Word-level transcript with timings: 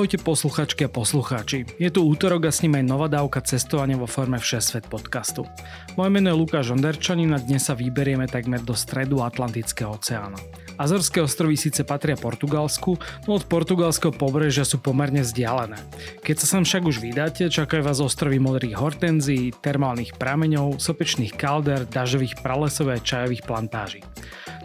Ahojte 0.00 0.16
posluchačky 0.16 0.88
a 0.88 0.94
poslucháči. 0.96 1.76
Je 1.76 1.92
tu 1.92 2.00
útorok 2.08 2.48
a 2.48 2.52
s 2.56 2.64
ním 2.64 2.80
aj 2.80 2.88
nová 2.88 3.04
dávka 3.04 3.44
cestovania 3.44 4.00
vo 4.00 4.08
forme 4.08 4.40
Všesvet 4.40 4.88
podcastu. 4.88 5.44
Moje 5.92 6.08
meno 6.08 6.32
je 6.32 6.40
Lukáš 6.40 6.72
Onderčanin 6.72 7.36
a 7.36 7.38
dnes 7.44 7.68
sa 7.68 7.76
vyberieme 7.76 8.24
takmer 8.24 8.64
do 8.64 8.72
stredu 8.72 9.20
Atlantického 9.20 9.92
oceána. 9.92 10.40
Azorské 10.80 11.20
ostrovy 11.20 11.60
síce 11.60 11.84
patria 11.84 12.16
Portugalsku, 12.16 12.96
no 13.28 13.36
od 13.36 13.44
portugalského 13.44 14.16
pobrežia 14.16 14.64
sú 14.64 14.80
pomerne 14.80 15.20
vzdialené. 15.20 15.76
Keď 16.24 16.36
sa 16.40 16.56
sem 16.56 16.64
však 16.64 16.82
už 16.88 16.96
vydáte, 17.04 17.52
čakajú 17.52 17.84
vás 17.84 18.00
ostrovy 18.00 18.40
modrých 18.40 18.80
hortenzií, 18.80 19.52
termálnych 19.60 20.16
prameňov, 20.16 20.80
sopečných 20.80 21.36
kalder, 21.36 21.84
dažových 21.84 22.40
pralesov 22.40 22.88
a 22.88 22.96
čajových 22.96 23.44
plantáží. 23.44 24.00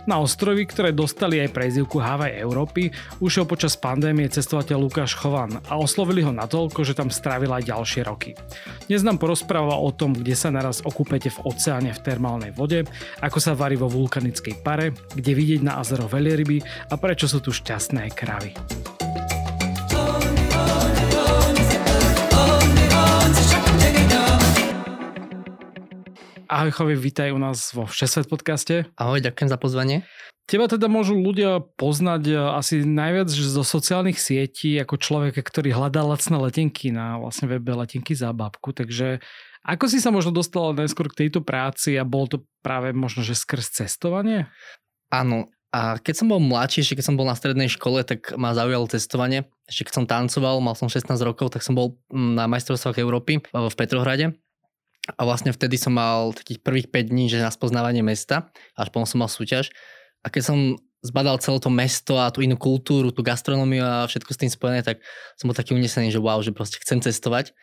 Na 0.06 0.22
ostrovy, 0.22 0.70
ktoré 0.70 0.94
dostali 0.94 1.42
aj 1.42 1.50
prezivku 1.50 1.98
Havaj 1.98 2.38
Európy, 2.38 2.94
ušiel 3.18 3.50
počas 3.50 3.74
pandémie 3.74 4.30
cestovateľ 4.30 4.78
Lukáš 4.86 5.18
Chovan 5.18 5.58
a 5.66 5.82
oslovili 5.82 6.22
ho 6.22 6.30
natoľko, 6.30 6.86
že 6.86 6.94
tam 6.94 7.10
strávil 7.10 7.50
aj 7.50 7.74
ďalšie 7.74 8.06
roky. 8.06 8.38
Dnes 8.86 9.02
nám 9.02 9.18
porozpráva 9.18 9.82
o 9.82 9.90
tom, 9.90 10.14
kde 10.14 10.38
sa 10.38 10.54
naraz 10.54 10.86
okúpete 10.86 11.34
v 11.34 11.50
oceáne 11.50 11.90
v 11.90 12.04
termálnej 12.06 12.54
vode, 12.54 12.86
ako 13.18 13.42
sa 13.42 13.58
varí 13.58 13.82
vo 13.82 13.90
vulkanickej 13.90 14.62
pare, 14.62 14.94
kde 15.18 15.32
vidieť 15.34 15.62
na 15.66 15.82
azero 15.82 16.06
veľryby 16.06 16.62
a 16.90 16.96
prečo 17.02 17.26
sú 17.26 17.42
tu 17.42 17.50
šťastné 17.50 18.14
kravy. 18.14 18.54
Ahoj 26.46 26.78
Chovi, 26.78 26.94
vítaj 26.94 27.34
u 27.34 27.42
nás 27.42 27.74
vo 27.74 27.90
Všesvet 27.90 28.30
podcaste. 28.30 28.86
Ahoj, 29.02 29.18
ďakujem 29.18 29.50
za 29.50 29.58
pozvanie. 29.58 30.06
Teba 30.46 30.70
teda 30.70 30.86
môžu 30.86 31.18
ľudia 31.18 31.58
poznať 31.74 32.24
e, 32.30 32.34
asi 32.38 32.86
najviac 32.86 33.34
zo 33.34 33.66
sociálnych 33.66 34.22
sietí 34.22 34.78
ako 34.78 35.02
človeka, 35.02 35.42
ktorý 35.42 35.74
hľadá 35.74 36.06
lacné 36.06 36.38
letenky 36.38 36.94
na 36.94 37.18
vlastne 37.18 37.50
webe 37.50 37.74
letenky 37.74 38.14
za 38.14 38.30
babku, 38.30 38.78
takže 38.78 39.26
ako 39.66 39.90
si 39.90 39.98
sa 39.98 40.14
možno 40.14 40.30
dostal 40.30 40.78
najskôr 40.78 41.10
k 41.10 41.26
tejto 41.26 41.42
práci 41.42 41.98
a 41.98 42.06
bol 42.06 42.30
to 42.30 42.46
práve 42.62 42.94
možno, 42.94 43.26
že 43.26 43.34
skrz 43.34 43.82
cestovanie? 43.82 44.46
Áno, 45.10 45.50
a 45.74 45.98
keď 45.98 46.14
som 46.14 46.30
bol 46.30 46.38
mladší, 46.38 46.86
ešte 46.86 47.02
keď 47.02 47.06
som 47.10 47.18
bol 47.18 47.26
na 47.26 47.34
strednej 47.34 47.74
škole, 47.74 48.06
tak 48.06 48.38
ma 48.38 48.54
zaujalo 48.54 48.86
cestovanie. 48.86 49.50
Ešte 49.66 49.90
keď 49.90 49.94
som 49.98 50.06
tancoval, 50.06 50.62
mal 50.62 50.78
som 50.78 50.94
16 50.94 51.10
rokov, 51.26 51.58
tak 51.58 51.66
som 51.66 51.74
bol 51.74 51.98
mm, 52.14 52.38
na 52.38 52.46
majstrovstvách 52.46 53.02
Európy 53.02 53.42
v 53.42 53.74
Petrohrade 53.74 54.38
a 55.14 55.22
vlastne 55.22 55.54
vtedy 55.54 55.78
som 55.78 55.94
mal 55.94 56.34
takých 56.34 56.66
prvých 56.66 56.88
5 56.90 57.14
dní, 57.14 57.30
že 57.30 57.38
na 57.38 57.54
spoznávanie 57.54 58.02
mesta, 58.02 58.50
až 58.74 58.90
potom 58.90 59.06
som 59.06 59.22
mal 59.22 59.30
súťaž. 59.30 59.70
A 60.26 60.34
keď 60.34 60.44
som 60.50 60.58
zbadal 61.06 61.38
celé 61.38 61.62
to 61.62 61.70
mesto 61.70 62.18
a 62.18 62.34
tú 62.34 62.42
inú 62.42 62.58
kultúru, 62.58 63.14
tú 63.14 63.22
gastronómiu 63.22 63.86
a 63.86 64.10
všetko 64.10 64.32
s 64.34 64.42
tým 64.42 64.50
spojené, 64.50 64.82
tak 64.82 65.06
som 65.38 65.46
bol 65.46 65.54
taký 65.54 65.78
unesený, 65.78 66.10
že 66.10 66.18
wow, 66.18 66.42
že 66.42 66.50
proste 66.50 66.82
chcem 66.82 66.98
cestovať. 66.98 67.54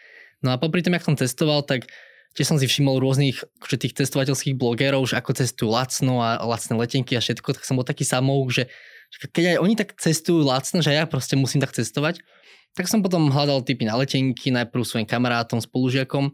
No 0.46 0.54
a 0.54 0.56
popri 0.62 0.86
tom, 0.86 0.94
jak 0.94 1.02
som 1.02 1.18
cestoval, 1.18 1.66
tak 1.66 1.90
tiež 2.38 2.54
som 2.54 2.58
si 2.62 2.70
všimol 2.70 3.02
rôznych 3.02 3.42
akože 3.58 3.76
tých 3.82 3.94
cestovateľských 3.98 4.54
blogerov, 4.54 5.02
že 5.10 5.18
ako 5.18 5.34
cestujú 5.34 5.75
lacno 5.75 6.22
a 6.22 6.38
lacné 6.47 6.78
letenky 6.78 7.19
a 7.19 7.20
všetko, 7.20 7.58
tak 7.58 7.66
som 7.66 7.75
bol 7.75 7.86
taký 7.86 8.06
samouk, 8.06 8.54
že 8.54 8.70
keď 9.34 9.44
aj 9.54 9.56
oni 9.60 9.75
tak 9.75 9.98
cestujú 9.98 10.47
lacno, 10.47 10.81
že 10.81 10.94
ja 10.94 11.04
proste 11.04 11.34
musím 11.34 11.60
tak 11.60 11.75
cestovať, 11.75 12.22
tak 12.72 12.88
som 12.88 13.04
potom 13.04 13.28
hľadal 13.28 13.60
typy 13.66 13.84
na 13.84 14.00
letenky, 14.00 14.48
najprv 14.48 14.81
svojim 14.81 15.04
kamarátom, 15.04 15.60
spolužiakom 15.60 16.32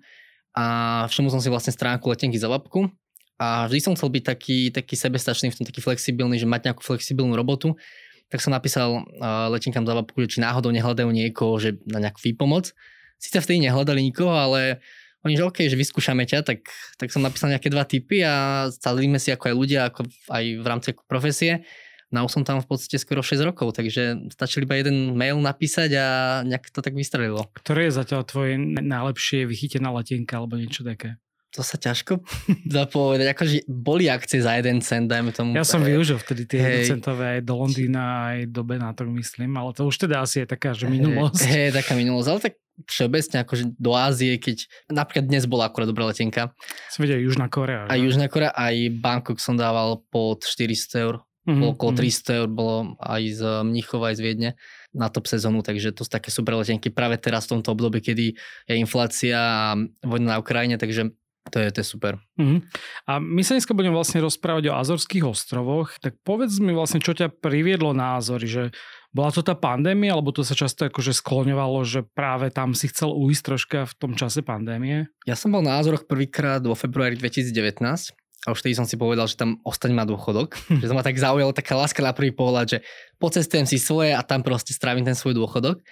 a 0.58 0.64
všimol 1.06 1.30
som 1.30 1.38
si 1.38 1.46
vlastne 1.46 1.70
stránku 1.70 2.10
letenky 2.10 2.34
za 2.34 2.50
labku. 2.50 2.90
A 3.38 3.70
vždy 3.70 3.78
som 3.78 3.94
chcel 3.94 4.10
byť 4.10 4.24
taký, 4.26 4.58
taký 4.74 4.98
sebestačný, 4.98 5.54
v 5.54 5.62
tom 5.62 5.66
taký 5.70 5.78
flexibilný, 5.78 6.42
že 6.42 6.50
mať 6.50 6.66
nejakú 6.66 6.82
flexibilnú 6.82 7.38
robotu, 7.38 7.78
tak 8.26 8.42
som 8.42 8.50
napísal 8.50 9.06
uh, 9.06 9.46
letenkám 9.54 9.86
za 9.86 9.94
labku, 9.94 10.26
že 10.26 10.36
či 10.36 10.38
náhodou 10.42 10.74
nehľadajú 10.74 11.06
niekoho, 11.06 11.54
že 11.62 11.78
na 11.86 12.02
nejakú 12.02 12.18
výpomoc. 12.18 12.74
Sice 13.22 13.38
vtedy 13.38 13.62
nehľadali 13.62 14.02
nikoho, 14.02 14.34
ale 14.34 14.82
oni, 15.22 15.38
že 15.38 15.46
OK, 15.46 15.58
že 15.70 15.78
vyskúšame 15.78 16.26
ťa, 16.26 16.42
tak, 16.42 16.66
tak 16.98 17.08
som 17.14 17.22
napísal 17.22 17.54
nejaké 17.54 17.70
dva 17.70 17.86
typy 17.86 18.26
a 18.26 18.66
stavíme 18.68 19.22
si 19.22 19.30
ako 19.30 19.54
aj 19.54 19.54
ľudia, 19.54 19.80
ako 19.86 20.10
aj 20.34 20.44
v 20.58 20.66
rámci 20.66 20.86
ako 20.90 21.02
profesie 21.06 21.62
No 22.08 22.24
už 22.24 22.40
som 22.40 22.42
tam 22.44 22.64
v 22.64 22.68
podstate 22.72 22.96
skoro 22.96 23.20
6 23.20 23.44
rokov, 23.44 23.76
takže 23.76 24.32
stačil 24.32 24.64
iba 24.64 24.80
jeden 24.80 25.12
mail 25.12 25.36
napísať 25.44 25.90
a 25.92 26.06
nejak 26.40 26.72
to 26.72 26.80
tak 26.80 26.96
vystrelilo. 26.96 27.44
Ktoré 27.52 27.92
je 27.92 28.00
zatiaľ 28.00 28.24
tvoje 28.24 28.56
najlepšie 28.80 29.44
vychytená 29.44 29.92
letenka 29.92 30.40
alebo 30.40 30.56
niečo 30.56 30.88
také? 30.88 31.20
To 31.56 31.64
sa 31.64 31.80
ťažko 31.80 32.20
zapovedať. 32.80 33.26
Akože 33.32 33.54
boli 33.68 34.08
akcie 34.08 34.40
za 34.40 34.56
jeden 34.56 34.84
cent, 34.84 35.08
dajme 35.08 35.32
tomu. 35.32 35.56
Ja 35.56 35.68
som 35.68 35.80
využil 35.80 36.20
vtedy 36.20 36.44
tie 36.44 36.60
hey, 36.60 36.84
centové 36.88 37.40
aj 37.40 37.40
do 37.44 37.54
Londýna, 37.60 38.32
aj 38.32 38.38
do 38.52 38.62
Benátok, 38.64 39.08
myslím, 39.12 39.56
ale 39.56 39.72
to 39.72 39.88
už 39.88 40.08
teda 40.08 40.24
asi 40.24 40.44
je 40.44 40.46
taká, 40.48 40.76
že 40.76 40.88
minulosť. 40.88 41.44
Hej, 41.44 41.68
hey, 41.72 41.76
taká 41.76 41.92
minulosť, 41.96 42.28
ale 42.28 42.40
tak 42.40 42.54
všeobecne 42.88 43.36
akože 43.42 43.64
do 43.74 43.92
Ázie, 43.96 44.38
keď 44.38 44.70
napríklad 44.92 45.24
dnes 45.26 45.44
bola 45.50 45.66
akurát 45.66 45.88
dobrá 45.88 46.06
letenka. 46.08 46.54
Som 46.92 47.04
videl 47.08 47.24
Južná 47.26 47.50
Korea. 47.50 47.90
Aj 47.90 47.98
Južná 47.98 48.30
Korea, 48.30 48.54
aj 48.54 48.76
Bangkok 49.02 49.42
som 49.42 49.58
dával 49.58 50.04
pod 50.12 50.46
400 50.46 51.04
eur 51.04 51.14
Mm-hmm. 51.48 51.72
Okolo 51.72 51.90
300 51.96 52.28
mhm. 52.28 52.36
eur 52.44 52.48
bolo 52.52 52.76
aj 53.00 53.22
z 53.32 53.40
Mnichova, 53.64 54.12
aj 54.12 54.16
z 54.20 54.22
Viedne 54.22 54.50
na 54.92 55.08
top 55.08 55.32
sezónu, 55.32 55.64
takže 55.64 55.96
to 55.96 56.04
sú 56.04 56.10
také 56.12 56.28
super 56.28 56.60
letenky 56.60 56.92
práve 56.92 57.16
teraz 57.16 57.48
v 57.48 57.56
tomto 57.56 57.72
období, 57.72 58.04
kedy 58.04 58.36
je 58.68 58.74
inflácia 58.76 59.36
a 59.40 59.76
vojna 60.04 60.36
na 60.36 60.40
Ukrajine, 60.40 60.76
takže 60.76 61.12
to 61.48 61.64
je, 61.64 61.68
to 61.72 61.78
je 61.80 61.86
super. 61.88 62.20
Mm-hmm. 62.36 62.60
A 63.08 63.12
my 63.16 63.40
sa 63.40 63.56
dneska 63.56 63.72
budeme 63.72 63.96
vlastne 63.96 64.20
rozprávať 64.20 64.68
o 64.68 64.76
Azorských 64.76 65.24
ostrovoch, 65.24 65.96
tak 65.96 66.20
povedz 66.20 66.60
mi 66.60 66.76
vlastne, 66.76 67.00
čo 67.00 67.16
ťa 67.16 67.32
priviedlo 67.32 67.96
na 67.96 68.20
Azory, 68.20 68.44
že 68.44 68.62
bola 69.08 69.32
to 69.32 69.40
tá 69.40 69.56
pandémia, 69.56 70.12
alebo 70.12 70.36
to 70.36 70.44
sa 70.44 70.52
často 70.52 70.84
akože 70.84 71.16
skloňovalo, 71.16 71.80
že 71.88 72.04
práve 72.04 72.52
tam 72.52 72.76
si 72.76 72.92
chcel 72.92 73.08
uísť 73.08 73.42
troška 73.48 73.78
v 73.88 73.94
tom 73.96 74.12
čase 74.12 74.44
pandémie? 74.44 75.08
Ja 75.24 75.32
som 75.32 75.56
bol 75.56 75.64
na 75.64 75.80
Azoroch 75.80 76.04
prvýkrát 76.04 76.60
vo 76.60 76.76
februári 76.76 77.16
2019 77.16 78.17
a 78.46 78.54
už 78.54 78.62
vtedy 78.62 78.78
som 78.78 78.86
si 78.86 78.94
povedal, 78.94 79.26
že 79.26 79.34
tam 79.34 79.58
ostaň 79.66 79.98
ma 79.98 80.06
dôchodok. 80.06 80.54
že 80.82 80.86
to 80.86 80.94
ma 80.94 81.02
tak 81.02 81.18
zaujalo 81.18 81.50
taká 81.50 81.74
láska 81.74 81.98
na 82.04 82.14
prvý 82.14 82.30
pohľad, 82.30 82.66
že 82.70 82.78
pocestujem 83.18 83.66
si 83.66 83.82
svoje 83.82 84.14
a 84.14 84.22
tam 84.22 84.46
proste 84.46 84.70
strávim 84.70 85.02
ten 85.02 85.18
svoj 85.18 85.34
dôchodok. 85.34 85.82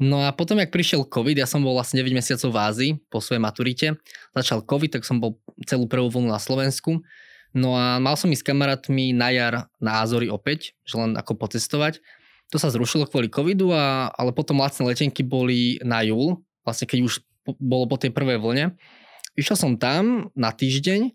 No 0.00 0.24
a 0.24 0.32
potom, 0.32 0.56
jak 0.56 0.72
prišiel 0.72 1.04
COVID, 1.04 1.36
ja 1.36 1.44
som 1.44 1.60
bol 1.60 1.76
vlastne 1.76 2.00
9 2.00 2.08
mesiacov 2.16 2.48
v 2.48 2.58
Ázii 2.58 2.90
po 3.12 3.20
svojej 3.20 3.42
maturite. 3.42 3.86
Začal 4.32 4.64
COVID, 4.64 4.96
tak 4.96 5.04
som 5.04 5.20
bol 5.20 5.36
celú 5.68 5.84
prvú 5.84 6.08
vlnu 6.08 6.32
na 6.32 6.40
Slovensku. 6.40 7.04
No 7.52 7.76
a 7.76 8.00
mal 8.00 8.16
som 8.16 8.32
ísť 8.32 8.40
s 8.40 8.48
kamarátmi 8.48 9.12
na 9.12 9.28
jar 9.28 9.54
na 9.76 10.00
Azory 10.00 10.32
opäť, 10.32 10.72
že 10.88 10.96
len 10.96 11.20
ako 11.20 11.36
potestovať. 11.36 12.00
To 12.48 12.56
sa 12.56 12.72
zrušilo 12.72 13.12
kvôli 13.12 13.28
covidu, 13.28 13.76
a, 13.76 14.08
ale 14.16 14.32
potom 14.32 14.64
lacné 14.64 14.88
letenky 14.88 15.20
boli 15.20 15.76
na 15.84 16.00
júl, 16.00 16.40
vlastne 16.64 16.88
keď 16.88 17.04
už 17.04 17.20
bolo 17.60 17.84
po 17.84 18.00
tej 18.00 18.10
prvej 18.10 18.40
vlne. 18.40 18.80
Išiel 19.36 19.56
som 19.58 19.76
tam 19.76 20.32
na 20.32 20.48
týždeň 20.48 21.12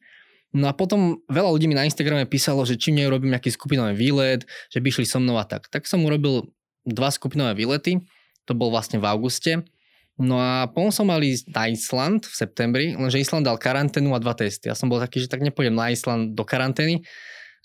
No 0.55 0.71
a 0.71 0.73
potom 0.73 1.19
veľa 1.27 1.51
ľudí 1.51 1.67
mi 1.67 1.75
na 1.75 1.83
Instagrame 1.83 2.23
písalo, 2.23 2.63
že 2.63 2.79
či 2.79 2.95
neurobím 2.95 3.35
nejaký 3.35 3.51
skupinový 3.51 3.91
výlet, 3.91 4.47
že 4.71 4.79
by 4.79 4.87
šli 4.87 5.03
so 5.03 5.19
mnou 5.19 5.35
a 5.35 5.43
tak. 5.43 5.67
Tak 5.67 5.83
som 5.83 5.99
urobil 6.07 6.47
dva 6.87 7.11
skupinové 7.11 7.59
výlety, 7.59 7.99
to 8.47 8.55
bol 8.55 8.71
vlastne 8.71 9.03
v 9.03 9.05
auguste. 9.11 9.67
No 10.15 10.39
a 10.39 10.71
potom 10.71 10.95
som 10.95 11.11
mal 11.11 11.19
ísť 11.19 11.51
na 11.51 11.67
Island 11.67 12.23
v 12.23 12.35
septembri, 12.39 12.85
lenže 12.95 13.19
Island 13.19 13.43
dal 13.43 13.59
karanténu 13.59 14.15
a 14.15 14.23
dva 14.23 14.31
testy. 14.31 14.71
Ja 14.71 14.79
som 14.79 14.87
bol 14.87 15.03
taký, 15.03 15.19
že 15.19 15.27
tak 15.27 15.43
nepôjdem 15.43 15.75
na 15.75 15.91
Island 15.91 16.39
do 16.39 16.47
karantény. 16.47 17.03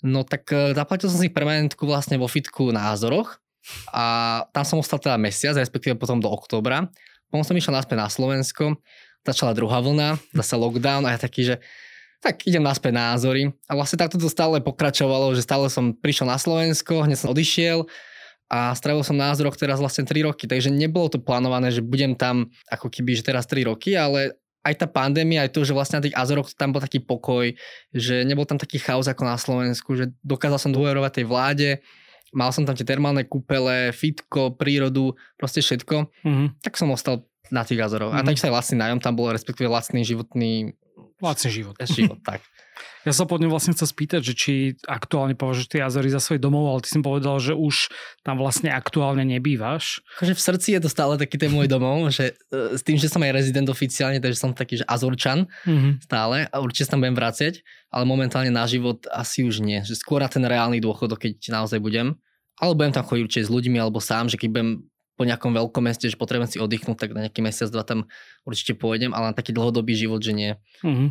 No 0.03 0.27
tak 0.27 0.51
e, 0.51 0.75
zaplatil 0.75 1.07
som 1.07 1.23
si 1.23 1.31
permanentku 1.31 1.87
vlastne 1.87 2.19
vo 2.19 2.27
fitku 2.27 2.75
na 2.75 2.91
Azoroch 2.91 3.39
a 3.95 4.41
tam 4.51 4.67
som 4.67 4.83
ostal 4.83 4.99
teda 4.99 5.15
mesiac, 5.15 5.55
respektíve 5.55 5.95
potom 5.95 6.19
do 6.19 6.27
októbra. 6.27 6.91
Potom 7.31 7.47
som 7.47 7.55
išiel 7.55 7.71
naspäť 7.71 8.03
na 8.03 8.11
Slovensko, 8.11 8.75
začala 9.23 9.55
druhá 9.55 9.79
vlna, 9.79 10.19
zase 10.35 10.59
lockdown 10.59 11.07
a 11.07 11.15
ja 11.15 11.19
taký, 11.23 11.47
že 11.47 11.63
tak 12.21 12.45
idem 12.45 12.61
naspäť 12.61 12.93
na 12.93 13.17
názory. 13.17 13.49
A 13.65 13.73
vlastne 13.73 13.97
takto 13.97 14.21
to 14.21 14.29
stále 14.29 14.61
pokračovalo, 14.61 15.33
že 15.33 15.41
stále 15.41 15.67
som 15.73 15.91
prišiel 15.91 16.29
na 16.29 16.37
Slovensko, 16.37 17.03
hneď 17.03 17.17
som 17.17 17.33
odišiel 17.33 17.89
a 18.51 18.75
strávil 18.77 19.01
som 19.01 19.17
na 19.17 19.33
názoroch 19.33 19.57
teraz 19.57 19.81
vlastne 19.81 20.05
3 20.05 20.29
roky, 20.29 20.45
takže 20.45 20.69
nebolo 20.69 21.09
to 21.09 21.17
plánované, 21.17 21.73
že 21.73 21.81
budem 21.81 22.13
tam 22.13 22.53
ako 22.69 22.93
keby, 22.93 23.17
že 23.17 23.25
teraz 23.25 23.49
3 23.49 23.65
roky, 23.65 23.97
ale 23.97 24.37
aj 24.61 24.85
tá 24.85 24.85
pandémia, 24.85 25.41
aj 25.41 25.57
to, 25.57 25.65
že 25.65 25.73
vlastne 25.73 25.97
na 25.97 26.05
tých 26.05 26.13
Azoroch 26.13 26.53
tam 26.53 26.69
bol 26.69 26.81
taký 26.83 27.01
pokoj, 27.01 27.49
že 27.89 28.21
nebol 28.21 28.45
tam 28.45 28.61
taký 28.61 28.77
chaos 28.77 29.09
ako 29.09 29.25
na 29.25 29.33
Slovensku, 29.33 29.97
že 29.97 30.13
dokázal 30.21 30.61
som 30.61 30.71
dôverovať 30.75 31.11
tej 31.17 31.25
vláde, 31.25 31.69
mal 32.29 32.53
som 32.53 32.61
tam 32.61 32.77
tie 32.77 32.85
termálne 32.85 33.25
kúpele, 33.25 33.89
fitko, 33.89 34.53
prírodu, 34.53 35.17
proste 35.35 35.65
všetko, 35.65 36.13
mm-hmm. 36.21 36.47
tak 36.61 36.77
som 36.77 36.93
ostal 36.93 37.25
na 37.49 37.65
tých 37.65 37.81
Azoroch. 37.81 38.13
Mm-hmm. 38.13 38.21
A 38.21 38.23
mhm. 38.23 38.29
takisto 38.29 38.47
aj 38.47 38.55
lacný 38.61 38.75
nájom 38.79 38.99
tam 39.01 39.13
bol, 39.17 39.33
respektíve 39.33 39.67
lacný 39.67 40.01
životný 40.05 40.77
Lacný 41.21 41.49
život. 41.53 41.75
život, 41.85 42.19
tak. 42.29 42.41
Ja 43.01 43.13
sa 43.17 43.25
pod 43.25 43.41
vlastne 43.41 43.73
chcel 43.73 43.89
spýtať, 43.89 44.21
že 44.21 44.33
či 44.37 44.53
aktuálne 44.85 45.33
považuješ 45.33 45.73
tie 45.73 45.81
Azory 45.81 46.13
za 46.13 46.21
svoj 46.21 46.37
domov, 46.37 46.69
ale 46.69 46.79
ty 46.85 46.93
si 46.93 47.01
povedal, 47.01 47.41
že 47.41 47.57
už 47.57 47.89
tam 48.21 48.37
vlastne 48.37 48.69
aktuálne 48.69 49.25
nebývaš. 49.25 50.05
Akože 50.21 50.37
v 50.37 50.41
srdci 50.41 50.67
je 50.77 50.81
to 50.85 50.89
stále 50.89 51.17
taký 51.17 51.41
ten 51.41 51.49
môj 51.49 51.65
domov, 51.65 52.05
že 52.17 52.37
uh, 52.53 52.77
s 52.77 52.85
tým, 52.85 53.01
že 53.01 53.09
som 53.09 53.25
aj 53.25 53.33
rezident 53.33 53.65
oficiálne, 53.69 54.21
takže 54.21 54.37
som 54.37 54.53
taký, 54.53 54.81
že 54.81 54.85
Azorčan 54.85 55.49
mm-hmm. 55.65 56.05
stále 56.05 56.45
a 56.45 56.55
určite 56.61 56.89
sa 56.89 56.93
tam 56.93 57.01
budem 57.01 57.17
vrácať, 57.17 57.65
ale 57.89 58.03
momentálne 58.05 58.53
na 58.53 58.69
život 58.69 59.01
asi 59.09 59.41
už 59.41 59.65
nie. 59.65 59.81
Že 59.81 59.97
skôr 59.97 60.21
na 60.21 60.29
ten 60.29 60.45
reálny 60.45 60.77
dôchodok, 60.77 61.25
keď 61.25 61.33
naozaj 61.49 61.81
budem. 61.81 62.17
Ale 62.61 62.77
budem 62.77 62.93
tam 62.93 63.01
chodiť 63.01 63.23
určite 63.25 63.45
s 63.49 63.53
ľuďmi 63.53 63.81
alebo 63.81 63.97
sám, 63.97 64.29
že 64.29 64.37
keď 64.37 64.49
budem 64.53 64.69
po 65.15 65.23
nejakom 65.27 65.51
veľkom 65.53 65.83
meste, 65.85 66.09
že 66.09 66.17
potrebujem 66.17 66.57
si 66.57 66.63
oddychnúť, 66.63 66.97
tak 66.97 67.09
na 67.13 67.27
nejaký 67.27 67.41
mesiac, 67.43 67.69
dva 67.69 67.83
tam 67.85 68.09
určite 68.47 68.73
pôjdem, 68.77 69.11
ale 69.11 69.31
na 69.31 69.37
taký 69.37 69.53
dlhodobý 69.53 69.93
život, 69.93 70.23
že 70.23 70.33
nie. 70.33 70.51
Mm-hmm. 70.81 71.09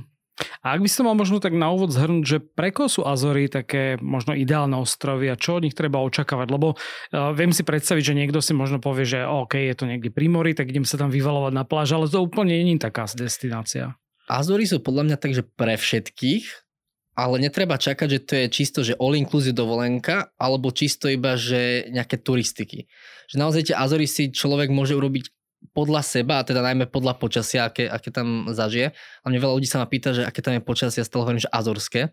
A 0.65 0.77
ak 0.77 0.81
by 0.81 0.89
to 0.89 1.05
mal 1.05 1.17
možno 1.17 1.37
tak 1.37 1.53
na 1.53 1.69
úvod 1.69 1.93
zhrnúť, 1.93 2.25
že 2.25 2.39
preko 2.41 2.89
sú 2.89 3.05
Azory 3.05 3.53
také 3.53 4.01
možno 4.01 4.33
ideálne 4.33 4.77
ostrovy 4.81 5.29
a 5.29 5.37
čo 5.37 5.61
od 5.61 5.65
nich 5.69 5.77
treba 5.77 6.01
očakávať? 6.01 6.49
Lebo 6.49 6.77
uh, 6.77 7.33
viem 7.37 7.53
si 7.53 7.61
predstaviť, 7.61 8.13
že 8.13 8.17
niekto 8.17 8.41
si 8.41 8.57
možno 8.57 8.81
povie, 8.81 9.05
že 9.05 9.21
OK, 9.25 9.61
je 9.61 9.77
to 9.77 9.85
niekde 9.85 10.09
pri 10.09 10.33
mori, 10.33 10.57
tak 10.57 10.73
idem 10.73 10.89
sa 10.89 10.97
tam 10.97 11.13
vyvalovať 11.13 11.53
na 11.53 11.65
pláž, 11.69 11.93
ale 11.93 12.09
to 12.09 12.25
úplne 12.25 12.57
nie 12.57 12.77
je 12.77 12.85
taká 12.89 13.05
destinácia. 13.13 14.01
Azory 14.31 14.65
sú 14.65 14.79
podľa 14.81 15.11
mňa 15.11 15.17
tak, 15.19 15.33
že 15.35 15.43
pre 15.43 15.75
všetkých, 15.75 16.70
ale 17.15 17.43
netreba 17.43 17.77
čakať, 17.77 18.09
že 18.09 18.21
to 18.23 18.33
je 18.39 18.47
čisto, 18.49 18.79
že 18.87 18.97
all 18.97 19.19
inclusive 19.19 19.57
dovolenka, 19.57 20.31
alebo 20.39 20.71
čisto 20.71 21.11
iba, 21.11 21.35
že 21.35 21.91
nejaké 21.91 22.23
turistiky. 22.23 22.87
Že 23.29 23.37
naozaj 23.37 23.63
tie 23.71 23.77
Azory 23.77 24.07
si 24.07 24.31
človek 24.31 24.71
môže 24.71 24.95
urobiť 24.95 25.29
podľa 25.77 26.01
seba, 26.01 26.41
a 26.41 26.47
teda 26.47 26.65
najmä 26.65 26.89
podľa 26.89 27.21
počasia, 27.21 27.69
aké, 27.69 27.85
aké 27.85 28.09
tam 28.09 28.49
zažije. 28.49 28.97
A 28.97 29.25
mne 29.29 29.45
veľa 29.45 29.55
ľudí 29.61 29.69
sa 29.69 29.83
ma 29.83 29.87
pýta, 29.87 30.17
že 30.17 30.25
aké 30.25 30.41
tam 30.41 30.57
je 30.57 30.65
počasie, 30.65 31.05
ja 31.05 31.07
stále 31.07 31.29
hovorím, 31.29 31.45
že 31.45 31.53
azorské. 31.53 32.11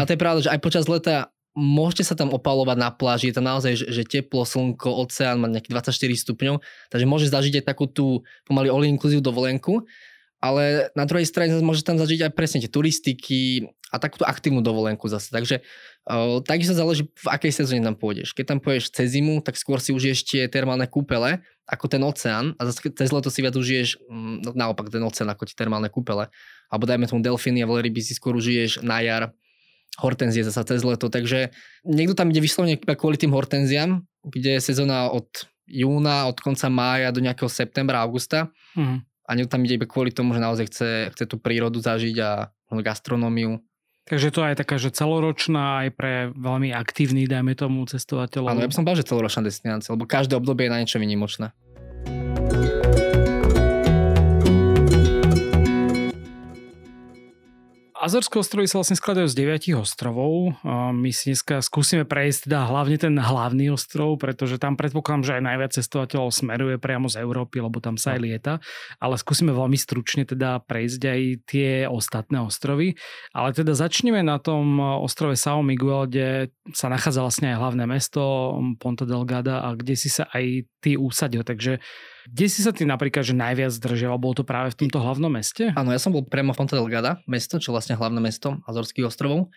A 0.00 0.02
to 0.08 0.16
je 0.16 0.22
pravda, 0.22 0.40
že 0.48 0.52
aj 0.52 0.60
počas 0.64 0.88
leta 0.88 1.28
môžete 1.56 2.04
sa 2.04 2.14
tam 2.16 2.32
opalovať 2.36 2.76
na 2.76 2.92
pláži, 2.92 3.32
je 3.32 3.40
to 3.40 3.42
naozaj, 3.44 3.72
že, 3.80 3.88
že 3.88 4.02
teplo, 4.04 4.44
slnko, 4.44 4.92
oceán 4.92 5.40
má 5.40 5.48
nejakých 5.48 5.88
24 5.88 6.24
stupňov, 6.28 6.54
takže 6.92 7.08
môže 7.08 7.32
zažiť 7.32 7.64
aj 7.64 7.64
takú 7.64 7.88
tú 7.88 8.20
pomaly 8.44 8.68
all 8.68 8.84
inclusive 8.84 9.24
dovolenku, 9.24 9.88
ale 10.36 10.92
na 10.92 11.08
druhej 11.08 11.24
strane 11.24 11.56
môže 11.64 11.80
tam 11.80 11.96
zažiť 11.96 12.28
aj 12.28 12.32
presne 12.36 12.60
tie 12.60 12.68
turistiky 12.68 13.72
a 13.96 14.02
takúto 14.02 14.28
aktívnu 14.28 14.60
dovolenku 14.60 15.08
zase. 15.08 15.32
Takže 15.32 15.64
uh, 16.04 16.44
takisto 16.44 16.76
záleží, 16.76 17.08
v 17.08 17.28
akej 17.32 17.64
sezóne 17.64 17.80
tam 17.80 17.96
pôjdeš. 17.96 18.36
Keď 18.36 18.44
tam 18.44 18.58
pôjdeš 18.60 18.92
cez 18.92 19.16
zimu, 19.16 19.40
tak 19.40 19.56
skôr 19.56 19.80
si 19.80 19.96
užiješ 19.96 20.28
tie 20.28 20.42
termálne 20.52 20.84
kúpele, 20.84 21.40
ako 21.64 21.88
ten 21.88 22.04
oceán 22.04 22.52
a 22.60 22.68
zase 22.68 22.92
cez 22.92 23.08
leto 23.08 23.32
si 23.32 23.40
viac 23.40 23.56
užiješ 23.56 24.04
mm, 24.04 24.52
naopak 24.52 24.92
ten 24.92 25.00
oceán 25.00 25.32
ako 25.32 25.48
tie 25.48 25.56
termálne 25.56 25.88
kúpele. 25.88 26.28
Alebo 26.68 26.84
dajme 26.84 27.08
tomu 27.08 27.24
delfíny 27.24 27.64
a 27.64 27.70
veľryby 27.70 28.04
si 28.04 28.12
skôr 28.12 28.36
užiješ 28.36 28.84
na 28.84 29.00
jar 29.00 29.32
hortenzie 29.96 30.44
zase 30.44 30.60
cez 30.68 30.84
leto. 30.84 31.08
Takže 31.08 31.50
niekto 31.88 32.12
tam 32.12 32.28
ide 32.28 32.44
vyslovene 32.44 32.76
kvôli 32.76 33.16
tým 33.16 33.32
hortenziám, 33.32 34.04
kde 34.28 34.60
je 34.60 34.60
sezóna 34.60 35.08
od 35.08 35.26
júna, 35.66 36.30
od 36.30 36.38
konca 36.38 36.70
mája 36.70 37.10
do 37.10 37.24
nejakého 37.24 37.50
septembra, 37.50 38.04
augusta. 38.04 38.52
Mm. 38.78 39.02
A 39.26 39.30
niekto 39.34 39.58
tam 39.58 39.66
ide 39.66 39.74
iba 39.74 39.90
kvôli 39.90 40.14
tomu, 40.14 40.36
že 40.36 40.40
naozaj 40.40 40.70
chce, 40.70 40.90
chce 41.16 41.24
tú 41.26 41.42
prírodu 41.42 41.82
zažiť 41.82 42.16
a 42.22 42.30
gastronómiu. 42.70 43.58
Takže 44.06 44.30
to 44.30 44.46
je 44.46 44.54
taká, 44.54 44.78
že 44.78 44.94
celoročná 44.94 45.82
aj 45.82 45.88
pre 45.98 46.12
veľmi 46.30 46.70
aktívny, 46.70 47.26
dajme 47.26 47.58
tomu, 47.58 47.82
cestovateľov. 47.90 48.54
Áno, 48.54 48.62
ja 48.62 48.70
by 48.70 48.74
som 48.78 48.86
povedal, 48.86 49.02
že 49.02 49.10
celoročná 49.10 49.42
destinácia, 49.42 49.90
lebo 49.90 50.06
každé 50.06 50.38
obdobie 50.38 50.70
je 50.70 50.72
na 50.72 50.78
niečo 50.78 51.02
vynimočné. 51.02 51.50
Azorské 58.06 58.38
ostrovy 58.38 58.70
sa 58.70 58.78
vlastne 58.78 58.94
skladajú 58.94 59.26
z 59.26 59.34
9 59.66 59.82
ostrovov. 59.82 60.54
My 60.94 61.10
si 61.10 61.34
dneska 61.34 61.58
skúsime 61.58 62.06
prejsť 62.06 62.46
teda 62.46 62.70
hlavne 62.70 63.02
ten 63.02 63.18
hlavný 63.18 63.74
ostrov, 63.74 64.14
pretože 64.22 64.62
tam 64.62 64.78
predpokladám, 64.78 65.26
že 65.26 65.34
aj 65.34 65.42
najviac 65.42 65.70
cestovateľov 65.74 66.30
smeruje 66.30 66.78
priamo 66.78 67.10
z 67.10 67.18
Európy, 67.18 67.58
lebo 67.58 67.82
tam 67.82 67.98
sa 67.98 68.14
aj 68.14 68.22
no. 68.22 68.24
lieta. 68.30 68.54
Ale 69.02 69.18
skúsime 69.18 69.50
veľmi 69.50 69.74
stručne 69.74 70.22
teda 70.22 70.62
prejsť 70.62 71.02
aj 71.02 71.20
tie 71.50 71.70
ostatné 71.90 72.46
ostrovy. 72.46 72.94
Ale 73.34 73.50
teda 73.50 73.74
začneme 73.74 74.22
na 74.22 74.38
tom 74.38 74.78
ostrove 74.78 75.34
São 75.34 75.66
Miguel, 75.66 76.06
kde 76.06 76.54
sa 76.78 76.86
nachádza 76.86 77.26
vlastne 77.26 77.50
aj 77.50 77.58
hlavné 77.58 77.90
mesto 77.90 78.22
Ponta 78.78 79.02
Delgada 79.02 79.66
a 79.66 79.74
kde 79.74 79.98
si 79.98 80.14
sa 80.14 80.30
aj 80.30 80.62
ty 80.78 80.94
usadil. 80.94 81.42
Takže 81.42 81.82
kde 82.26 82.46
si 82.50 82.60
sa 82.60 82.74
ty 82.74 82.82
napríklad 82.82 83.22
že 83.22 83.32
najviac 83.32 83.70
zdržiaval? 83.72 84.18
Bolo 84.18 84.42
to 84.42 84.44
práve 84.44 84.74
v 84.74 84.86
tomto 84.86 84.98
hlavnom 84.98 85.30
meste? 85.30 85.70
Áno, 85.72 85.94
ja 85.94 86.00
som 86.02 86.10
bol 86.10 86.26
priamo 86.26 86.50
v 86.52 86.58
Ponta 86.58 86.74
Delgada, 86.74 87.22
mesto, 87.30 87.62
čo 87.62 87.70
vlastne 87.70 87.94
hlavné 87.94 88.18
mesto 88.18 88.58
Azorských 88.66 89.06
ostrovov. 89.06 89.48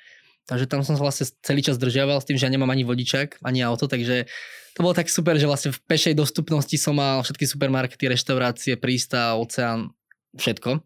Takže 0.50 0.66
tam 0.66 0.82
som 0.82 0.98
sa 0.98 1.06
vlastne 1.06 1.30
celý 1.46 1.62
čas 1.62 1.78
zdržiaval 1.78 2.22
s 2.22 2.26
tým, 2.26 2.38
že 2.38 2.50
ja 2.50 2.54
nemám 2.54 2.74
ani 2.74 2.82
vodičák, 2.82 3.42
ani 3.46 3.62
auto, 3.62 3.86
takže 3.86 4.26
to 4.74 4.80
bolo 4.82 4.98
tak 4.98 5.06
super, 5.12 5.38
že 5.38 5.46
vlastne 5.46 5.70
v 5.70 5.82
pešej 5.86 6.18
dostupnosti 6.18 6.74
som 6.82 6.98
mal 6.98 7.22
všetky 7.22 7.46
supermarkety, 7.46 8.10
reštaurácie, 8.10 8.74
prísta, 8.82 9.38
oceán, 9.38 9.94
všetko. 10.34 10.82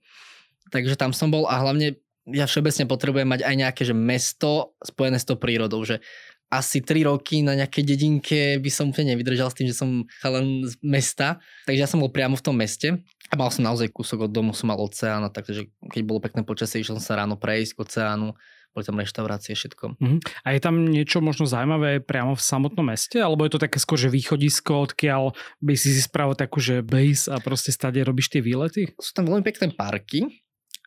Takže 0.68 1.00
tam 1.00 1.16
som 1.16 1.32
bol 1.32 1.48
a 1.48 1.56
hlavne 1.64 1.96
ja 2.28 2.48
všeobecne 2.48 2.88
potrebujem 2.88 3.28
mať 3.28 3.44
aj 3.44 3.56
nejaké 3.56 3.82
že 3.84 3.96
mesto 3.96 4.80
spojené 4.80 5.20
s 5.20 5.28
tou 5.28 5.36
prírodou, 5.36 5.84
že 5.84 6.00
asi 6.54 6.86
3 6.86 7.10
roky 7.10 7.42
na 7.42 7.58
nejakej 7.58 7.84
dedinke 7.84 8.40
by 8.62 8.70
som 8.70 8.94
úplne 8.94 9.18
nevydržal 9.18 9.50
s 9.50 9.58
tým, 9.58 9.68
že 9.70 9.78
som 9.78 10.06
len 10.06 10.46
z 10.70 10.78
mesta. 10.86 11.42
Takže 11.66 11.82
ja 11.82 11.90
som 11.90 12.02
bol 12.02 12.14
priamo 12.14 12.38
v 12.38 12.46
tom 12.46 12.56
meste 12.56 13.02
a 13.30 13.34
mal 13.34 13.50
som 13.50 13.66
naozaj 13.66 13.90
kúsok 13.90 14.30
od 14.30 14.32
domu, 14.32 14.54
som 14.54 14.70
mal 14.70 14.78
oceán, 14.78 15.26
takže 15.34 15.66
keď 15.90 16.02
bolo 16.06 16.22
pekné 16.22 16.46
počasie, 16.46 16.86
išiel 16.86 17.02
som 17.02 17.06
sa 17.14 17.18
ráno 17.18 17.34
prejsť 17.34 17.74
k 17.74 17.82
oceánu, 17.82 18.38
boli 18.74 18.84
tam 18.90 18.98
reštaurácie, 18.98 19.54
všetko. 19.54 19.86
Uh-huh. 20.02 20.18
A 20.46 20.58
je 20.58 20.60
tam 20.62 20.90
niečo 20.90 21.22
možno 21.22 21.46
zaujímavé 21.46 22.02
priamo 22.02 22.34
v 22.34 22.42
samotnom 22.42 22.90
meste? 22.90 23.22
Alebo 23.22 23.46
je 23.46 23.54
to 23.54 23.62
také 23.62 23.78
skôr, 23.78 24.02
že 24.02 24.10
východisko, 24.10 24.90
odkiaľ 24.90 25.38
by 25.62 25.74
si 25.78 25.94
si 25.94 26.02
spravil 26.02 26.34
takú, 26.34 26.58
že 26.58 26.82
base 26.82 27.30
a 27.30 27.38
proste 27.38 27.70
stade 27.70 28.02
robíš 28.02 28.34
tie 28.34 28.42
výlety? 28.42 28.90
Sú 28.98 29.14
tam 29.14 29.30
veľmi 29.30 29.46
pekné 29.46 29.78
parky, 29.78 30.26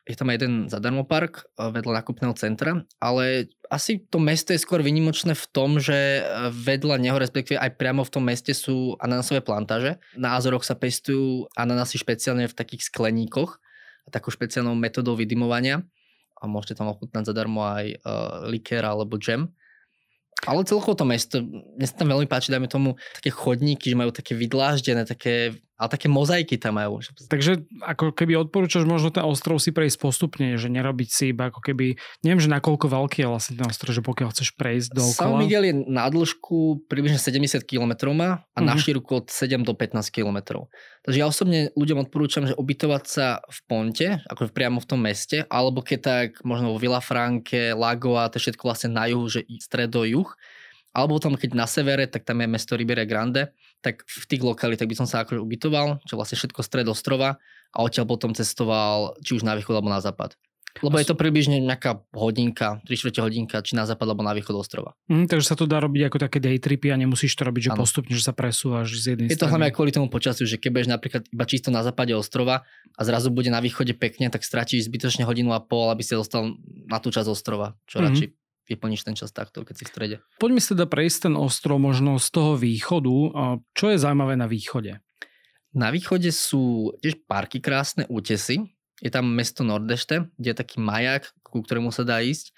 je 0.06 0.14
tam 0.14 0.30
jeden 0.30 0.70
zadarmo 0.70 1.02
park 1.02 1.44
eh, 1.58 1.68
vedľa 1.68 2.02
nakupného 2.02 2.34
centra, 2.38 2.86
ale 3.02 3.50
asi 3.66 3.98
to 3.98 4.22
mesto 4.22 4.54
je 4.54 4.62
skôr 4.62 4.78
vynimočné 4.78 5.34
v 5.34 5.46
tom, 5.50 5.82
že 5.82 6.22
eh, 6.22 6.24
vedľa 6.54 7.02
neho, 7.02 7.18
respektíve 7.18 7.58
aj 7.58 7.74
priamo 7.74 8.06
v 8.06 8.12
tom 8.14 8.24
meste 8.24 8.54
sú 8.54 8.94
ananasové 9.02 9.42
plantáže. 9.42 9.98
Na 10.14 10.38
Azoroch 10.38 10.62
sa 10.62 10.78
pestujú 10.78 11.50
ananasy 11.58 11.98
špeciálne 11.98 12.46
v 12.46 12.54
takých 12.54 12.86
skleníkoch, 12.86 13.58
takou 14.14 14.30
špeciálnou 14.30 14.78
metodou 14.78 15.18
vydimovania 15.18 15.82
a 16.38 16.44
môžete 16.46 16.78
tam 16.78 16.92
ochutnať 16.92 17.26
zadarmo 17.26 17.64
aj 17.64 17.96
uh, 17.96 18.46
likér 18.46 18.84
alebo 18.84 19.16
džem. 19.16 19.50
Ale 20.44 20.68
celkovo 20.68 20.92
to 20.92 21.08
mesto, 21.08 21.40
mne 21.40 21.86
sa 21.88 21.96
tam 21.96 22.12
veľmi 22.12 22.28
páči, 22.28 22.52
dajme 22.52 22.68
tomu, 22.68 23.00
také 23.16 23.32
chodníky, 23.32 23.88
že 23.88 23.96
majú 23.96 24.12
také 24.12 24.36
vydláždené, 24.36 25.08
také 25.08 25.56
ale 25.76 25.88
také 25.92 26.08
mozaiky 26.08 26.56
tam 26.56 26.80
majú. 26.80 27.04
Takže 27.28 27.68
ako 27.84 28.16
keby 28.16 28.48
odporúčaš 28.48 28.88
možno 28.88 29.12
ten 29.12 29.20
ostrov 29.28 29.60
si 29.60 29.76
prejsť 29.76 30.00
postupne, 30.00 30.56
že 30.56 30.72
nerobiť 30.72 31.08
si 31.12 31.24
iba 31.36 31.52
ako 31.52 31.60
keby, 31.60 32.00
neviem, 32.24 32.40
že 32.40 32.48
nakoľko 32.48 32.88
veľký 32.88 33.24
je 33.24 33.28
vlastne 33.28 33.54
ten 33.60 33.68
ostrov, 33.68 33.92
že 33.92 34.00
pokiaľ 34.00 34.28
chceš 34.32 34.56
prejsť 34.56 34.88
do 34.96 35.04
San 35.04 35.36
Miguel 35.36 35.68
je 35.68 35.74
na 35.84 36.08
dĺžku 36.08 36.88
približne 36.88 37.20
70 37.20 37.60
km 37.68 38.08
má 38.16 38.40
a 38.56 38.58
mm-hmm. 38.58 38.64
na 38.64 38.74
mhm. 38.74 38.80
šírku 38.80 39.10
od 39.20 39.26
7 39.28 39.60
do 39.68 39.76
15 39.76 40.00
km. 40.08 40.64
Takže 41.04 41.18
ja 41.22 41.28
osobne 41.28 41.70
ľuďom 41.78 42.08
odporúčam, 42.08 42.48
že 42.48 42.58
ubytovať 42.58 43.04
sa 43.06 43.26
v 43.46 43.58
Ponte, 43.70 44.08
ako 44.26 44.50
priamo 44.50 44.82
v 44.82 44.88
tom 44.88 45.00
meste, 45.04 45.46
alebo 45.46 45.84
keď 45.84 45.98
tak 46.02 46.28
možno 46.42 46.74
vo 46.74 46.82
Villafranke, 46.82 47.76
Lagoa, 47.76 48.26
to 48.32 48.40
je 48.40 48.50
všetko 48.50 48.66
vlastne 48.66 48.90
na 48.90 49.06
juhu, 49.06 49.30
že 49.30 49.46
stredo 49.62 50.02
juh, 50.02 50.26
alebo 50.96 51.20
tam 51.20 51.36
keď 51.36 51.52
na 51.52 51.68
severe, 51.68 52.08
tak 52.08 52.24
tam 52.24 52.40
je 52.40 52.48
mesto 52.48 52.72
Ribeira 52.72 53.04
Grande, 53.04 53.52
tak 53.86 54.02
v 54.02 54.24
tých 54.26 54.42
lokalitách 54.42 54.90
by 54.90 54.96
som 54.98 55.06
sa 55.06 55.22
akože 55.22 55.38
ubytoval, 55.38 56.02
čo 56.02 56.18
vlastne 56.18 56.34
všetko 56.34 56.60
stred 56.66 56.90
ostrova 56.90 57.38
a 57.70 57.78
odtiaľ 57.86 58.10
potom 58.10 58.34
cestoval 58.34 59.14
či 59.22 59.38
už 59.38 59.46
na 59.46 59.54
východ 59.54 59.78
alebo 59.78 59.94
na 59.94 60.02
západ. 60.02 60.34
Lebo 60.84 61.00
je 61.00 61.08
to 61.08 61.16
približne 61.16 61.56
nejaká 61.64 62.04
hodinka, 62.12 62.84
3 62.84 62.92
čtvrte 62.92 63.24
hodinka, 63.24 63.56
či 63.64 63.72
na 63.78 63.88
západ 63.88 64.12
alebo 64.12 64.20
na 64.20 64.36
východ 64.36 64.60
ostrova. 64.60 64.92
Mm, 65.08 65.24
takže 65.24 65.48
sa 65.48 65.56
to 65.56 65.64
dá 65.64 65.80
robiť 65.80 66.12
ako 66.12 66.18
také 66.20 66.36
day 66.36 66.60
tripy 66.60 66.92
a 66.92 67.00
nemusíš 67.00 67.32
to 67.32 67.48
robiť, 67.48 67.62
že 67.64 67.72
ano. 67.72 67.80
postupne, 67.80 68.12
že 68.12 68.26
sa 68.26 68.36
presúvaš 68.36 68.92
z 69.00 69.16
jednej 69.16 69.32
Je 69.32 69.40
to 69.40 69.48
hlavne 69.48 69.72
aj 69.72 69.74
kvôli 69.78 69.94
tomu 69.94 70.12
počasiu, 70.12 70.44
že 70.44 70.60
keď 70.60 70.70
budeš 70.74 70.88
napríklad 70.92 71.22
iba 71.32 71.44
čisto 71.48 71.72
na 71.72 71.80
západe 71.80 72.12
ostrova 72.12 72.68
a 72.92 73.00
zrazu 73.08 73.32
bude 73.32 73.48
na 73.48 73.64
východe 73.64 73.96
pekne, 73.96 74.28
tak 74.28 74.44
stratíš 74.44 74.92
zbytočne 74.92 75.24
hodinu 75.24 75.56
a 75.56 75.64
pol, 75.64 75.88
aby 75.88 76.04
si 76.04 76.12
dostal 76.12 76.52
na 76.84 77.00
tú 77.00 77.08
časť 77.08 77.28
ostrova, 77.32 77.72
čo 77.88 77.96
mm-hmm. 77.96 78.08
radšej 78.12 78.28
vyplníš 78.66 79.06
ten 79.06 79.14
čas 79.14 79.30
takto, 79.30 79.62
keď 79.62 79.74
si 79.78 79.84
v 79.86 79.90
strede. 79.90 80.16
Poďme 80.42 80.60
si 80.60 80.74
teda 80.74 80.90
prejsť 80.90 81.30
ten 81.30 81.34
ostrov 81.38 81.78
možno 81.78 82.18
z 82.18 82.28
toho 82.34 82.58
východu. 82.58 83.14
Čo 83.72 83.94
je 83.94 84.02
zaujímavé 84.02 84.34
na 84.34 84.50
východe? 84.50 84.98
Na 85.76 85.94
východe 85.94 86.32
sú 86.34 86.94
tiež 87.00 87.26
parky 87.30 87.62
krásne, 87.62 88.08
útesy. 88.10 88.74
Je 88.98 89.12
tam 89.12 89.28
mesto 89.28 89.60
Nordešte, 89.60 90.32
kde 90.40 90.48
je 90.50 90.56
taký 90.56 90.80
maják, 90.80 91.28
ku 91.44 91.60
ktorému 91.60 91.92
sa 91.92 92.02
dá 92.02 92.24
ísť. 92.24 92.56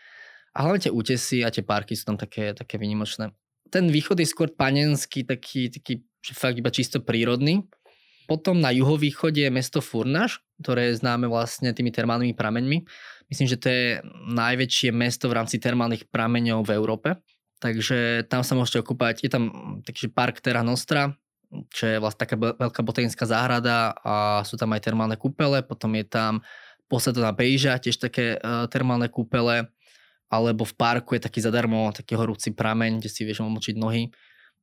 A 0.54 0.64
hlavne 0.64 0.86
tie 0.86 0.94
útesy 0.94 1.42
a 1.42 1.50
tie 1.50 1.66
parky 1.66 1.98
sú 1.98 2.14
tam 2.14 2.18
také, 2.18 2.54
také 2.54 2.78
vynimočné. 2.78 3.34
Ten 3.68 3.90
východ 3.90 4.16
je 4.22 4.26
skôr 4.26 4.48
panenský, 4.54 5.26
taký, 5.26 5.68
taký 5.68 6.06
fakt 6.32 6.56
iba 6.56 6.72
čisto 6.72 7.02
prírodný. 7.02 7.66
Potom 8.30 8.62
na 8.62 8.72
juhovýchode 8.72 9.44
je 9.44 9.50
mesto 9.50 9.84
Furnaš, 9.84 10.40
ktoré 10.62 10.90
je 10.90 11.00
známe 11.00 11.30
vlastne 11.30 11.70
tými 11.70 11.94
termálnymi 11.94 12.34
prameňmi. 12.34 12.78
Myslím, 13.30 13.46
že 13.46 13.60
to 13.60 13.68
je 13.70 13.84
najväčšie 14.32 14.90
mesto 14.90 15.30
v 15.30 15.36
rámci 15.38 15.60
termálnych 15.62 16.08
prameňov 16.10 16.66
v 16.66 16.74
Európe. 16.74 17.08
Takže 17.58 18.30
tam 18.30 18.46
sa 18.46 18.54
môžete 18.54 18.82
okúpať. 18.86 19.26
Je 19.26 19.30
tam 19.30 19.50
taký 19.82 20.06
park 20.06 20.38
Terra 20.38 20.62
Nostra, 20.62 21.10
čo 21.74 21.84
je 21.90 21.96
vlastne 21.98 22.22
taká 22.28 22.36
veľká 22.38 22.80
botanická 22.84 23.24
záhrada 23.26 23.96
a 24.04 24.44
sú 24.44 24.54
tam 24.54 24.70
aj 24.76 24.84
termálne 24.84 25.16
kúpele, 25.16 25.64
potom 25.64 25.96
je 25.96 26.04
tam 26.06 26.44
posadná 26.88 27.32
Bejža, 27.32 27.80
tiež 27.80 28.00
také 28.00 28.36
uh, 28.36 28.64
termálne 28.68 29.08
kúpele, 29.12 29.68
alebo 30.28 30.64
v 30.64 30.76
parku 30.76 31.16
je 31.16 31.24
taký 31.24 31.40
zadarmo 31.40 31.88
taký 31.92 32.16
horúci 32.16 32.52
prameň, 32.52 33.00
kde 33.00 33.10
si 33.12 33.24
vieš 33.24 33.44
omočiť 33.44 33.76
nohy. 33.80 34.12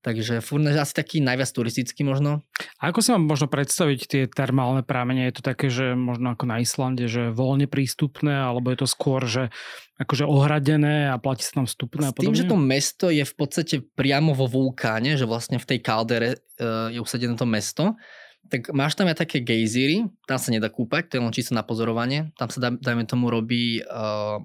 Takže 0.05 0.37
Furnes 0.45 0.77
asi 0.77 0.93
taký 0.93 1.17
najviac 1.17 1.49
turistický 1.49 2.05
možno. 2.05 2.45
A 2.77 2.93
ako 2.93 3.01
si 3.01 3.09
mám 3.09 3.25
možno 3.25 3.49
predstaviť 3.49 3.99
tie 4.05 4.23
termálne 4.29 4.85
prámene? 4.85 5.25
Je 5.25 5.41
to 5.41 5.43
také, 5.43 5.73
že 5.73 5.97
možno 5.97 6.37
ako 6.37 6.45
na 6.45 6.61
Islande, 6.61 7.09
že 7.09 7.33
voľne 7.33 7.65
prístupné, 7.65 8.37
alebo 8.37 8.69
je 8.69 8.85
to 8.85 8.87
skôr, 8.87 9.25
že 9.25 9.49
akože 9.97 10.29
ohradené 10.29 11.09
a 11.09 11.17
platí 11.17 11.41
sa 11.41 11.57
tam 11.57 11.65
vstupné 11.65 12.05
a 12.05 12.13
podobne? 12.13 12.37
tým, 12.37 12.37
že 12.37 12.45
to 12.45 12.53
mesto 12.53 13.09
je 13.09 13.25
v 13.25 13.33
podstate 13.33 13.81
priamo 13.81 14.37
vo 14.37 14.45
vulkáne, 14.45 15.17
že 15.17 15.25
vlastne 15.25 15.57
v 15.57 15.65
tej 15.73 15.79
kaldere 15.81 16.29
uh, 16.37 16.93
je 16.93 17.01
usadené 17.01 17.33
to 17.33 17.49
mesto, 17.49 17.97
tak 18.45 18.69
máš 18.77 18.93
tam 18.93 19.09
aj 19.09 19.25
také 19.25 19.41
gejzíry, 19.41 20.05
tam 20.29 20.37
sa 20.37 20.53
nedá 20.53 20.69
kúpať, 20.69 21.09
to 21.09 21.13
je 21.17 21.23
len 21.25 21.33
čisto 21.33 21.57
na 21.57 21.65
pozorovanie, 21.65 22.29
tam 22.37 22.53
sa 22.53 22.61
dajme 22.69 23.09
tomu 23.09 23.33
robí 23.33 23.81
uh, 23.81 24.37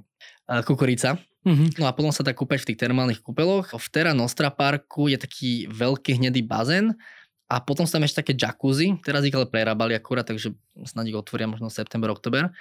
kukurica, 0.67 1.19
Mm-hmm. 1.41 1.81
No 1.81 1.89
a 1.89 1.97
potom 1.97 2.13
sa 2.13 2.21
dá 2.21 2.37
kúpať 2.37 2.61
v 2.61 2.69
tých 2.73 2.81
termálnych 2.85 3.25
kúpeloch. 3.25 3.73
V 3.73 3.87
Terra 3.89 4.13
Nostra 4.13 4.53
parku 4.53 5.09
je 5.09 5.17
taký 5.17 5.65
veľký 5.73 6.21
hnedý 6.21 6.45
bazén 6.45 6.93
a 7.49 7.65
potom 7.65 7.89
sú 7.89 7.97
tam 7.97 8.05
ešte 8.05 8.21
také 8.21 8.33
jacuzzi. 8.37 9.01
Teraz 9.01 9.25
ich 9.25 9.33
ale 9.33 9.49
prerábali 9.49 9.97
akurát, 9.97 10.29
takže 10.29 10.53
snad 10.85 11.09
ich 11.09 11.17
otvoria 11.17 11.49
možno 11.49 11.73
september, 11.73 12.13
oktober. 12.13 12.53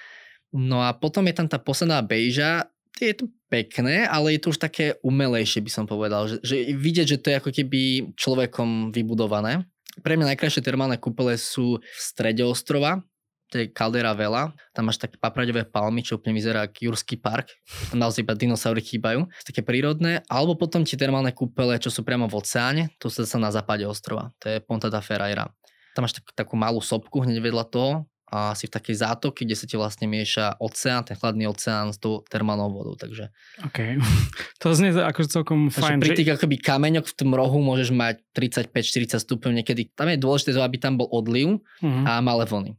No 0.55 0.79
a 0.79 0.95
potom 0.95 1.27
je 1.27 1.35
tam 1.35 1.47
tá 1.51 1.59
posledná 1.59 1.99
bejža, 1.99 2.71
je 2.99 3.15
to 3.15 3.25
pekné, 3.47 4.07
ale 4.07 4.35
je 4.35 4.43
to 4.43 4.51
už 4.51 4.59
také 4.59 4.99
umelejšie, 5.03 5.63
by 5.63 5.71
som 5.71 5.85
povedal. 5.87 6.27
Že, 6.27 6.37
že 6.43 6.55
vidieť, 6.75 7.07
že 7.15 7.21
to 7.21 7.27
je 7.31 7.39
ako 7.39 7.51
keby 7.51 7.81
človekom 8.15 8.91
vybudované. 8.91 9.67
Pre 9.99 10.15
mňa 10.15 10.35
najkrajšie 10.35 10.63
termálne 10.63 10.95
kúpele 10.99 11.35
sú 11.35 11.79
v 11.79 11.99
strede 11.99 12.43
ostrova, 12.43 13.03
to 13.49 13.65
je 13.65 13.65
Caldera 13.73 14.13
Vela, 14.13 14.53
tam 14.71 14.87
máš 14.87 15.01
také 15.01 15.17
papraďové 15.17 15.65
palmy, 15.65 16.05
čo 16.05 16.21
úplne 16.21 16.37
vyzerá 16.37 16.69
ako 16.69 16.93
Jurský 16.93 17.17
park, 17.17 17.57
tam 17.89 17.97
naozaj 17.99 18.21
iba 18.21 18.37
dinosaury 18.37 18.79
chýbajú, 18.85 19.25
také 19.41 19.65
prírodné, 19.65 20.21
alebo 20.29 20.53
potom 20.53 20.85
tie 20.85 20.95
termálne 20.95 21.33
kúpele, 21.33 21.81
čo 21.81 21.89
sú 21.89 22.05
priamo 22.05 22.29
v 22.29 22.37
oceáne, 22.37 22.83
to 23.01 23.09
sa 23.09 23.25
zase 23.25 23.41
na 23.41 23.49
západe 23.49 23.83
ostrova, 23.89 24.29
to 24.37 24.53
je 24.53 24.57
Ponta 24.61 24.93
da 24.93 25.01
Ferreira. 25.01 25.49
Tam 25.97 26.05
máš 26.05 26.21
tak, 26.21 26.29
takú 26.37 26.53
malú 26.53 26.79
sopku 26.79 27.25
hneď 27.25 27.41
vedľa 27.41 27.65
toho 27.67 28.05
a 28.29 28.53
si 28.53 28.69
v 28.69 28.73
takej 28.77 29.01
zátoky, 29.01 29.41
kde 29.41 29.57
sa 29.57 29.65
ti 29.65 29.73
vlastne 29.73 30.05
mieša 30.05 30.61
oceán, 30.61 31.01
ten 31.01 31.17
chladný 31.17 31.49
oceán 31.49 31.89
s 31.89 31.97
tou 31.97 32.21
termálnou 32.29 32.69
vodou, 32.69 32.93
takže... 32.93 33.33
OK, 33.65 33.97
to 34.61 34.77
znie 34.77 34.93
akože 34.93 35.33
celkom 35.33 35.73
takže 35.73 35.97
fajn. 35.97 35.99
pri 35.99 36.09
tých 36.13 36.29
že... 36.29 36.33
akoby 36.37 36.55
kameňoch 36.61 37.09
v 37.09 37.15
tom 37.17 37.33
rohu 37.33 37.57
môžeš 37.65 37.89
mať 37.89 38.21
35-40 38.37 39.25
stupňov 39.25 39.53
niekedy. 39.61 39.89
Tam 39.97 40.13
je 40.13 40.21
dôležité, 40.21 40.53
aby 40.61 40.77
tam 40.77 41.01
bol 41.01 41.09
odliv 41.09 41.57
uh-huh. 41.81 42.05
a 42.05 42.21
malé 42.21 42.45
vlny. 42.45 42.77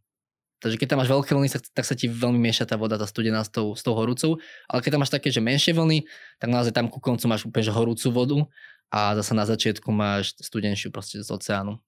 Takže 0.61 0.76
keď 0.76 0.87
tam 0.93 0.99
máš 1.00 1.09
veľké 1.09 1.33
vlny, 1.33 1.49
tak, 1.73 1.85
sa 1.88 1.97
ti 1.97 2.07
veľmi 2.07 2.37
mieša 2.37 2.69
tá 2.69 2.76
voda, 2.76 3.00
tá 3.00 3.09
studená 3.09 3.40
s 3.40 3.49
tou, 3.49 3.73
s 3.73 3.81
tou 3.81 3.97
horúcou. 3.97 4.37
Ale 4.69 4.85
keď 4.85 4.97
tam 4.97 5.00
máš 5.00 5.12
také, 5.12 5.33
že 5.33 5.40
menšie 5.40 5.73
vlny, 5.73 6.05
tak 6.37 6.52
naozaj 6.52 6.76
tam 6.76 6.93
ku 6.93 7.00
koncu 7.00 7.25
máš 7.26 7.49
úplne 7.49 7.64
že 7.64 7.73
horúcu 7.73 8.07
vodu 8.12 8.38
a 8.93 9.17
zase 9.17 9.33
na 9.33 9.49
začiatku 9.49 9.88
máš 9.88 10.37
studenšiu 10.37 10.93
proste 10.93 11.25
z 11.25 11.29
oceánu. 11.33 11.81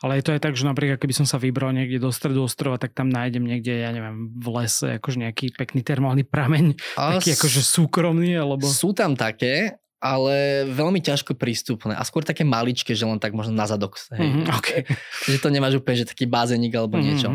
Ale 0.00 0.22
je 0.22 0.24
to 0.30 0.34
aj 0.38 0.40
tak, 0.40 0.54
že 0.54 0.70
napríklad 0.70 1.02
keby 1.02 1.14
som 1.18 1.26
sa 1.26 1.34
vybral 1.34 1.74
niekde 1.74 1.98
do 1.98 2.14
stredu 2.14 2.46
ostrova, 2.46 2.78
tak 2.78 2.94
tam 2.94 3.10
nájdem 3.10 3.42
niekde, 3.42 3.74
ja 3.74 3.90
neviem, 3.90 4.30
v 4.38 4.46
lese 4.62 5.02
akože 5.02 5.18
nejaký 5.26 5.50
pekný 5.58 5.82
termálny 5.82 6.22
prameň, 6.22 6.78
a 6.94 7.18
taký 7.18 7.34
akože 7.34 7.58
súkromný, 7.58 8.38
alebo... 8.38 8.70
Sú 8.70 8.94
tam 8.94 9.18
také, 9.18 9.74
ale 10.04 10.68
veľmi 10.68 11.00
ťažko 11.00 11.34
prístupné 11.34 11.96
a 11.96 12.04
skôr 12.04 12.22
také 12.22 12.44
maličké, 12.44 12.92
že 12.92 13.08
len 13.08 13.16
tak 13.16 13.32
možno 13.32 13.56
na 13.56 13.64
zadok. 13.64 13.96
Hej. 14.12 14.20
Mm, 14.20 14.46
okay. 14.52 14.84
že 15.32 15.40
to 15.40 15.48
nemáš 15.48 15.80
úplne, 15.80 16.04
že 16.04 16.10
taký 16.12 16.28
bázenik 16.28 16.76
alebo 16.76 17.00
mm-hmm. 17.00 17.08
niečo. 17.08 17.28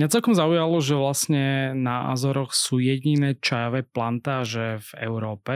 Mňa 0.00 0.06
celkom 0.10 0.34
zaujalo, 0.34 0.76
že 0.82 0.94
vlastne 0.98 1.76
na 1.76 2.10
Azoroch 2.10 2.52
sú 2.56 2.82
jediné 2.82 3.38
čajové 3.38 3.86
plantáže 3.86 4.80
v 4.80 4.90
Európe. 5.04 5.52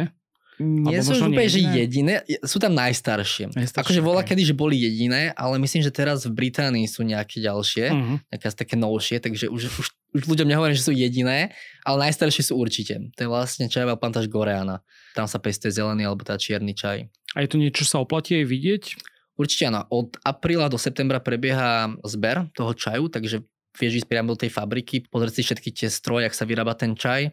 Nie 0.59 1.07
sú 1.07 1.15
úplne, 1.15 1.47
že 1.47 1.63
jediné, 1.63 2.27
sú 2.43 2.59
tam 2.59 2.75
najstaršie. 2.75 3.55
najstaršie 3.55 3.79
akože 3.79 4.03
volá 4.03 4.27
kedy, 4.27 4.43
že 4.43 4.59
boli 4.59 4.75
jediné, 4.75 5.31
ale 5.39 5.55
myslím, 5.63 5.87
že 5.87 5.95
teraz 5.95 6.27
v 6.27 6.35
Británii 6.35 6.83
sú 6.91 7.07
nejaké 7.07 7.39
ďalšie, 7.39 7.87
uh-huh. 7.95 8.19
nejaké 8.27 8.47
také 8.51 8.75
novšie, 8.75 9.23
takže 9.23 9.47
už, 9.55 9.71
už, 9.71 9.87
už 10.19 10.23
ľuďom 10.27 10.51
nehovorím, 10.51 10.75
že 10.75 10.83
sú 10.83 10.91
jediné, 10.91 11.55
ale 11.87 12.11
najstaršie 12.11 12.51
sú 12.51 12.59
určite. 12.59 12.99
To 13.15 13.21
je 13.23 13.31
vlastne 13.31 13.71
čajová 13.71 13.95
plantáž 13.95 14.27
Goreana. 14.27 14.83
Tam 15.15 15.31
sa 15.31 15.39
pestuje 15.39 15.71
zelený 15.71 16.11
alebo 16.11 16.27
tá 16.27 16.35
čierny 16.35 16.75
čaj. 16.75 17.07
A 17.39 17.47
je 17.47 17.49
to 17.55 17.63
niečo, 17.63 17.87
čo 17.87 17.95
sa 17.95 18.03
oplatí 18.03 18.35
aj 18.43 18.47
vidieť? 18.51 18.85
Určite 19.39 19.71
áno. 19.71 19.87
Od 19.95 20.19
apríla 20.27 20.67
do 20.67 20.75
septembra 20.75 21.23
prebieha 21.23 21.95
zber 22.03 22.51
toho 22.59 22.75
čaju, 22.75 23.07
takže 23.07 23.47
vieš 23.79 24.03
ísť 24.05 24.09
priamo 24.11 24.35
do 24.35 24.39
tej 24.39 24.51
fabriky, 24.51 25.07
pozrieť 25.07 25.39
si 25.39 25.43
všetky 25.47 25.71
tie 25.73 25.89
stroje, 25.89 26.27
ak 26.27 26.35
sa 26.35 26.45
vyrába 26.45 26.75
ten 26.75 26.99
čaj. 26.99 27.31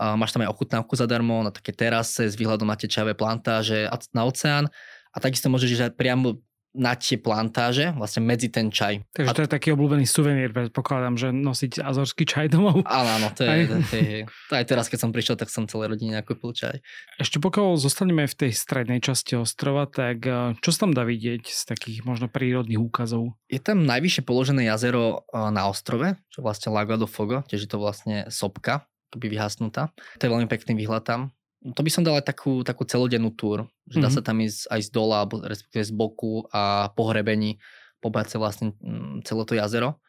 A 0.00 0.16
máš 0.16 0.32
tam 0.32 0.42
aj 0.42 0.50
ochutnávku 0.50 0.96
zadarmo 0.96 1.44
na 1.44 1.52
také 1.52 1.70
terase 1.76 2.26
s 2.26 2.34
výhľadom 2.34 2.66
na 2.66 2.74
tie 2.74 2.88
čajové 2.88 3.12
plantáže 3.12 3.86
na 4.16 4.24
oceán. 4.24 4.66
A 5.12 5.20
takisto 5.20 5.52
môžeš 5.52 5.76
ísť 5.76 5.94
priamo 5.94 6.40
na 6.72 6.96
tie 6.96 7.20
plantáže, 7.20 7.92
vlastne 7.92 8.24
medzi 8.24 8.48
ten 8.48 8.72
čaj. 8.72 9.04
Takže 9.12 9.32
to 9.36 9.44
je 9.44 9.50
taký 9.50 9.68
obľúbený 9.76 10.08
suvenír, 10.08 10.56
predpokladám, 10.56 11.20
že 11.20 11.28
nosiť 11.28 11.84
azorský 11.84 12.24
čaj 12.24 12.48
domov. 12.48 12.80
Áno, 12.88 13.08
áno, 13.20 13.28
to 13.36 13.44
je, 13.44 13.68
to 13.68 13.96
je, 13.96 14.12
to 14.48 14.52
aj 14.56 14.64
teraz, 14.68 14.86
keď 14.88 14.98
som 15.04 15.10
prišiel, 15.12 15.36
tak 15.36 15.52
som 15.52 15.68
celé 15.68 15.88
rodine 15.88 16.16
nakúpil 16.16 16.56
čaj. 16.56 16.80
Ešte 17.20 17.40
pokiaľ 17.40 17.76
zostaneme 17.76 18.24
v 18.24 18.34
tej 18.36 18.52
strednej 18.56 19.04
časti 19.04 19.36
ostrova, 19.36 19.84
tak 19.84 20.24
eh, 20.24 20.56
čo 20.60 20.70
sa 20.72 20.88
tam 20.88 20.92
dá 20.96 21.04
vidieť 21.04 21.44
z 21.44 21.62
takých 21.68 22.04
možno 22.08 22.32
prírodných 22.32 22.80
úkazov? 22.80 23.36
Je 23.52 23.60
tam 23.60 23.84
najvyššie 23.84 24.24
položené 24.24 24.68
jazero 24.68 25.28
eh, 25.28 25.52
na 25.52 25.68
ostrove, 25.68 26.16
čo 26.32 26.40
vlastne 26.40 26.72
Lago 26.72 26.96
do 26.96 27.08
Fogo, 27.08 27.44
tiež 27.44 27.68
je 27.68 27.70
to 27.70 27.76
vlastne 27.80 28.28
sopka, 28.32 28.88
keby 29.12 29.36
vyhasnutá. 29.36 29.92
To 30.16 30.22
je 30.24 30.32
veľmi 30.32 30.48
pekný 30.48 30.72
výhľad 30.80 31.04
tam 31.04 31.20
to 31.62 31.80
by 31.86 31.90
som 31.90 32.02
dal 32.02 32.18
aj 32.18 32.26
takú, 32.26 32.66
takú 32.66 32.82
celodennú 32.82 33.30
túr, 33.30 33.70
že 33.86 34.02
dá 34.02 34.10
mm-hmm. 34.10 34.18
sa 34.18 34.26
tam 34.26 34.42
ísť 34.42 34.66
aj 34.66 34.80
z 34.82 34.90
dola, 34.90 35.22
alebo 35.22 35.38
respektíve 35.38 35.86
z 35.86 35.94
boku 35.94 36.42
a 36.50 36.90
po 36.90 37.06
hrebení 37.14 37.62
pobať 38.02 38.34
sa 38.34 38.36
vlastne 38.42 38.74
mm, 38.82 39.22
celé 39.22 39.42
to 39.46 39.54
jazero. 39.54 40.02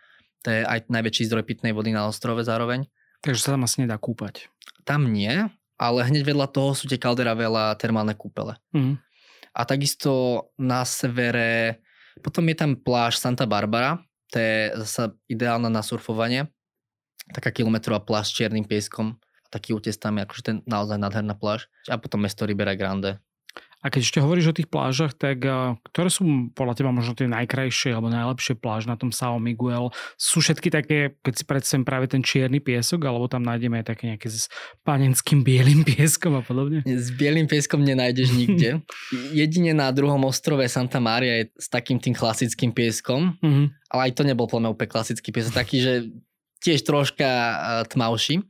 To 0.43 0.49
je 0.49 0.65
aj 0.65 0.89
najväčší 0.89 1.29
zdroj 1.29 1.45
pitnej 1.45 1.71
vody 1.71 1.93
na 1.93 2.09
ostrove 2.09 2.41
zároveň. 2.41 2.89
Takže 3.21 3.39
sa 3.39 3.53
tam 3.55 3.63
asi 3.63 3.85
nedá 3.85 3.95
kúpať. 4.01 4.49
Tam 4.83 5.13
nie, 5.13 5.47
ale 5.77 5.99
hneď 6.03 6.25
vedľa 6.25 6.49
toho 6.49 6.73
sú 6.73 6.89
tie 6.89 6.99
kaldera 6.99 7.37
veľa 7.37 7.77
termálne 7.77 8.17
kúpele. 8.17 8.57
Mm-hmm. 8.73 8.95
A 9.53 9.61
takisto 9.69 10.11
na 10.57 10.81
severe, 10.83 11.79
potom 12.25 12.43
je 12.49 12.57
tam 12.57 12.73
pláž 12.73 13.21
Santa 13.21 13.45
Barbara, 13.45 14.01
to 14.33 14.41
je 14.41 14.73
zase 14.81 15.13
ideálna 15.29 15.69
na 15.69 15.85
surfovanie. 15.85 16.49
Taká 17.29 17.53
kilometrová 17.53 18.01
pláž 18.01 18.33
s 18.33 18.35
čiernym 18.41 18.65
pieskom 18.65 19.21
taký 19.53 19.77
útes 19.77 20.01
tam 20.01 20.17
je 20.17 20.25
akože 20.25 20.41
ten 20.41 20.57
naozaj 20.65 20.97
nádherná 20.97 21.37
pláž. 21.37 21.69
A 21.85 22.01
potom 22.01 22.25
mesto 22.25 22.49
Ribera 22.49 22.73
Grande. 22.73 23.21
A 23.83 23.91
keď 23.91 24.01
ešte 24.07 24.23
hovoríš 24.23 24.47
o 24.47 24.55
tých 24.55 24.71
plážach, 24.71 25.11
tak 25.11 25.43
ktoré 25.91 26.07
sú 26.07 26.23
podľa 26.55 26.79
teba 26.79 26.95
možno 26.95 27.19
tie 27.19 27.27
najkrajšie 27.27 27.91
alebo 27.91 28.07
najlepšie 28.07 28.55
pláž 28.55 28.87
na 28.87 28.95
tom 28.95 29.11
São 29.11 29.35
Miguel? 29.43 29.91
Sú 30.15 30.39
všetky 30.39 30.71
také, 30.71 31.19
keď 31.19 31.33
si 31.35 31.43
predstavím 31.43 31.83
práve 31.83 32.07
ten 32.07 32.23
čierny 32.23 32.63
piesok, 32.63 33.03
alebo 33.03 33.27
tam 33.27 33.43
nájdeme 33.43 33.83
aj 33.83 33.91
také 33.91 34.15
nejaké 34.15 34.31
s 34.31 34.47
panenským 34.87 35.43
bielým 35.43 35.83
pieskom 35.89 36.39
a 36.39 36.41
podobne? 36.41 36.79
S 36.87 37.11
bielým 37.11 37.43
pieskom 37.51 37.83
nenájdeš 37.83 38.31
nikde. 38.31 38.79
Jedine 39.35 39.75
na 39.75 39.91
druhom 39.91 40.23
ostrove 40.23 40.63
Santa 40.71 41.03
Maria 41.03 41.43
je 41.43 41.51
s 41.59 41.67
takým 41.67 41.99
tým 41.99 42.15
klasickým 42.15 42.71
pieskom, 42.71 43.35
mm-hmm. 43.43 43.91
ale 43.91 44.01
aj 44.07 44.11
to 44.15 44.23
nebol 44.23 44.47
plne 44.47 44.71
úplne 44.71 44.95
klasický 44.95 45.35
piesok, 45.35 45.59
taký, 45.59 45.83
že 45.83 45.93
tiež 46.63 46.87
troška 46.87 47.27
tmavší 47.91 48.47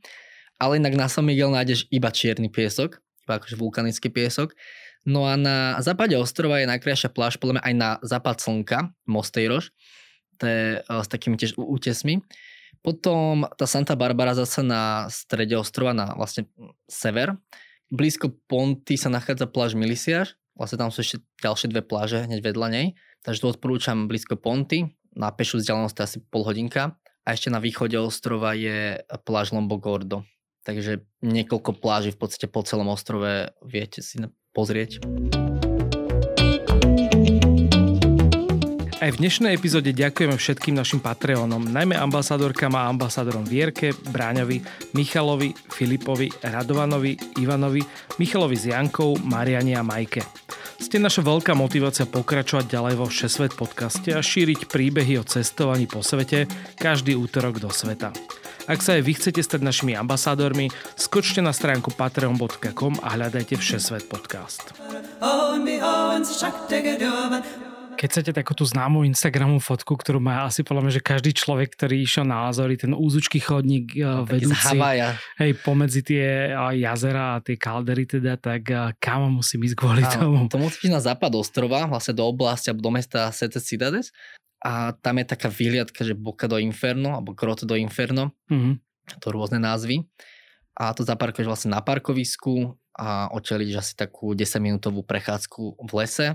ale 0.58 0.78
inak 0.78 0.94
na 0.94 1.06
San 1.10 1.26
Miguel 1.26 1.50
nájdeš 1.50 1.86
iba 1.90 2.10
čierny 2.10 2.48
piesok, 2.48 3.00
iba 3.26 3.40
akože 3.40 3.56
vulkanický 3.58 4.08
piesok. 4.10 4.54
No 5.04 5.28
a 5.28 5.36
na 5.36 5.76
západe 5.84 6.16
ostrova 6.16 6.64
je 6.64 6.70
najkrajšia 6.70 7.12
pláž, 7.12 7.36
podľa 7.36 7.60
mňa 7.60 7.64
aj 7.68 7.74
na 7.76 7.90
západ 8.00 8.36
slnka, 8.40 8.78
Mosteiroš, 9.04 9.74
to 10.40 10.44
je 10.48 10.62
uh, 10.80 11.02
s 11.04 11.08
takými 11.12 11.36
tiež 11.36 11.60
útesmi. 11.60 12.24
Potom 12.80 13.48
tá 13.56 13.68
Santa 13.68 13.96
Barbara 13.96 14.32
zase 14.36 14.64
na 14.64 15.08
strede 15.12 15.56
ostrova, 15.56 15.92
na 15.92 16.12
vlastne 16.16 16.48
sever. 16.88 17.36
Blízko 17.92 18.32
Ponty 18.48 18.96
sa 18.96 19.12
nachádza 19.12 19.44
pláž 19.48 19.76
Milisiaž, 19.76 20.36
vlastne 20.56 20.80
tam 20.80 20.90
sú 20.90 21.04
ešte 21.04 21.20
ďalšie 21.44 21.68
dve 21.68 21.84
pláže 21.84 22.24
hneď 22.24 22.40
vedľa 22.40 22.68
nej, 22.72 22.86
takže 23.22 23.44
to 23.44 23.52
odporúčam 23.56 24.08
blízko 24.08 24.40
Ponty, 24.40 24.88
na 25.14 25.30
pešu 25.30 25.62
vzdialenosť 25.62 25.98
asi 26.02 26.18
pol 26.26 26.42
hodinka. 26.42 26.98
A 27.24 27.32
ešte 27.32 27.48
na 27.48 27.56
východe 27.56 27.96
ostrova 27.96 28.52
je 28.52 29.00
pláž 29.24 29.56
Lombo 29.56 29.80
Gordo. 29.80 30.28
Takže 30.64 31.04
niekoľko 31.20 31.76
pláží 31.76 32.10
v 32.10 32.18
podstate 32.24 32.48
po 32.48 32.64
celom 32.64 32.88
ostrove 32.88 33.52
viete 33.60 34.00
si 34.00 34.16
pozrieť. 34.56 35.04
Aj 39.04 39.12
v 39.12 39.20
dnešnej 39.20 39.52
epizóde 39.52 39.92
ďakujeme 39.92 40.32
všetkým 40.32 40.80
našim 40.80 40.96
Patreonom, 40.96 41.60
najmä 41.68 41.92
ambasádorkám 41.92 42.72
a 42.72 42.88
ambasádorom 42.88 43.44
Vierke, 43.44 43.92
Bráňovi, 43.92 44.64
Michalovi, 44.96 45.52
Filipovi, 45.52 46.32
Radovanovi, 46.40 47.36
Ivanovi, 47.36 47.84
Michalovi 48.16 48.56
s 48.56 48.72
Jankou, 48.72 49.20
Mariani 49.20 49.76
a 49.76 49.84
Majke. 49.84 50.24
Ste 50.80 50.96
naša 50.96 51.20
veľká 51.20 51.52
motivácia 51.52 52.08
pokračovať 52.08 52.64
ďalej 52.64 52.94
vo 52.96 53.04
Všesvet 53.12 53.52
podcaste 53.52 54.08
a 54.08 54.24
šíriť 54.24 54.72
príbehy 54.72 55.20
o 55.20 55.28
cestovaní 55.28 55.84
po 55.84 56.00
svete 56.00 56.48
každý 56.80 57.12
útorok 57.12 57.60
do 57.60 57.68
sveta. 57.68 58.08
Ak 58.64 58.80
sa 58.80 58.96
aj 58.96 59.02
vy 59.04 59.12
chcete 59.12 59.44
stať 59.44 59.60
našimi 59.60 59.92
ambasádormi, 59.92 60.72
skočte 60.96 61.44
na 61.44 61.52
stránku 61.52 61.92
patreon.com 61.92 62.96
a 63.04 63.12
hľadajte 63.12 63.60
Všesvet 63.60 64.08
podcast. 64.08 64.72
Keď 67.94 68.08
chcete 68.08 68.32
takú 68.32 68.56
tú 68.56 68.64
známu 68.64 69.04
Instagramu 69.04 69.60
fotku, 69.60 70.00
ktorú 70.00 70.16
má 70.16 70.48
asi 70.48 70.64
podľa 70.64 70.80
mňa, 70.80 70.92
že 70.96 71.02
každý 71.04 71.30
človek, 71.36 71.76
ktorý 71.76 72.08
išiel 72.08 72.24
na 72.24 72.48
Azory, 72.48 72.80
ten 72.80 72.96
úzučký 72.96 73.44
chodník 73.44 74.00
no, 74.00 74.24
vedúci, 74.24 74.80
hej, 75.44 75.50
pomedzi 75.60 76.00
tie 76.00 76.56
jazera 76.80 77.36
a 77.36 77.42
tie 77.44 77.60
kaldery 77.60 78.08
teda, 78.08 78.40
tak 78.40 78.64
kam 78.96 79.28
musím 79.44 79.68
ísť 79.68 79.76
kvôli 79.76 80.00
Áno, 80.08 80.12
tomu? 80.16 80.36
To 80.48 80.56
musíš 80.56 80.88
na 80.88 81.04
západ 81.04 81.36
ostrova, 81.36 81.84
vlastne 81.84 82.16
do 82.16 82.24
oblasti 82.24 82.72
alebo 82.72 82.80
do 82.80 82.96
mesta 82.96 83.28
Sete 83.28 83.60
Cidades 83.60 84.08
a 84.64 84.96
tam 84.96 85.20
je 85.20 85.26
taká 85.28 85.52
vyhliadka, 85.52 86.00
že 86.08 86.16
Boka 86.16 86.48
do 86.48 86.56
Inferno 86.56 87.12
alebo 87.12 87.36
Grot 87.36 87.68
do 87.68 87.76
Inferno, 87.76 88.32
mm-hmm. 88.48 88.74
to 89.20 89.28
rôzne 89.28 89.60
názvy 89.60 90.08
a 90.74 90.96
to 90.96 91.04
zaparkuješ 91.04 91.46
vlastne 91.46 91.70
na 91.76 91.84
parkovisku 91.84 92.72
a 92.96 93.28
odčeliš 93.30 93.76
asi 93.78 93.92
takú 93.94 94.32
10 94.32 94.58
minútovú 94.64 95.04
prechádzku 95.04 95.84
v 95.84 95.92
lese 95.94 96.26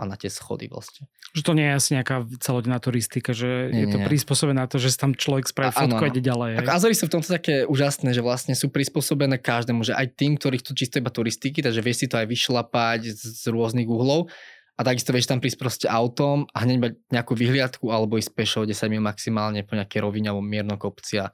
a 0.00 0.02
na 0.08 0.16
tie 0.16 0.32
schody 0.32 0.64
vlastne. 0.68 1.08
Že 1.36 1.42
to 1.44 1.52
nie 1.52 1.66
je 1.68 1.74
asi 1.76 1.90
nejaká 1.92 2.24
celodenná 2.40 2.80
turistika, 2.80 3.36
že 3.36 3.68
nie, 3.70 3.84
je 3.84 3.94
to 3.94 3.98
nie. 4.00 4.06
prispôsobené 4.08 4.64
na 4.64 4.68
to, 4.68 4.80
že 4.80 4.96
tam 4.96 5.12
človek 5.12 5.46
spraví 5.46 5.70
fotku 5.76 6.02
a 6.02 6.08
ide 6.08 6.24
ďalej. 6.24 6.64
Tak 6.64 6.72
Azory 6.72 6.96
sú 6.96 7.06
v 7.06 7.14
tomto 7.20 7.28
také 7.28 7.68
úžasné, 7.68 8.16
že 8.16 8.24
vlastne 8.24 8.56
sú 8.56 8.72
prispôsobené 8.72 9.36
každému, 9.36 9.84
že 9.84 9.92
aj 9.92 10.16
tým, 10.16 10.40
ktorí 10.40 10.64
chcú 10.64 10.72
čisto 10.72 10.98
iba 10.98 11.12
turistiky, 11.12 11.60
takže 11.60 11.84
vieš 11.84 12.02
si 12.02 12.06
to 12.08 12.16
aj 12.16 12.26
vyšlapať 12.26 13.12
z, 13.12 13.20
z 13.20 13.44
rôznych 13.52 13.86
uhlov 13.86 14.32
a 14.80 14.86
takisto 14.86 15.12
vieš 15.12 15.28
tam 15.28 15.44
prísť 15.44 15.60
proste 15.60 15.86
autom 15.92 16.48
a 16.56 16.64
hneď 16.64 16.78
mať 16.80 16.92
nejakú 17.12 17.36
vyhliadku 17.36 17.92
alebo 17.92 18.16
ísť 18.16 18.32
pešo 18.32 18.60
10 18.64 18.72
minút 18.88 19.12
maximálne 19.12 19.60
po 19.68 19.76
nejakej 19.76 20.00
rovine 20.00 20.32
alebo 20.32 20.40
miernom 20.40 20.80
kopci 20.80 21.20
a 21.20 21.28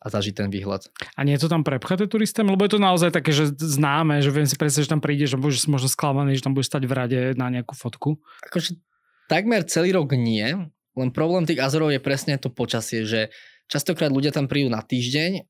a 0.00 0.08
zažiť 0.08 0.32
ten 0.32 0.48
výhľad. 0.48 0.88
A 1.12 1.28
nie 1.28 1.36
je 1.36 1.44
to 1.44 1.52
tam 1.52 1.60
prepchaté 1.60 2.08
turistami? 2.08 2.48
Lebo 2.48 2.64
je 2.64 2.72
to 2.72 2.80
naozaj 2.80 3.12
také, 3.12 3.36
že 3.36 3.52
známe, 3.52 4.24
že 4.24 4.32
viem 4.32 4.48
si 4.48 4.56
predstaviť, 4.56 4.88
že 4.88 4.92
tam 4.96 5.04
prídeš 5.04 5.36
a 5.36 5.38
budeš 5.40 5.68
možno 5.68 5.92
sklamaný, 5.92 6.40
že 6.40 6.44
tam 6.48 6.56
budeš 6.56 6.72
stať 6.72 6.88
v 6.88 6.96
rade 6.96 7.20
na 7.36 7.52
nejakú 7.52 7.76
fotku. 7.76 8.16
Akože 8.48 8.80
takmer 9.28 9.60
celý 9.68 9.92
rok 9.92 10.16
nie, 10.16 10.56
len 10.96 11.08
problém 11.12 11.44
tých 11.44 11.60
Azorov 11.60 11.92
je 11.92 12.00
presne 12.00 12.40
to 12.40 12.48
počasie, 12.48 13.04
že 13.04 13.28
častokrát 13.68 14.08
ľudia 14.08 14.32
tam 14.32 14.48
prídu 14.48 14.72
na 14.72 14.80
týždeň, 14.80 15.44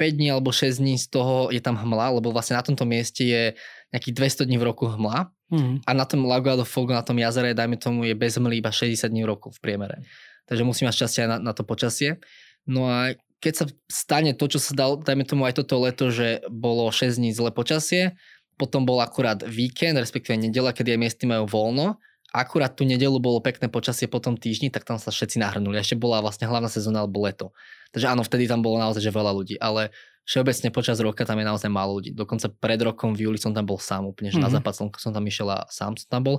5 0.00 0.16
dní 0.16 0.32
alebo 0.32 0.48
6 0.48 0.80
dní 0.80 0.96
z 0.96 1.06
toho 1.12 1.52
je 1.52 1.60
tam 1.60 1.76
hmla, 1.76 2.16
lebo 2.16 2.32
vlastne 2.32 2.56
na 2.56 2.64
tomto 2.64 2.88
mieste 2.88 3.20
je 3.20 3.52
nejakých 3.92 4.40
200 4.40 4.48
dní 4.48 4.56
v 4.56 4.64
roku 4.64 4.88
hmla 4.88 5.28
mm. 5.50 5.84
a 5.84 5.90
na 5.92 6.06
tom 6.06 6.24
Lagoa 6.24 6.56
do 6.56 6.66
Fogo, 6.66 6.94
na 6.94 7.04
tom 7.04 7.18
jazere, 7.18 7.52
dajme 7.52 7.76
tomu, 7.76 8.06
je 8.06 8.14
bez 8.14 8.38
hmly 8.38 8.62
iba 8.62 8.70
60 8.70 9.10
dní 9.10 9.26
v 9.26 9.30
roku 9.34 9.50
v 9.50 9.58
priemere. 9.58 10.00
Takže 10.46 10.62
musím 10.64 10.90
mať 10.90 11.04
šťastie 11.04 11.20
aj 11.26 11.28
na, 11.28 11.36
na 11.50 11.52
to 11.52 11.62
počasie. 11.66 12.18
No 12.66 12.86
a 12.90 13.14
keď 13.40 13.52
sa 13.54 13.64
stane 13.88 14.32
to, 14.36 14.46
čo 14.46 14.60
sa 14.60 14.72
dal, 14.76 15.00
dajme 15.00 15.24
tomu 15.24 15.48
aj 15.48 15.62
toto 15.62 15.80
leto, 15.80 16.12
že 16.12 16.44
bolo 16.48 16.88
6 16.88 17.18
dní 17.20 17.30
zle 17.32 17.50
počasie, 17.50 18.14
potom 18.60 18.84
bol 18.84 19.00
akurát 19.00 19.40
víkend, 19.40 19.96
respektíve 19.96 20.36
nedela, 20.36 20.76
kedy 20.76 20.92
aj 20.92 21.00
miesty 21.00 21.24
majú 21.24 21.48
voľno, 21.48 21.96
akurát 22.30 22.76
tú 22.76 22.84
nedelu 22.84 23.16
bolo 23.18 23.42
pekné 23.42 23.66
počasie 23.72 24.06
po 24.06 24.22
tom 24.22 24.38
týždni, 24.38 24.70
tak 24.70 24.86
tam 24.86 25.00
sa 25.00 25.10
všetci 25.10 25.42
nahrnuli. 25.42 25.80
Ešte 25.80 25.98
bola 25.98 26.22
vlastne 26.22 26.46
hlavná 26.46 26.70
sezóna 26.70 27.02
alebo 27.02 27.24
leto. 27.26 27.50
Takže 27.90 28.06
áno, 28.06 28.22
vtedy 28.22 28.46
tam 28.46 28.62
bolo 28.62 28.78
naozaj 28.78 29.02
že 29.02 29.10
veľa 29.10 29.32
ľudí, 29.34 29.56
ale 29.58 29.90
všeobecne 30.30 30.70
počas 30.70 31.02
roka 31.02 31.26
tam 31.26 31.42
je 31.42 31.46
naozaj 31.50 31.66
málo 31.66 31.98
ľudí. 31.98 32.14
Dokonca 32.14 32.46
pred 32.54 32.78
rokom 32.78 33.18
v 33.18 33.26
júli 33.26 33.38
som 33.42 33.50
tam 33.50 33.66
bol 33.66 33.82
sám 33.82 34.06
úplne, 34.06 34.30
že 34.30 34.38
mm-hmm. 34.38 34.46
na 34.46 34.50
mhm. 34.54 34.56
západ 34.62 34.74
slnka 34.78 34.98
som 35.02 35.10
tam 35.10 35.26
išiel 35.26 35.50
a 35.50 35.66
sám 35.66 35.98
som 35.98 36.06
tam 36.06 36.22
bol. 36.22 36.36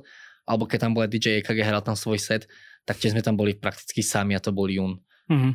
Alebo 0.48 0.64
keď 0.64 0.88
tam 0.88 0.96
bol 0.96 1.04
DJ 1.06 1.44
EKG, 1.44 1.60
hral 1.68 1.84
tam 1.84 2.00
svoj 2.00 2.18
set, 2.18 2.48
tak 2.88 2.98
tiež 2.98 3.14
sme 3.14 3.22
tam 3.22 3.36
boli 3.36 3.54
prakticky 3.54 4.00
sami 4.00 4.34
a 4.34 4.42
to 4.42 4.56
bol 4.56 4.72
jún. 4.72 5.04
Mm-hmm. 5.28 5.54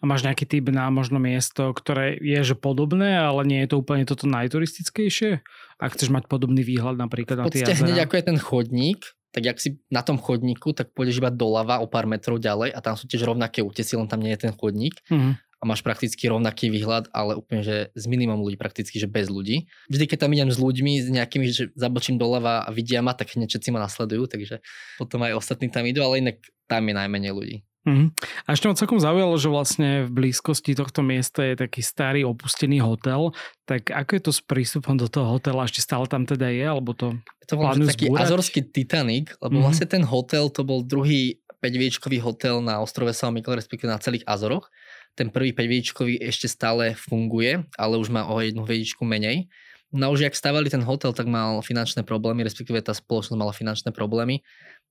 A 0.00 0.02
máš 0.08 0.24
nejaký 0.24 0.48
typ 0.48 0.72
na 0.72 0.88
možno 0.88 1.20
miesto, 1.20 1.68
ktoré 1.76 2.16
je 2.16 2.40
že 2.40 2.56
podobné, 2.56 3.20
ale 3.20 3.44
nie 3.44 3.60
je 3.66 3.76
to 3.76 3.84
úplne 3.84 4.08
toto 4.08 4.24
najturistickejšie? 4.24 5.44
Ak 5.76 5.92
chceš 5.92 6.08
mať 6.08 6.24
podobný 6.24 6.64
výhľad 6.64 6.96
napríklad 6.96 7.36
na 7.36 7.52
tie 7.52 7.68
jazera? 7.68 7.84
hneď 7.84 8.08
ako 8.08 8.14
je 8.16 8.24
ten 8.24 8.38
chodník, 8.40 9.04
tak 9.34 9.44
ak 9.44 9.58
si 9.60 9.76
na 9.92 10.00
tom 10.00 10.16
chodníku, 10.16 10.72
tak 10.72 10.96
pôjdeš 10.96 11.20
iba 11.20 11.28
doľava 11.28 11.84
o 11.84 11.86
pár 11.90 12.08
metrov 12.08 12.40
ďalej 12.40 12.72
a 12.72 12.78
tam 12.80 12.96
sú 12.96 13.04
tiež 13.04 13.28
rovnaké 13.28 13.60
útesy, 13.60 14.00
len 14.00 14.08
tam 14.08 14.24
nie 14.24 14.32
je 14.32 14.48
ten 14.48 14.56
chodník. 14.56 14.96
Mm-hmm. 15.12 15.32
A 15.64 15.68
máš 15.72 15.80
prakticky 15.80 16.28
rovnaký 16.28 16.68
výhľad, 16.68 17.08
ale 17.16 17.40
úplne, 17.40 17.64
že 17.64 17.76
s 17.96 18.04
minimum 18.04 18.44
ľudí, 18.44 18.60
prakticky, 18.60 19.00
že 19.00 19.08
bez 19.08 19.32
ľudí. 19.32 19.64
Vždy, 19.88 20.04
keď 20.04 20.28
tam 20.28 20.36
idem 20.36 20.52
s 20.52 20.60
ľuďmi, 20.60 20.92
s 21.00 21.08
nejakými, 21.08 21.48
že 21.48 21.72
zabočím 21.72 22.20
doľava 22.20 22.68
a 22.68 22.68
vidia 22.68 23.00
ma, 23.00 23.16
tak 23.16 23.32
hneď 23.32 23.48
všetci 23.48 23.72
ma 23.72 23.80
nasledujú, 23.80 24.28
takže 24.28 24.60
potom 25.00 25.24
aj 25.24 25.40
ostatní 25.40 25.72
tam 25.72 25.88
idú, 25.88 26.04
ale 26.04 26.20
inak 26.20 26.36
tam 26.68 26.84
je 26.84 26.92
najmenej 26.92 27.32
ľudí. 27.32 27.56
Mm-hmm. 27.84 28.08
A 28.44 28.56
ešte 28.56 28.64
ma 28.64 28.76
celkom 28.76 28.96
zaujalo, 28.96 29.36
že 29.36 29.52
vlastne 29.52 29.88
v 30.08 30.10
blízkosti 30.12 30.72
tohto 30.72 31.04
miesta 31.04 31.44
je 31.44 31.68
taký 31.68 31.84
starý 31.84 32.24
opustený 32.24 32.80
hotel. 32.80 33.36
Tak 33.68 33.92
ako 33.92 34.10
je 34.16 34.22
to 34.24 34.32
s 34.32 34.40
prístupom 34.40 34.96
do 34.96 35.04
toho 35.04 35.36
hotela? 35.36 35.68
Ešte 35.68 35.84
stále 35.84 36.08
tam 36.08 36.24
teda 36.24 36.48
je? 36.48 36.64
Alebo 36.64 36.96
to 36.96 37.12
Je 37.44 37.46
to 37.52 37.60
vlastne 37.60 37.84
taký 37.84 38.08
zbúrať? 38.08 38.24
azorský 38.24 38.60
Titanic, 38.72 39.36
lebo 39.36 39.60
mm-hmm. 39.60 39.64
vlastne 39.68 39.86
ten 39.88 40.00
hotel 40.00 40.48
to 40.48 40.64
bol 40.64 40.80
druhý 40.80 41.44
5 41.60 42.24
hotel 42.24 42.60
na 42.60 42.80
ostrove 42.80 43.12
São 43.16 43.32
Miguel, 43.32 43.56
respektíve 43.56 43.88
na 43.88 44.00
celých 44.00 44.24
Azoroch. 44.28 44.68
Ten 45.14 45.30
prvý 45.30 45.54
5 45.54 46.22
ešte 46.22 46.50
stále 46.50 46.98
funguje, 46.98 47.62
ale 47.78 47.94
už 47.98 48.10
má 48.10 48.26
o 48.26 48.38
jednu 48.42 48.66
hviezdičku 48.66 49.06
menej. 49.06 49.46
No 49.94 50.10
už 50.10 50.26
jak 50.26 50.34
stavali 50.34 50.66
ten 50.66 50.82
hotel, 50.82 51.14
tak 51.14 51.30
mal 51.30 51.62
finančné 51.62 52.02
problémy, 52.02 52.42
respektíve 52.42 52.82
tá 52.82 52.90
spoločnosť 52.90 53.38
mala 53.38 53.54
finančné 53.54 53.94
problémy 53.94 54.42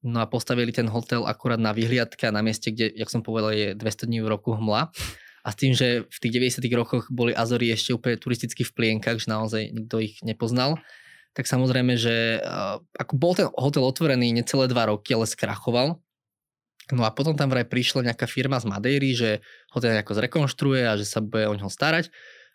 No 0.04 0.20
a 0.20 0.28
postavili 0.28 0.76
ten 0.76 0.92
hotel 0.92 1.24
akurát 1.24 1.56
na 1.56 1.72
vyhliadke 1.72 2.28
a 2.28 2.36
na 2.36 2.44
mieste, 2.44 2.76
kde, 2.76 2.92
jak 2.92 3.08
som 3.08 3.24
povedal, 3.24 3.56
je 3.56 3.72
200 3.72 4.12
dní 4.12 4.20
v 4.20 4.28
roku 4.28 4.52
hmla. 4.52 4.92
A 5.44 5.48
s 5.52 5.56
tým, 5.56 5.72
že 5.72 6.04
v 6.08 6.18
tých 6.20 6.60
90 6.60 6.60
rokoch 6.76 7.08
boli 7.08 7.32
Azory 7.32 7.72
ešte 7.72 7.96
úplne 7.96 8.20
turisticky 8.20 8.68
v 8.68 8.76
plienkach, 8.76 9.24
že 9.24 9.32
naozaj 9.32 9.72
nikto 9.72 10.04
ich 10.04 10.20
nepoznal, 10.24 10.80
tak 11.36 11.48
samozrejme, 11.48 12.00
že 12.00 12.40
uh, 12.40 12.80
ako 13.00 13.14
bol 13.16 13.34
ten 13.36 13.48
hotel 13.58 13.84
otvorený 13.84 14.32
necelé 14.36 14.70
dva 14.72 14.92
roky, 14.92 15.16
ale 15.16 15.28
skrachoval. 15.28 16.00
No 16.92 17.08
a 17.08 17.16
potom 17.16 17.38
tam 17.38 17.48
vraj 17.48 17.64
prišla 17.64 18.12
nejaká 18.12 18.28
firma 18.28 18.60
z 18.60 18.68
Madeiry, 18.68 19.16
že 19.16 19.40
hotel 19.72 19.96
nejako 19.96 20.20
zrekonštruuje 20.20 20.84
a 20.84 21.00
že 21.00 21.08
sa 21.08 21.24
bude 21.24 21.48
o 21.48 21.56
neho 21.56 21.72
starať 21.72 22.12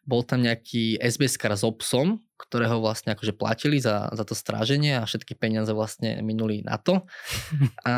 bol 0.09 0.25
tam 0.25 0.41
nejaký 0.41 0.97
SBS 1.05 1.37
s 1.37 1.62
obsom, 1.69 2.25
ktorého 2.41 2.81
vlastne 2.81 3.12
akože 3.12 3.37
platili 3.37 3.77
za, 3.77 4.09
za 4.17 4.25
to 4.25 4.33
stráženie 4.33 4.97
a 4.97 5.05
všetky 5.05 5.37
peniaze 5.37 5.69
vlastne 5.77 6.25
minuli 6.25 6.64
na 6.64 6.81
to. 6.81 7.05
A 7.85 7.93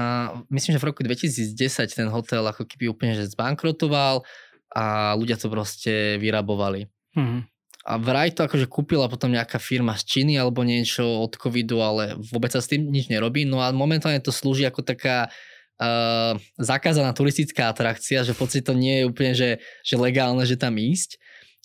myslím, 0.51 0.75
že 0.75 0.83
v 0.83 0.88
roku 0.90 1.07
2010 1.07 1.55
ten 1.87 2.11
hotel 2.11 2.43
ako 2.43 2.66
keby 2.66 2.90
úplne 2.90 3.14
že 3.14 3.31
zbankrotoval 3.31 4.27
a 4.75 5.14
ľudia 5.14 5.38
to 5.38 5.47
proste 5.47 6.19
vyrabovali. 6.19 6.90
Mm-hmm. 7.14 7.40
A 7.81 7.93
vraj 7.97 8.35
to 8.35 8.45
akože 8.45 8.71
kúpila 8.71 9.09
potom 9.11 9.33
nejaká 9.33 9.57
firma 9.57 9.97
z 9.97 10.05
Číny 10.05 10.35
alebo 10.37 10.66
niečo 10.66 11.03
od 11.03 11.35
covidu, 11.35 11.81
ale 11.81 12.19
vôbec 12.19 12.53
sa 12.53 12.61
s 12.61 12.71
tým 12.71 12.87
nič 12.87 13.09
nerobí. 13.09 13.47
No 13.49 13.64
a 13.64 13.73
momentálne 13.73 14.21
to 14.21 14.31
slúži 14.31 14.69
ako 14.69 14.85
taká 14.85 15.33
uh, 15.81 16.37
zakázaná 16.61 17.11
turistická 17.16 17.73
atrakcia, 17.73 18.23
že 18.23 18.37
v 18.37 18.40
podstate 18.45 18.64
to 18.69 18.77
nie 18.77 19.03
je 19.03 19.05
úplne, 19.09 19.33
že, 19.33 19.59
že 19.81 19.97
legálne, 19.97 20.45
že 20.45 20.61
tam 20.61 20.77
ísť 20.77 21.16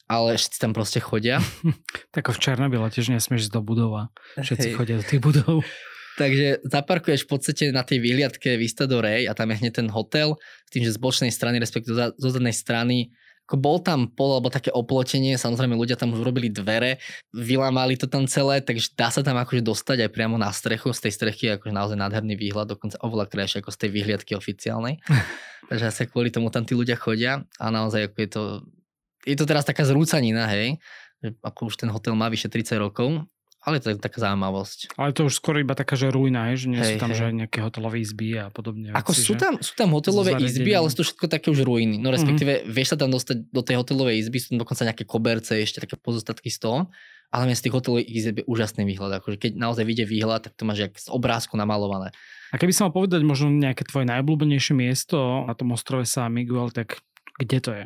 ale 0.06 0.38
všetci 0.38 0.62
tam 0.62 0.74
proste 0.74 1.02
chodia. 1.02 1.42
tak 2.14 2.30
v 2.30 2.38
Černobyle 2.38 2.94
tiež 2.94 3.10
nesmieš 3.10 3.50
ísť 3.50 3.54
do 3.58 3.62
budova. 3.66 4.14
Všetci 4.38 4.68
Hej. 4.70 4.76
chodia 4.78 4.96
do 5.02 5.06
tých 5.06 5.22
budov. 5.22 5.66
Takže 6.22 6.64
zaparkuješ 6.64 7.28
v 7.28 7.30
podstate 7.30 7.64
na 7.76 7.84
tej 7.84 8.00
výhliadke 8.00 8.56
Vista 8.56 8.88
do 8.88 9.04
Rej 9.04 9.28
a 9.28 9.36
tam 9.36 9.52
je 9.52 9.60
hneď 9.60 9.84
ten 9.84 9.90
hotel, 9.92 10.40
s 10.40 10.70
tým, 10.72 10.88
že 10.88 10.96
z 10.96 11.00
bočnej 11.02 11.32
strany, 11.34 11.60
respektíve 11.60 12.16
zo 12.16 12.30
zadnej 12.32 12.56
strany 12.56 13.12
ako 13.46 13.56
bol 13.62 13.78
tam 13.78 14.10
pol 14.10 14.42
alebo 14.42 14.50
také 14.50 14.74
oplotenie, 14.74 15.38
samozrejme 15.38 15.78
ľudia 15.78 15.94
tam 15.94 16.18
už 16.18 16.26
urobili 16.26 16.50
dvere, 16.50 16.98
vylamali 17.30 17.94
to 17.94 18.10
tam 18.10 18.26
celé, 18.26 18.58
takže 18.58 18.98
dá 18.98 19.14
sa 19.14 19.22
tam 19.22 19.38
akože 19.38 19.62
dostať 19.62 20.06
aj 20.06 20.10
priamo 20.10 20.34
na 20.42 20.50
strechu, 20.50 20.90
z 20.98 21.06
tej 21.06 21.14
strechy 21.14 21.44
je 21.48 21.52
akože 21.62 21.74
naozaj 21.74 21.98
nádherný 21.98 22.34
výhľad, 22.34 22.74
dokonca 22.74 22.98
oveľa 23.06 23.30
krajšie 23.30 23.62
ako 23.62 23.70
z 23.70 23.78
tej 23.86 23.90
výhliadky 23.94 24.34
oficiálnej. 24.34 24.98
takže 25.70 25.86
asi 25.94 26.10
kvôli 26.10 26.34
tomu 26.34 26.50
tam 26.50 26.66
tí 26.66 26.74
ľudia 26.74 26.98
chodia 26.98 27.46
a 27.62 27.66
naozaj 27.70 28.10
ako 28.10 28.18
je 28.18 28.30
to 28.30 28.44
je 29.26 29.34
to 29.34 29.46
teraz 29.50 29.66
taká 29.66 29.82
zrúcanina, 29.82 30.46
hej, 30.54 30.78
ako 31.42 31.74
už 31.74 31.82
ten 31.82 31.90
hotel 31.90 32.14
má 32.14 32.30
vyše 32.30 32.46
30 32.46 32.78
rokov, 32.78 33.26
ale 33.66 33.82
to 33.82 33.90
je 33.90 33.98
taká 33.98 34.22
zaujímavosť. 34.22 34.94
Ale 34.94 35.10
to 35.12 35.26
už 35.26 35.42
skoro 35.42 35.58
iba 35.58 35.74
taká, 35.74 35.98
že 35.98 36.14
ruina, 36.14 36.54
že 36.54 36.70
nie 36.70 36.78
hej, 36.78 36.96
sú 36.96 37.02
tam 37.02 37.10
hej. 37.10 37.18
že 37.18 37.26
nejaké 37.34 37.66
hotelové 37.66 37.98
izby 38.06 38.38
a 38.38 38.54
podobne. 38.54 38.94
Ako 38.94 39.12
veci, 39.12 39.26
sú, 39.26 39.34
tam, 39.34 39.58
sú 39.58 39.74
tam 39.74 39.90
hotelové 39.98 40.38
izby, 40.38 40.72
ale 40.78 40.94
sú 40.94 41.02
to 41.02 41.06
všetko 41.10 41.26
také 41.26 41.50
už 41.50 41.66
ruiny. 41.66 41.98
No 41.98 42.14
respektíve 42.14 42.62
mm-hmm. 42.62 42.70
vieš 42.70 42.94
sa 42.94 42.98
tam 43.02 43.10
dostať 43.10 43.50
do 43.50 43.62
tej 43.66 43.82
hotelovej 43.82 44.22
izby, 44.22 44.38
sú 44.38 44.54
tam 44.54 44.62
dokonca 44.62 44.86
nejaké 44.86 45.04
koberce, 45.10 45.58
ešte 45.58 45.82
také 45.82 45.98
pozostatky 45.98 46.54
z 46.54 46.62
toho. 46.62 46.80
Ale 47.34 47.52
z 47.52 47.68
tých 47.68 47.74
hotelových 47.74 48.08
izieb 48.08 48.36
je 48.40 48.46
úžasný 48.46 48.86
výhľad. 48.86 49.20
Akože 49.20 49.42
keď 49.42 49.52
naozaj 49.58 49.84
vyjde 49.84 50.06
výhľad, 50.08 50.46
tak 50.46 50.54
to 50.56 50.64
máš 50.64 50.88
jak 50.88 50.94
z 50.96 51.10
obrázku 51.10 51.58
namalované. 51.58 52.14
A 52.54 52.56
A 52.56 52.62
keby 52.62 52.72
som 52.72 52.88
mal 52.88 52.96
povedať 52.96 53.20
možno 53.28 53.52
nejaké 53.52 53.84
tvoje 53.84 54.08
najobľúbenejšie 54.08 54.80
miesto 54.80 55.44
na 55.44 55.52
tom 55.60 55.76
ostrove 55.76 56.08
San 56.08 56.32
Miguel, 56.32 56.72
tak 56.72 57.04
kde 57.36 57.60
to 57.60 57.72
je? 57.76 57.84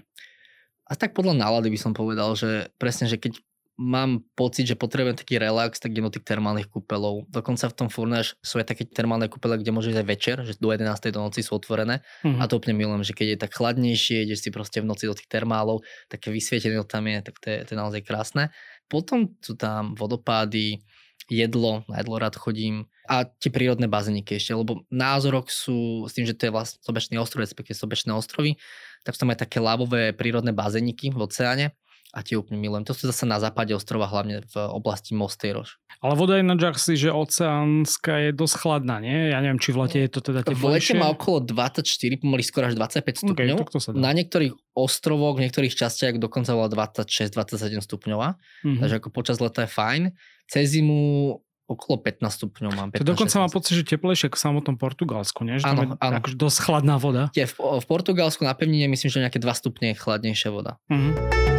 A 0.85 0.93
tak 0.93 1.17
podľa 1.17 1.41
nálady 1.41 1.73
by 1.73 1.79
som 1.81 1.97
povedal, 1.97 2.37
že 2.37 2.69
presne, 2.77 3.09
že 3.09 3.17
keď 3.17 3.41
mám 3.79 4.27
pocit, 4.35 4.67
že 4.67 4.75
potrebujem 4.75 5.15
taký 5.15 5.39
relax, 5.39 5.79
tak 5.79 5.95
idem 5.95 6.03
do 6.03 6.11
tých 6.11 6.27
termálnych 6.27 6.67
kúpelov. 6.67 7.23
Dokonca 7.31 7.71
v 7.71 7.77
tom 7.79 7.87
Furnáš 7.87 8.35
sú 8.43 8.59
aj 8.59 8.75
také 8.75 8.83
termálne 8.83 9.31
kúpele, 9.31 9.55
kde 9.55 9.71
môžeš 9.71 9.95
aj 9.95 10.05
večer, 10.05 10.37
že 10.43 10.59
do 10.59 10.75
11. 10.75 10.91
do 11.15 11.23
noci 11.23 11.39
sú 11.39 11.55
otvorené. 11.55 12.03
Mm-hmm. 12.27 12.43
A 12.43 12.51
to 12.51 12.59
úplne 12.59 12.75
milujem, 12.75 13.07
že 13.07 13.15
keď 13.15 13.27
je 13.31 13.37
tak 13.39 13.55
chladnejšie, 13.55 14.27
ideš 14.27 14.43
si 14.43 14.49
proste 14.51 14.83
v 14.83 14.91
noci 14.91 15.07
do 15.07 15.15
tých 15.15 15.31
termálov, 15.31 15.87
také 16.11 16.27
vysvietené 16.27 16.75
tam 16.83 17.07
je, 17.07 17.17
tak 17.23 17.35
to 17.39 17.47
je, 17.47 17.57
to 17.63 17.69
je 17.71 17.77
naozaj 17.79 18.01
krásne. 18.03 18.51
Potom 18.91 19.31
sú 19.39 19.55
tam 19.55 19.95
vodopády, 19.95 20.83
jedlo, 21.31 21.85
na 21.87 22.01
jedlo 22.01 22.17
rád 22.19 22.35
chodím 22.35 22.89
a 23.05 23.23
tie 23.23 23.53
prírodné 23.53 23.85
bazéniky 23.85 24.41
ešte, 24.41 24.57
lebo 24.57 24.83
názorok 24.89 25.47
sú 25.53 26.09
s 26.09 26.17
tým, 26.17 26.25
že 26.25 26.33
to 26.33 26.49
je 26.49 26.51
vlastne 26.51 26.81
Sobečný 26.81 27.15
ostrov, 27.21 27.45
respektíve 27.45 27.77
Sobečné 27.77 28.11
ostrovy, 28.17 28.57
tak 29.05 29.15
sú 29.15 29.23
tam 29.23 29.31
aj 29.31 29.45
také 29.45 29.61
lávové 29.61 30.11
prírodné 30.11 30.51
bazéniky 30.51 31.13
v 31.13 31.21
oceáne 31.21 31.77
a 32.09 32.25
tie 32.25 32.33
úplne 32.33 32.57
milujem. 32.57 32.89
To 32.89 32.97
sú 32.97 33.05
zase 33.05 33.29
na 33.29 33.37
západe 33.37 33.69
ostrova, 33.69 34.09
hlavne 34.09 34.41
v 34.49 34.55
oblasti 34.73 35.13
Mosteiroš. 35.13 35.77
Ale 36.01 36.17
voda 36.17 36.41
je 36.41 36.43
na 36.47 36.57
si, 36.73 36.97
že 36.97 37.13
oceánska 37.13 38.29
je 38.29 38.29
dosť 38.33 38.55
chladná, 38.65 38.97
nie? 38.97 39.29
Ja 39.29 39.43
neviem, 39.45 39.61
či 39.61 39.69
v 39.75 39.85
lete 39.85 39.99
je 40.01 40.09
to 40.09 40.23
teda 40.25 40.41
teplejšie. 40.41 40.63
V 40.63 40.73
lete 40.73 40.93
má 40.97 41.07
okolo 41.13 41.45
24, 41.45 41.85
pomaly 42.17 42.41
skoro 42.41 42.71
až 42.71 42.79
25 42.79 43.29
stupňov. 43.29 43.57
Okay, 43.61 43.93
na 43.93 44.11
niektorých 44.15 44.53
ostrovoch, 44.73 45.37
v 45.37 45.45
niektorých 45.45 45.73
častiach 45.75 46.17
dokonca 46.17 46.55
bola 46.57 46.71
26-27 46.71 47.83
stupňová. 47.85 48.39
Mm-hmm. 48.39 48.79
Takže 48.81 48.95
ako 48.97 49.09
počas 49.13 49.37
leta 49.37 49.67
je 49.67 49.69
fajn. 49.69 50.03
Cez 50.49 50.73
zimu 50.73 51.37
okolo 51.69 52.01
15 52.01 52.25
stupňov 52.25 52.71
mám. 52.73 52.89
15, 52.89 53.05
to 53.05 53.05
dokonca 53.05 53.37
16. 53.37 53.43
mám 53.45 53.51
pocit, 53.53 53.73
že 53.77 53.83
teplejšie 53.85 54.33
ako 54.33 54.37
v 54.39 54.43
samotnom 54.49 54.75
Portugalsku, 54.81 55.45
nie? 55.45 55.61
Že 55.61 55.65
áno, 55.69 55.77
tam 55.77 55.85
je 55.85 55.95
áno. 56.01 56.15
Akože 56.17 56.35
dosť 56.41 56.57
chladná 56.65 56.95
voda. 56.97 57.23
Je, 57.37 57.45
v, 57.45 57.53
v 57.53 57.85
Portugalsku 57.85 58.41
na 58.41 58.57
pevnine 58.57 58.89
myslím, 58.89 59.09
že 59.13 59.21
nejaké 59.21 59.37
2 59.37 59.45
stupne 59.53 59.93
chladnejšia 59.93 60.49
voda. 60.49 60.81
Mm-hmm. 60.89 61.58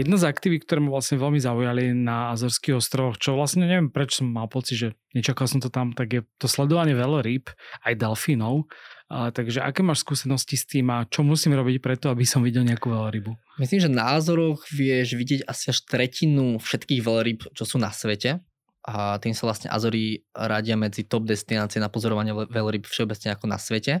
Jedna 0.00 0.16
z 0.16 0.32
aktivít, 0.32 0.64
ktoré 0.64 0.80
ma 0.80 0.96
vlastne 0.96 1.20
veľmi 1.20 1.36
zaujali 1.36 1.92
na 1.92 2.32
Azorských 2.32 2.80
ostrovoch, 2.80 3.20
čo 3.20 3.36
vlastne 3.36 3.68
neviem, 3.68 3.92
prečo 3.92 4.24
som 4.24 4.32
mal 4.32 4.48
pocit, 4.48 4.80
že 4.80 4.88
nečakal 5.12 5.44
som 5.44 5.60
to 5.60 5.68
tam, 5.68 5.92
tak 5.92 6.08
je 6.08 6.24
to 6.40 6.48
sledovanie 6.48 6.96
veľorýb, 6.96 7.52
aj 7.84 8.00
delfínov. 8.00 8.64
Takže 9.12 9.60
aké 9.60 9.84
máš 9.84 10.00
skúsenosti 10.00 10.56
s 10.56 10.64
tým 10.64 10.88
a 10.88 11.04
čo 11.04 11.20
musím 11.20 11.52
robiť 11.52 11.84
preto, 11.84 12.08
aby 12.08 12.24
som 12.24 12.40
videl 12.40 12.64
nejakú 12.64 12.88
veľrybu? 12.88 13.60
Myslím, 13.60 13.84
že 13.84 13.92
na 13.92 14.16
Azoroch 14.16 14.64
vieš 14.72 15.20
vidieť 15.20 15.44
asi 15.44 15.68
až 15.68 15.84
tretinu 15.84 16.56
všetkých 16.56 17.04
veľryb, 17.04 17.52
čo 17.52 17.68
sú 17.68 17.76
na 17.76 17.92
svete. 17.92 18.40
A 18.88 19.20
tým 19.20 19.36
sa 19.36 19.52
vlastne 19.52 19.68
Azory 19.68 20.24
radia 20.32 20.80
medzi 20.80 21.04
top 21.04 21.28
destinácie 21.28 21.76
na 21.76 21.92
pozorovanie 21.92 22.32
veľryb 22.32 22.88
všeobecne 22.88 23.36
ako 23.36 23.52
na 23.52 23.60
svete. 23.60 24.00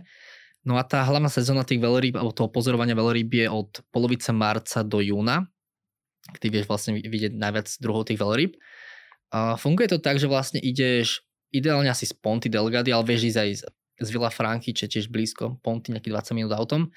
No 0.64 0.80
a 0.80 0.82
tá 0.88 1.04
hlavná 1.04 1.28
sezóna 1.28 1.60
tých 1.68 1.84
veľrýb, 1.84 2.16
alebo 2.16 2.32
toho 2.32 2.48
pozorovania 2.48 2.96
veľrýb 2.96 3.44
je 3.44 3.46
od 3.52 3.84
polovice 3.92 4.32
marca 4.32 4.80
do 4.80 5.04
júna 5.04 5.44
ty 6.38 6.52
vieš 6.52 6.70
vlastne 6.70 7.00
vidieť 7.00 7.34
najviac 7.34 7.66
druhov 7.82 8.06
tých 8.06 8.20
veľryb. 8.20 8.54
A 9.30 9.54
funguje 9.58 9.90
to 9.90 9.98
tak, 10.02 10.18
že 10.18 10.30
vlastne 10.30 10.58
ideš 10.62 11.26
ideálne 11.50 11.90
asi 11.90 12.06
z 12.06 12.14
Ponty 12.14 12.46
Delgady, 12.46 12.94
ale 12.94 13.06
vieš 13.06 13.34
ísť 13.34 13.38
aj 13.38 13.50
z, 13.50 13.62
z 14.02 14.08
Villa 14.10 14.30
Franky, 14.30 14.70
čo 14.70 14.86
tiež 14.86 15.10
blízko, 15.10 15.58
Ponty, 15.62 15.90
nejaký 15.94 16.10
20 16.10 16.38
minút 16.38 16.52
autom. 16.54 16.90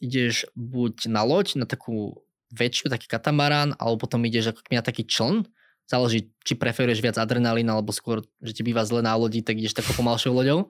Ideš 0.00 0.48
buď 0.52 1.08
na 1.08 1.24
loď, 1.24 1.56
na 1.60 1.66
takú 1.68 2.20
väčšiu, 2.52 2.92
taký 2.92 3.08
katamarán, 3.08 3.72
alebo 3.80 4.04
potom 4.04 4.20
ideš 4.24 4.52
ako 4.52 4.60
na 4.72 4.84
taký 4.84 5.08
čln, 5.08 5.48
záleží, 5.88 6.32
či 6.44 6.52
preferuješ 6.56 7.00
viac 7.00 7.16
adrenalína, 7.16 7.76
alebo 7.76 7.92
skôr, 7.94 8.24
že 8.44 8.52
ti 8.52 8.62
býva 8.62 8.84
zle 8.84 9.00
na 9.00 9.16
lodi, 9.16 9.40
tak 9.40 9.56
ideš 9.56 9.76
takou 9.76 9.96
pomalšou 9.96 10.32
loďou 10.32 10.68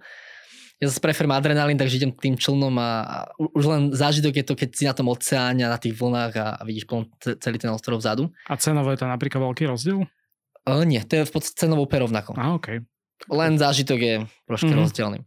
ja 0.77 0.93
zase 0.93 1.01
preferujem 1.01 1.33
adrenalín, 1.33 1.81
takže 1.81 1.97
idem 1.97 2.13
tým 2.13 2.37
člnom 2.37 2.77
a, 2.77 2.91
a 3.01 3.17
už 3.41 3.65
len 3.65 3.83
zážitok 3.97 4.35
je 4.37 4.45
to, 4.45 4.55
keď 4.55 4.69
si 4.77 4.85
na 4.85 4.93
tom 4.93 5.09
oceáne 5.09 5.65
a 5.65 5.73
na 5.73 5.81
tých 5.81 5.97
vlnách 5.97 6.33
a, 6.37 6.47
a 6.61 6.63
vidíš 6.69 6.85
celý 7.41 7.57
ten 7.57 7.73
ostrov 7.73 7.97
vzadu. 7.97 8.29
A 8.45 8.61
cenovo 8.61 8.93
je 8.93 9.01
to 9.01 9.09
napríklad 9.09 9.41
veľký 9.41 9.73
rozdiel? 9.73 10.05
Uh, 10.69 10.85
nie, 10.85 11.01
to 11.01 11.23
je 11.23 11.25
v 11.25 11.33
podstate 11.33 11.65
cenovo 11.65 11.89
úplne 11.89 12.05
rovnako. 12.05 12.37
A, 12.37 12.53
okay. 12.53 12.85
Len 13.33 13.57
zážitok 13.57 13.99
je 14.05 14.15
trošku 14.45 14.69
mm-hmm. 14.69 14.85
rozdielný. 14.85 15.19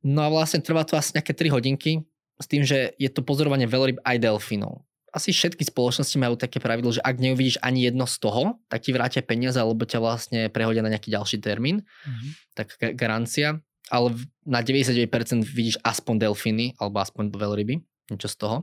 No 0.00 0.24
a 0.24 0.32
vlastne 0.32 0.64
trvá 0.64 0.88
to 0.88 0.96
asi 0.96 1.12
nejaké 1.12 1.36
3 1.36 1.52
hodinky 1.52 2.00
s 2.40 2.46
tým, 2.48 2.64
že 2.64 2.96
je 2.96 3.10
to 3.12 3.20
pozorovanie 3.20 3.68
veľryb 3.68 4.00
aj 4.00 4.16
delfínov. 4.16 4.80
Asi 5.12 5.32
všetky 5.32 5.64
spoločnosti 5.64 6.16
majú 6.20 6.40
také 6.40 6.60
pravidlo, 6.60 6.92
že 6.92 7.04
ak 7.04 7.20
neuvidíš 7.20 7.60
ani 7.60 7.88
jedno 7.88 8.04
z 8.08 8.16
toho, 8.20 8.60
tak 8.68 8.84
ti 8.84 8.92
vrátia 8.92 9.24
peniaze, 9.24 9.56
alebo 9.56 9.88
ťa 9.88 10.00
vlastne 10.00 10.40
prehodia 10.52 10.84
na 10.84 10.92
nejaký 10.92 11.12
ďalší 11.12 11.40
termín. 11.40 11.84
Mm-hmm. 11.84 12.30
Tak 12.56 12.66
garancia 12.96 13.60
ale 13.90 14.18
na 14.42 14.62
99% 14.62 15.46
vidíš 15.46 15.78
aspoň 15.82 16.26
delfíny 16.26 16.74
alebo 16.78 16.98
aspoň 16.98 17.30
veľryby, 17.30 17.74
niečo 18.10 18.30
z 18.30 18.36
toho. 18.38 18.56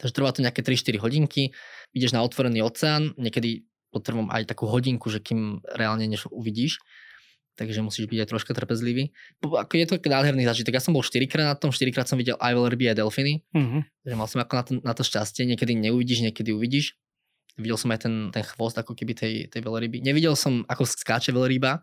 Takže 0.00 0.12
trvá 0.12 0.34
to 0.34 0.42
nejaké 0.42 0.60
3-4 0.60 0.98
hodinky, 0.98 1.54
ideš 1.94 2.12
na 2.12 2.20
otvorený 2.26 2.66
oceán, 2.66 3.14
niekedy 3.14 3.62
potrebujem 3.94 4.26
aj 4.34 4.50
takú 4.50 4.66
hodinku, 4.66 5.06
že 5.06 5.22
kým 5.22 5.62
reálne 5.70 6.02
niečo 6.10 6.26
uvidíš, 6.34 6.82
takže 7.54 7.78
musíš 7.78 8.10
byť 8.10 8.26
aj 8.26 8.28
troška 8.34 8.50
trpezlivý. 8.50 9.14
Ako 9.38 9.78
je 9.78 9.86
to 9.86 10.02
nádherný 10.02 10.42
zážitok. 10.42 10.74
Ja 10.74 10.82
som 10.82 10.90
bol 10.90 11.06
4 11.06 11.30
krát 11.30 11.46
na 11.46 11.54
tom, 11.54 11.70
4 11.70 11.94
krát 11.94 12.10
som 12.10 12.18
videl 12.18 12.34
aj 12.42 12.52
veľryby, 12.58 12.90
aj 12.90 12.98
delfíny, 12.98 13.46
mm-hmm. 13.54 13.80
takže 14.02 14.16
mal 14.18 14.26
som 14.26 14.42
ako 14.42 14.52
na 14.58 14.62
to, 14.66 14.72
na 14.82 14.92
to 14.98 15.02
šťastie, 15.06 15.46
niekedy 15.46 15.78
neuvidíš, 15.78 16.26
niekedy 16.26 16.50
uvidíš. 16.50 16.98
Videl 17.54 17.78
som 17.78 17.94
aj 17.94 18.02
ten, 18.02 18.14
ten 18.34 18.42
chvost 18.42 18.74
ako 18.74 18.98
keby 18.98 19.14
tej, 19.14 19.34
tej 19.46 19.62
veľryby. 19.62 20.02
Nevidel 20.02 20.34
som, 20.34 20.66
ako 20.66 20.90
skáče 20.90 21.30
veľryba, 21.30 21.78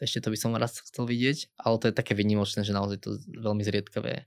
ešte 0.00 0.24
to 0.24 0.32
by 0.32 0.38
som 0.40 0.56
raz 0.56 0.80
chcel 0.80 1.04
vidieť, 1.04 1.60
ale 1.60 1.76
to 1.76 1.88
je 1.92 1.94
také 1.94 2.16
vynimočné, 2.16 2.64
že 2.64 2.72
naozaj 2.72 2.98
to 3.04 3.20
veľmi 3.36 3.60
zriedkavé. 3.60 4.24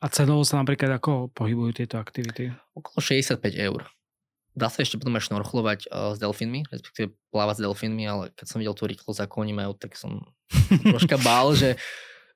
A 0.00 0.06
cenovo 0.12 0.44
sa 0.46 0.60
napríklad 0.60 1.00
ako 1.00 1.32
pohybujú 1.34 1.82
tieto 1.82 1.96
aktivity? 1.98 2.54
Okolo 2.76 3.00
65 3.02 3.40
eur. 3.58 3.88
Dá 4.54 4.70
sa 4.70 4.86
ešte 4.86 5.02
potom 5.02 5.18
aj 5.18 5.26
šnorchlovať 5.26 5.90
uh, 5.90 6.14
s 6.14 6.22
delfínmi, 6.22 6.62
respektíve 6.70 7.10
plávať 7.34 7.58
s 7.58 7.64
delfínmi, 7.66 8.04
ale 8.06 8.30
keď 8.38 8.46
som 8.46 8.62
videl 8.62 8.76
tú 8.78 8.86
rýchlosť, 8.86 9.26
ako 9.26 9.42
oni 9.42 9.52
majú, 9.56 9.74
tak 9.74 9.98
som 9.98 10.22
troška 10.86 11.18
bál, 11.26 11.58
že, 11.58 11.74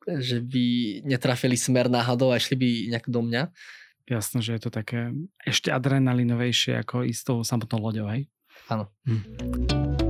že 0.02 0.42
by 0.42 0.66
netrafili 1.06 1.54
smer 1.54 1.86
náhodou 1.86 2.34
a 2.34 2.40
išli 2.42 2.58
by 2.58 2.68
nejak 2.90 3.06
do 3.06 3.22
mňa. 3.22 3.54
Jasné, 4.10 4.42
že 4.42 4.56
je 4.58 4.62
to 4.66 4.70
také 4.74 5.14
ešte 5.46 5.70
adrenalinovejšie 5.70 6.80
ako 6.82 7.06
istou 7.06 7.44
samotnou 7.46 7.86
loďou, 7.86 8.10
hej? 8.10 8.26
Áno. 8.66 8.90
Hm. 9.06 10.07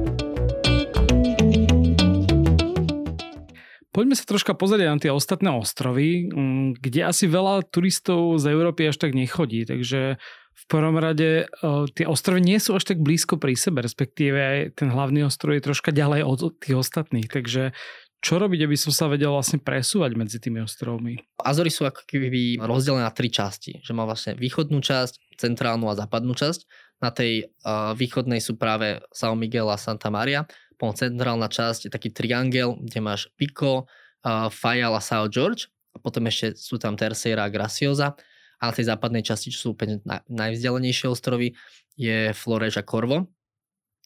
Poďme 3.98 4.14
sa 4.14 4.30
troška 4.30 4.54
pozrieť 4.54 4.94
na 4.94 5.02
tie 5.02 5.10
ostatné 5.10 5.50
ostrovy, 5.50 6.30
mm, 6.30 6.78
kde 6.78 7.02
asi 7.02 7.26
veľa 7.26 7.66
turistov 7.66 8.38
z 8.38 8.54
Európy 8.54 8.86
až 8.86 9.02
tak 9.02 9.10
nechodí, 9.10 9.66
takže 9.66 10.22
v 10.54 10.64
prvom 10.70 10.94
rade 11.02 11.50
e, 11.50 11.66
tie 11.98 12.06
ostrovy 12.06 12.38
nie 12.38 12.62
sú 12.62 12.78
až 12.78 12.94
tak 12.94 13.02
blízko 13.02 13.42
pri 13.42 13.58
sebe, 13.58 13.82
respektíve 13.82 14.38
aj 14.38 14.58
ten 14.78 14.94
hlavný 14.94 15.26
ostrov 15.26 15.58
je 15.58 15.66
troška 15.66 15.90
ďalej 15.90 16.22
od 16.22 16.54
tých 16.62 16.78
ostatných, 16.78 17.26
takže 17.26 17.74
čo 18.22 18.38
robiť, 18.38 18.70
aby 18.70 18.78
som 18.78 18.94
sa 18.94 19.10
vedel 19.10 19.34
vlastne 19.34 19.58
presúvať 19.58 20.14
medzi 20.14 20.38
tými 20.38 20.62
ostrovmi? 20.62 21.18
Azory 21.42 21.66
sú 21.66 21.82
ako 21.82 22.06
keby 22.06 22.62
rozdelené 22.62 23.02
na 23.02 23.10
tri 23.10 23.34
časti, 23.34 23.82
že 23.82 23.90
má 23.98 24.06
vlastne 24.06 24.38
východnú 24.38 24.78
časť, 24.78 25.42
centrálnu 25.42 25.90
a 25.90 25.98
západnú 25.98 26.38
časť. 26.38 26.70
Na 26.98 27.14
tej 27.14 27.46
uh, 27.46 27.94
východnej 27.94 28.42
sú 28.42 28.58
práve 28.58 28.98
São 29.14 29.38
Miguel 29.38 29.70
a 29.70 29.78
Santa 29.78 30.10
Maria 30.10 30.50
centrálna 30.78 31.50
časť 31.50 31.86
je 31.86 31.90
taký 31.90 32.14
triangel, 32.14 32.78
kde 32.78 32.98
máš 33.02 33.26
Pico, 33.34 33.84
uh, 33.84 34.46
Fayal 34.48 34.94
a 34.94 35.02
Sao 35.02 35.26
George. 35.26 35.66
A 35.92 35.98
potom 35.98 36.22
ešte 36.30 36.54
sú 36.54 36.78
tam 36.78 36.94
Terceira 36.94 37.42
a 37.42 37.52
Graciosa. 37.52 38.14
A 38.62 38.70
na 38.70 38.72
tej 38.74 38.90
západnej 38.90 39.22
časti, 39.26 39.50
čo 39.50 39.58
sú 39.58 39.68
úplne 39.74 40.02
najvzdialenejšie 40.30 41.10
ostrovy, 41.10 41.54
je 41.98 42.30
Florež 42.34 42.78
a 42.78 42.86
Corvo. 42.86 43.30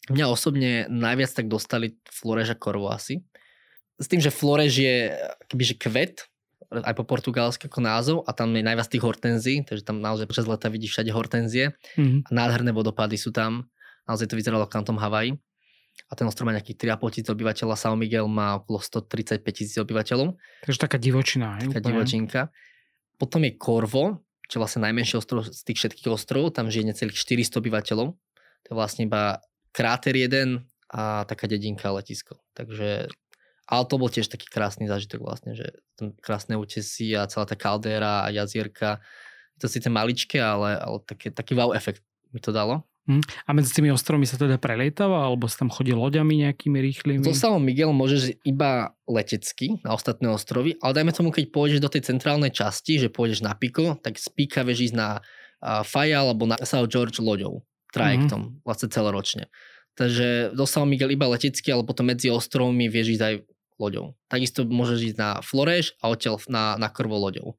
Mňa 0.08 0.26
osobne 0.28 0.88
najviac 0.88 1.32
tak 1.32 1.46
dostali 1.48 1.96
Florež 2.08 2.52
a 2.52 2.56
Corvo 2.56 2.88
asi. 2.88 3.20
S 4.00 4.08
tým, 4.08 4.20
že 4.20 4.32
Florež 4.32 4.72
je 4.72 5.12
kebyže 5.48 5.76
kvet, 5.80 6.28
aj 6.72 6.96
po 6.96 7.04
portugalsky 7.04 7.68
ako 7.68 7.80
názov 7.84 8.16
a 8.24 8.32
tam 8.32 8.48
je 8.56 8.64
najviac 8.64 8.88
tých 8.88 9.04
hortenzií, 9.04 9.60
takže 9.68 9.84
tam 9.84 10.00
naozaj 10.00 10.24
počas 10.24 10.48
leta 10.48 10.72
vidíš 10.72 10.96
všade 10.96 11.12
hortenzie 11.12 11.76
mm-hmm. 12.00 12.24
a 12.24 12.30
nádherné 12.32 12.72
vodopady 12.72 13.20
sú 13.20 13.28
tam. 13.28 13.68
Naozaj 14.08 14.32
to 14.32 14.38
vyzeralo 14.40 14.64
ako 14.64 14.80
tom 14.88 14.96
Hawaii 14.96 15.36
a 16.08 16.12
ten 16.12 16.28
ostrov 16.28 16.44
má 16.44 16.52
nejakých 16.52 16.92
3,5 16.92 17.14
tisíc 17.16 17.28
obyvateľov 17.32 17.72
a 17.72 17.78
São 17.80 17.96
Miguel 17.96 18.28
má 18.28 18.60
okolo 18.60 18.84
135 18.84 19.40
tisíc 19.48 19.76
obyvateľov. 19.80 20.36
Takže 20.68 20.78
taká 20.80 21.00
divočina. 21.00 21.56
Taká 21.56 21.80
úplne. 21.80 21.88
divočinka. 21.88 22.40
Potom 23.16 23.40
je 23.48 23.56
Corvo, 23.56 24.20
čo 24.44 24.60
je 24.60 24.60
vlastne 24.60 24.84
najmenší 24.84 25.16
ostrov 25.16 25.48
z 25.48 25.62
tých 25.64 25.78
všetkých 25.80 26.12
ostrovov, 26.12 26.52
tam 26.52 26.68
žije 26.68 26.92
necelých 26.92 27.16
400 27.16 27.64
obyvateľov. 27.64 28.08
To 28.12 28.68
je 28.68 28.76
vlastne 28.76 29.08
iba 29.08 29.40
kráter 29.72 30.12
jeden 30.12 30.68
a 30.92 31.24
taká 31.24 31.48
dedinka 31.48 31.88
letisko. 31.88 32.36
Takže 32.52 33.08
ale 33.72 33.88
to 33.88 33.96
bol 33.96 34.12
tiež 34.12 34.28
taký 34.28 34.52
krásny 34.52 34.84
zážitok 34.84 35.24
vlastne, 35.24 35.56
že 35.56 35.72
tam 35.96 36.12
krásne 36.20 36.60
útesy 36.60 37.16
a 37.16 37.24
celá 37.24 37.48
tá 37.48 37.56
kaldera 37.56 38.28
a 38.28 38.28
jazierka. 38.28 39.00
Je 39.56 39.64
to 39.64 39.68
síce 39.72 39.88
maličké, 39.88 40.36
ale, 40.36 40.76
ale 40.76 41.00
také, 41.08 41.32
taký 41.32 41.56
wow 41.56 41.72
efekt 41.72 42.04
mi 42.36 42.40
to 42.42 42.52
dalo. 42.52 42.84
Hm. 43.02 43.18
A 43.18 43.50
medzi 43.50 43.74
tými 43.74 43.90
ostrovmi 43.90 44.30
sa 44.30 44.38
teda 44.38 44.62
prelietava, 44.62 45.26
alebo 45.26 45.50
sa 45.50 45.66
tam 45.66 45.74
chodí 45.74 45.90
loďami 45.90 46.46
nejakými 46.46 46.78
rýchlymi? 46.78 47.26
So 47.26 47.34
San 47.34 47.58
Miguel 47.58 47.90
môžeš 47.90 48.38
iba 48.46 48.94
letecky 49.10 49.82
na 49.82 49.98
ostatné 49.98 50.30
ostrovy, 50.30 50.78
ale 50.78 51.02
dajme 51.02 51.10
tomu, 51.10 51.34
keď 51.34 51.50
pôjdeš 51.50 51.82
do 51.82 51.90
tej 51.90 52.06
centrálnej 52.06 52.54
časti, 52.54 53.02
že 53.02 53.10
pôjdeš 53.10 53.42
na 53.42 53.58
Pico, 53.58 53.98
tak 53.98 54.22
z 54.22 54.30
Pika 54.30 54.62
vieš 54.62 54.92
ísť 54.92 54.96
na 54.96 55.18
Faja 55.82 56.22
alebo 56.22 56.46
na 56.46 56.58
Sao 56.62 56.86
George 56.86 57.18
loďou, 57.18 57.66
trajektom, 57.90 58.38
mm-hmm. 58.38 58.62
vlastne 58.62 58.88
celoročne. 58.90 59.50
Takže 59.98 60.54
do 60.54 60.64
San 60.64 60.86
Miguel 60.86 61.10
iba 61.10 61.26
letecky, 61.26 61.74
ale 61.74 61.82
potom 61.82 62.06
medzi 62.06 62.30
ostrovmi 62.30 62.86
vieš 62.86 63.18
ísť 63.18 63.24
aj 63.26 63.34
loďou. 63.82 64.14
Takisto 64.30 64.62
môžeš 64.62 65.12
ísť 65.12 65.18
na 65.18 65.30
Floreš 65.42 65.98
a 65.98 66.06
odtiaľ 66.06 66.38
na, 66.46 66.78
na 66.78 66.86
Krvo 66.86 67.18
loďou. 67.18 67.58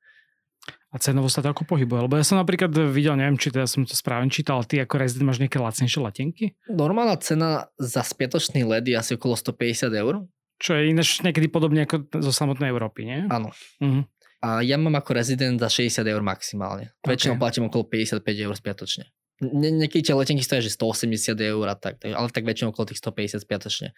A 0.94 1.02
cenovo 1.02 1.26
sa 1.26 1.42
to 1.42 1.50
ako 1.50 1.66
pohybuje? 1.66 2.06
Lebo 2.06 2.14
ja 2.14 2.22
som 2.22 2.38
napríklad 2.38 2.70
videl, 2.94 3.18
neviem, 3.18 3.34
či 3.34 3.50
teda 3.50 3.66
som 3.66 3.82
to 3.82 3.98
správne 3.98 4.30
čítal, 4.30 4.62
ty 4.62 4.78
ako 4.78 5.02
rezident 5.02 5.26
máš 5.26 5.42
nejaké 5.42 5.58
lacnejšie 5.58 6.00
letenky? 6.06 6.54
Normálna 6.70 7.18
cena 7.18 7.74
za 7.82 8.06
spiatočný 8.06 8.62
let 8.62 8.86
je 8.86 8.94
asi 8.94 9.18
okolo 9.18 9.34
150 9.34 9.90
eur. 9.90 10.30
Čo 10.62 10.78
je 10.78 10.94
ináč 10.94 11.26
niekedy 11.26 11.50
podobne 11.50 11.90
ako 11.90 12.14
zo 12.22 12.30
samotnej 12.30 12.70
Európy, 12.70 13.10
nie? 13.10 13.26
Áno. 13.26 13.50
Uh-huh. 13.82 14.06
A 14.46 14.62
ja 14.62 14.78
mám 14.78 14.94
ako 14.94 15.18
rezident 15.18 15.58
za 15.58 15.66
60 15.66 16.06
eur 16.06 16.22
maximálne. 16.22 16.94
Okay. 17.02 17.18
Väčšinou 17.18 17.42
platím 17.42 17.66
okolo 17.74 17.90
55 17.90 18.22
eur 18.22 18.54
spiatočne. 18.54 19.10
Nie, 19.42 19.74
niekedy 19.74 20.14
tie 20.14 20.16
letenky 20.16 20.46
stojí, 20.46 20.62
že 20.62 20.72
180 20.78 21.34
eur 21.42 21.66
a 21.68 21.76
tak, 21.76 22.06
ale 22.06 22.30
tak 22.30 22.46
väčšinou 22.46 22.70
okolo 22.70 22.94
tých 22.94 23.02
150 23.02 23.42
spiatočne. 23.42 23.98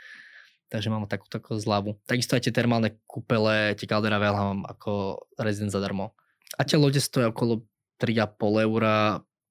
Takže 0.71 0.89
mám 0.89 1.05
takú 1.11 1.27
takú 1.29 1.59
zľavu. 1.59 1.99
Takisto 2.07 2.33
aj 2.33 2.49
tie 2.49 2.53
termálne 2.55 2.97
kúpele, 3.05 3.77
tie 3.77 3.85
Caldera 3.85 4.17
Velha 4.17 4.55
mám 4.55 4.65
ako 4.65 5.21
rezident 5.37 5.75
zadarmo. 5.75 6.15
A 6.55 6.61
tie 6.63 6.79
lode 6.79 6.99
stojí 7.03 7.27
okolo 7.27 7.67
3,5 7.99 8.65
eur, 8.65 8.81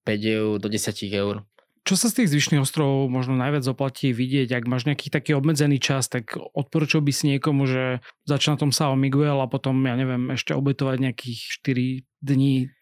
5 0.05 0.37
eur 0.37 0.53
do 0.61 0.69
10 0.69 0.93
eur. 1.13 1.45
Čo 1.85 2.01
sa 2.01 2.09
z 2.09 2.25
tých 2.25 2.33
zvyšných 2.33 2.65
ostrovov 2.65 3.13
možno 3.13 3.37
najviac 3.37 3.69
oplatí 3.69 4.17
vidieť, 4.17 4.57
ak 4.57 4.65
máš 4.65 4.89
nejaký 4.89 5.13
taký 5.13 5.37
obmedzený 5.37 5.77
čas, 5.77 6.09
tak 6.09 6.33
odporúčal 6.57 7.05
by 7.05 7.13
si 7.13 7.37
niekomu, 7.37 7.69
že 7.69 8.01
začne 8.25 8.57
na 8.57 8.61
tom 8.65 8.73
Sao 8.73 8.97
Miguel 8.97 9.37
a 9.37 9.45
potom, 9.45 9.85
ja 9.85 9.93
neviem, 9.93 10.33
ešte 10.33 10.57
obetovať 10.57 10.97
nejakých 10.97 11.41
4 11.61 12.25
dní 12.25 12.73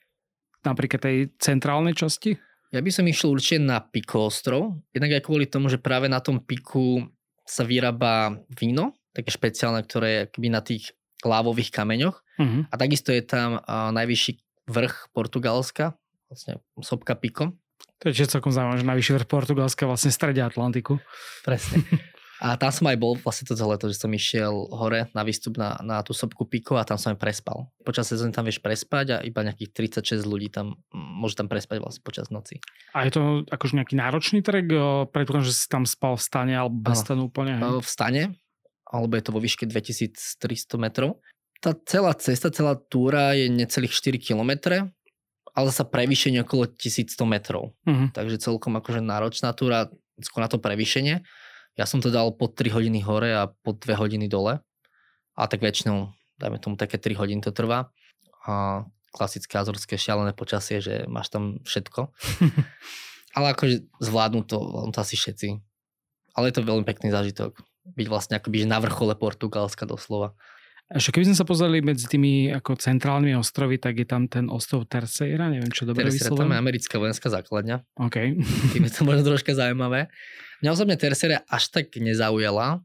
napríklad 0.63 1.03
tej 1.03 1.17
centrálnej 1.43 1.99
časti? 1.99 2.39
Ja 2.71 2.79
by 2.79 2.91
som 2.95 3.11
išiel 3.11 3.35
určite 3.35 3.59
na 3.67 3.83
Pico 3.83 4.31
ostrov, 4.31 4.79
jednak 4.95 5.19
aj 5.19 5.27
kvôli 5.27 5.51
tomu, 5.51 5.67
že 5.67 5.83
práve 5.83 6.07
na 6.07 6.23
tom 6.23 6.39
Piku 6.39 7.03
sa 7.43 7.67
vyrába 7.67 8.39
víno, 8.55 8.95
také 9.11 9.35
špeciálne, 9.35 9.83
ktoré 9.83 10.31
je 10.31 10.49
na 10.49 10.63
tých 10.63 10.95
lávových 11.29 11.71
kameňoch. 11.71 12.17
Uh-huh. 12.39 12.63
A 12.71 12.75
takisto 12.75 13.15
je 13.15 13.23
tam 13.23 13.61
uh, 13.61 13.91
najvyšší 13.95 14.33
vrch 14.71 15.11
Portugalska, 15.15 15.99
vlastne 16.31 16.63
sopka 16.81 17.19
Pico. 17.19 17.55
To 18.03 18.11
je 18.11 18.27
celkom 18.27 18.51
zaujímavé, 18.51 18.83
že 18.83 18.91
najvyšší 18.91 19.13
vrch 19.23 19.29
Portugalska 19.31 19.87
vlastne 19.87 20.11
v 20.11 20.17
strede 20.19 20.43
Atlantiku. 20.43 20.99
Presne. 21.47 21.83
A 22.43 22.59
tam 22.59 22.75
som 22.75 22.91
aj 22.91 22.99
bol 22.99 23.15
vlastne 23.23 23.47
toto 23.47 23.63
leto, 23.71 23.87
že 23.87 24.03
som 24.03 24.11
išiel 24.11 24.67
hore 24.75 25.07
na 25.15 25.23
výstup 25.23 25.55
na, 25.55 25.79
na 25.79 26.03
tú 26.03 26.11
sopku 26.11 26.43
Pico 26.43 26.75
a 26.75 26.83
tam 26.83 26.99
som 26.99 27.15
aj 27.15 27.23
prespal. 27.23 27.71
Počas 27.87 28.11
sezóny 28.11 28.35
tam 28.35 28.43
vieš 28.43 28.59
prespať 28.59 29.07
a 29.15 29.17
iba 29.23 29.47
nejakých 29.47 29.71
36 30.03 30.27
ľudí 30.27 30.51
tam 30.51 30.75
môže 30.91 31.39
tam 31.39 31.47
prespať 31.47 31.79
vlastne 31.79 32.03
počas 32.03 32.35
noci. 32.35 32.59
A 32.99 33.07
je 33.07 33.15
to 33.15 33.23
akože 33.47 33.79
nejaký 33.79 33.95
náročný 33.95 34.43
trek? 34.43 34.67
Predpokladám, 35.15 35.47
že 35.47 35.55
si 35.55 35.71
tam 35.71 35.87
spal 35.87 36.19
v 36.19 36.23
stane 36.27 36.55
alebo 36.59 36.75
bez 36.83 37.07
stanu 37.07 37.31
úplne? 37.31 37.63
Hej? 37.63 37.79
V 37.79 37.87
stane, 37.87 38.23
alebo 38.92 39.16
je 39.16 39.24
to 39.24 39.33
vo 39.33 39.40
výške 39.40 39.64
2300 39.64 40.76
metrov. 40.76 41.24
Tá 41.64 41.72
celá 41.88 42.12
cesta, 42.12 42.52
celá 42.52 42.76
túra 42.76 43.33
je 43.33 43.48
necelých 43.48 43.96
4 43.96 44.20
km, 44.20 44.52
ale 45.57 45.68
sa 45.72 45.88
prevýšenie 45.88 46.44
okolo 46.44 46.68
1100 46.68 47.16
metrov. 47.24 47.72
Uh-huh. 47.88 48.12
Takže 48.12 48.37
celkom 48.37 48.76
akože 48.76 49.00
náročná 49.00 49.57
túra, 49.57 49.88
skôr 50.20 50.44
na 50.44 50.52
to 50.52 50.61
prevýšenie. 50.61 51.24
Ja 51.81 51.88
som 51.88 52.05
to 52.05 52.12
dal 52.12 52.37
po 52.37 52.52
3 52.52 52.68
hodiny 52.68 53.00
hore 53.00 53.33
a 53.33 53.48
po 53.48 53.72
2 53.72 53.96
hodiny 53.96 54.28
dole. 54.28 54.61
A 55.33 55.48
tak 55.48 55.64
väčšinou, 55.64 56.12
dajme 56.37 56.61
tomu, 56.61 56.76
také 56.76 57.00
3 57.00 57.16
hodiny 57.16 57.40
to 57.40 57.57
trvá. 57.57 57.88
A 58.44 58.85
klasické 59.14 59.57
azorské 59.57 59.96
šialené 59.96 60.37
počasie, 60.37 60.85
že 60.85 61.09
máš 61.09 61.33
tam 61.33 61.64
všetko. 61.64 62.12
ale 63.38 63.46
akože 63.57 63.88
zvládnu 64.05 64.44
to, 64.44 64.59
to 64.92 64.98
asi 65.00 65.16
všetci. 65.16 65.48
Ale 66.37 66.52
je 66.52 66.55
to 66.61 66.68
veľmi 66.68 66.85
pekný 66.85 67.09
zážitok 67.09 67.72
byť 67.85 68.07
vlastne 68.07 68.38
akoby 68.38 68.64
na 68.64 68.79
vrchole 68.79 69.18
Portugalska 69.18 69.85
doslova. 69.85 70.35
Ešte 70.92 71.16
keby 71.16 71.33
sme 71.33 71.37
sa 71.40 71.49
pozreli 71.49 71.81
medzi 71.81 72.05
tými 72.05 72.53
ako 72.53 72.77
centrálnymi 72.77 73.33
ostrovy, 73.40 73.81
tak 73.81 73.97
je 73.97 74.05
tam 74.05 74.29
ten 74.29 74.53
ostrov 74.53 74.85
Terceira, 74.85 75.49
neviem 75.49 75.73
čo 75.73 75.88
dobre 75.88 76.05
Terceira, 76.05 76.37
tam 76.37 76.53
je 76.53 76.59
americká 76.61 77.01
vojenská 77.01 77.33
základňa. 77.33 77.81
OK. 77.97 78.16
Tým 78.77 78.85
je 78.85 78.92
to 78.92 79.03
možno 79.09 79.25
troška 79.25 79.57
zaujímavé. 79.57 80.12
Mňa 80.61 80.71
osobne 80.77 81.01
Terceira 81.01 81.49
až 81.49 81.73
tak 81.73 81.97
nezaujala. 81.97 82.85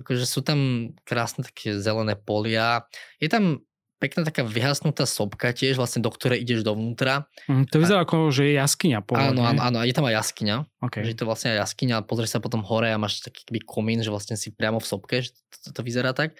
Akože 0.00 0.24
sú 0.24 0.40
tam 0.40 0.90
krásne 1.04 1.44
také 1.44 1.76
zelené 1.76 2.16
polia. 2.16 2.88
Je 3.20 3.28
tam 3.28 3.60
pekná 3.98 4.22
taká 4.22 4.46
vyhasnutá 4.46 5.04
sopka 5.04 5.50
tiež, 5.50 5.74
vlastne 5.74 6.00
do 6.00 6.10
ktorej 6.10 6.42
ideš 6.42 6.62
dovnútra. 6.62 7.26
Mm, 7.50 7.66
to 7.66 7.82
vyzerá 7.82 8.02
a... 8.02 8.04
ako, 8.06 8.30
že 8.30 8.50
je 8.50 8.54
jaskyňa. 8.54 8.98
Áno, 9.02 9.42
áno, 9.42 9.60
áno, 9.60 9.78
je 9.82 9.94
tam 9.94 10.06
aj 10.06 10.14
jaskyňa. 10.22 10.56
Okay. 10.86 11.02
Že 11.02 11.10
je 11.12 11.18
to 11.18 11.26
vlastne 11.26 11.48
aj 11.54 11.58
jaskyňa 11.66 11.94
a 11.98 12.06
pozrieš 12.06 12.38
sa 12.38 12.40
potom 12.40 12.62
hore 12.62 12.88
a 12.88 12.96
máš 12.96 13.20
taký 13.20 13.42
keby 13.44 13.60
komín, 13.66 14.00
že 14.00 14.14
vlastne 14.14 14.38
si 14.38 14.54
priamo 14.54 14.78
v 14.78 14.86
sopke, 14.86 15.20
že 15.20 15.34
to, 15.34 15.56
to, 15.68 15.68
to 15.74 15.80
vyzerá 15.82 16.14
tak. 16.14 16.38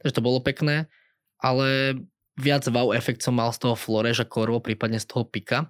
Takže 0.00 0.16
to 0.16 0.24
bolo 0.24 0.40
pekné, 0.40 0.88
ale 1.42 1.98
viac 2.38 2.64
wow 2.70 2.94
efekt 2.96 3.20
som 3.20 3.36
mal 3.36 3.52
z 3.52 3.68
toho 3.68 3.74
Floreža 3.76 4.24
Korvo, 4.24 4.62
prípadne 4.62 4.96
z 4.96 5.10
toho 5.10 5.26
Pika. 5.26 5.68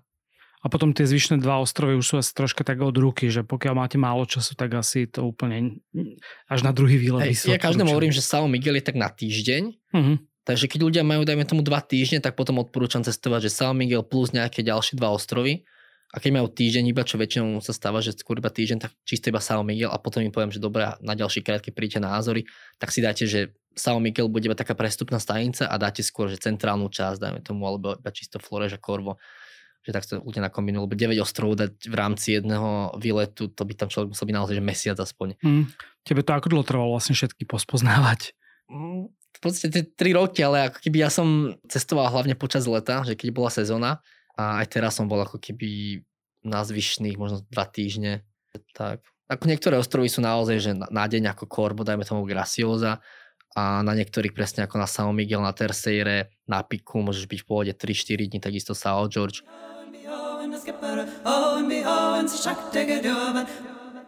A 0.61 0.68
potom 0.68 0.92
tie 0.92 1.09
zvyšné 1.09 1.40
dva 1.40 1.57
ostrovy 1.64 1.96
už 1.96 2.05
sú 2.05 2.14
asi 2.20 2.37
troška 2.37 2.61
tak 2.68 2.85
od 2.85 2.92
ruky, 2.92 3.33
že 3.33 3.40
pokiaľ 3.40 3.74
máte 3.81 3.96
málo 3.96 4.29
času, 4.29 4.53
tak 4.53 4.76
asi 4.76 5.09
to 5.09 5.24
úplne 5.24 5.81
až 6.53 6.61
na 6.61 6.76
druhý 6.76 7.00
výlet. 7.00 7.33
Hey, 7.33 7.57
ja 7.57 7.57
každému 7.57 7.88
hovorím, 7.88 8.12
že 8.12 8.20
Sao 8.20 8.44
Miguel 8.44 8.76
je 8.76 8.85
tak 8.85 9.00
na 9.00 9.09
týždeň, 9.09 9.62
uh-huh. 9.72 10.16
Takže 10.44 10.66
keď 10.72 10.81
ľudia 10.81 11.03
majú, 11.05 11.22
dajme 11.22 11.44
tomu, 11.44 11.61
dva 11.61 11.85
týždne, 11.85 12.24
tak 12.24 12.33
potom 12.35 12.59
odporúčam 12.64 13.05
cestovať, 13.05 13.48
že 13.48 13.50
San 13.53 13.76
Miguel 13.76 14.00
plus 14.00 14.33
nejaké 14.33 14.64
ďalšie 14.64 14.96
dva 14.96 15.12
ostrovy. 15.12 15.68
A 16.11 16.18
keď 16.18 16.42
majú 16.42 16.50
týždeň, 16.50 16.90
iba 16.90 17.07
čo 17.07 17.22
väčšinou 17.22 17.62
sa 17.62 17.70
stáva, 17.70 18.03
že 18.03 18.11
skôr 18.18 18.42
iba 18.42 18.50
týždeň, 18.50 18.83
tak 18.83 18.90
čisto 19.07 19.31
iba 19.31 19.38
Sao 19.38 19.62
Miguel 19.62 19.94
a 19.94 19.98
potom 20.00 20.18
im 20.26 20.35
poviem, 20.35 20.50
že 20.50 20.59
dobré, 20.59 20.90
na 20.98 21.14
ďalší 21.14 21.46
krát, 21.46 21.62
keď 21.62 21.70
prídete 21.70 22.00
na 22.03 22.18
Azory, 22.18 22.50
tak 22.83 22.90
si 22.90 22.98
dáte, 22.98 23.31
že 23.31 23.55
Sao 23.79 24.03
Miguel 24.03 24.26
bude 24.26 24.50
iba 24.50 24.59
taká 24.59 24.74
prestupná 24.74 25.22
stanica 25.22 25.70
a 25.70 25.74
dáte 25.79 26.03
skôr, 26.03 26.26
že 26.26 26.42
centrálnu 26.42 26.90
časť, 26.90 27.22
dajme 27.22 27.40
tomu, 27.46 27.62
alebo 27.62 27.94
iba 27.94 28.11
čisto 28.11 28.42
Flores 28.42 28.74
a 28.74 28.81
Corvo 28.83 29.22
že 29.81 29.96
tak 29.96 30.05
to 30.05 30.20
ľudia 30.20 30.44
nakombinujú, 30.44 30.85
lebo 30.85 30.96
9 30.96 31.24
ostrovov 31.24 31.57
dať 31.57 31.72
v 31.88 31.94
rámci 31.96 32.37
jedného 32.37 33.00
výletu, 33.00 33.48
to 33.48 33.64
by 33.64 33.72
tam 33.72 33.88
človek 33.88 34.12
musel 34.12 34.29
byť 34.29 34.37
naozaj 34.37 34.55
že 34.61 34.64
mesiac 34.64 34.98
aspoň. 35.00 35.40
Mm. 35.40 35.64
Tebe 36.05 36.20
to 36.20 36.37
ako 36.37 36.53
dlho 36.53 36.64
trvalo 36.68 36.92
vlastne 36.92 37.16
všetky 37.16 37.48
pospoznávať? 37.48 38.37
Mm, 38.68 39.09
v 39.40 39.48
podstate 39.48 39.88
3 39.96 40.20
roky, 40.20 40.44
ale 40.44 40.68
ako 40.68 40.85
keby 40.85 41.00
ja 41.00 41.09
som 41.09 41.57
cestoval 41.64 42.12
hlavne 42.12 42.37
počas 42.37 42.68
leta, 42.68 43.00
že 43.09 43.16
keď 43.16 43.29
bola 43.33 43.48
sezóna 43.48 44.05
a 44.37 44.61
aj 44.61 44.68
teraz 44.68 45.00
som 45.00 45.09
bol 45.09 45.16
ako 45.16 45.40
keby 45.40 46.05
na 46.44 46.61
zvyšných 46.61 47.16
možno 47.16 47.40
2 47.48 47.57
týždne. 47.72 48.20
Tak. 48.76 49.00
Ako 49.33 49.48
niektoré 49.48 49.81
ostrovy 49.81 50.12
sú 50.12 50.20
naozaj, 50.20 50.57
že 50.61 50.72
na 50.76 51.09
deň 51.09 51.33
ako 51.33 51.48
Corbo, 51.48 51.88
dajme 51.88 52.05
tomu 52.05 52.29
Graciosa 52.29 53.00
a 53.57 53.81
na 53.81 53.96
niektorých 53.96 54.37
presne 54.37 54.68
ako 54.68 54.76
na 54.76 54.85
São 54.85 55.09
Miguel, 55.16 55.40
na 55.40 55.57
Terceire, 55.57 56.37
na 56.44 56.61
Piku 56.61 57.00
môžeš 57.00 57.24
byť 57.24 57.40
v 57.40 57.46
pôvode 57.48 57.72
3-4 57.72 58.29
dní, 58.29 58.38
takisto 58.44 58.76
São 58.76 59.09
George. 59.09 59.40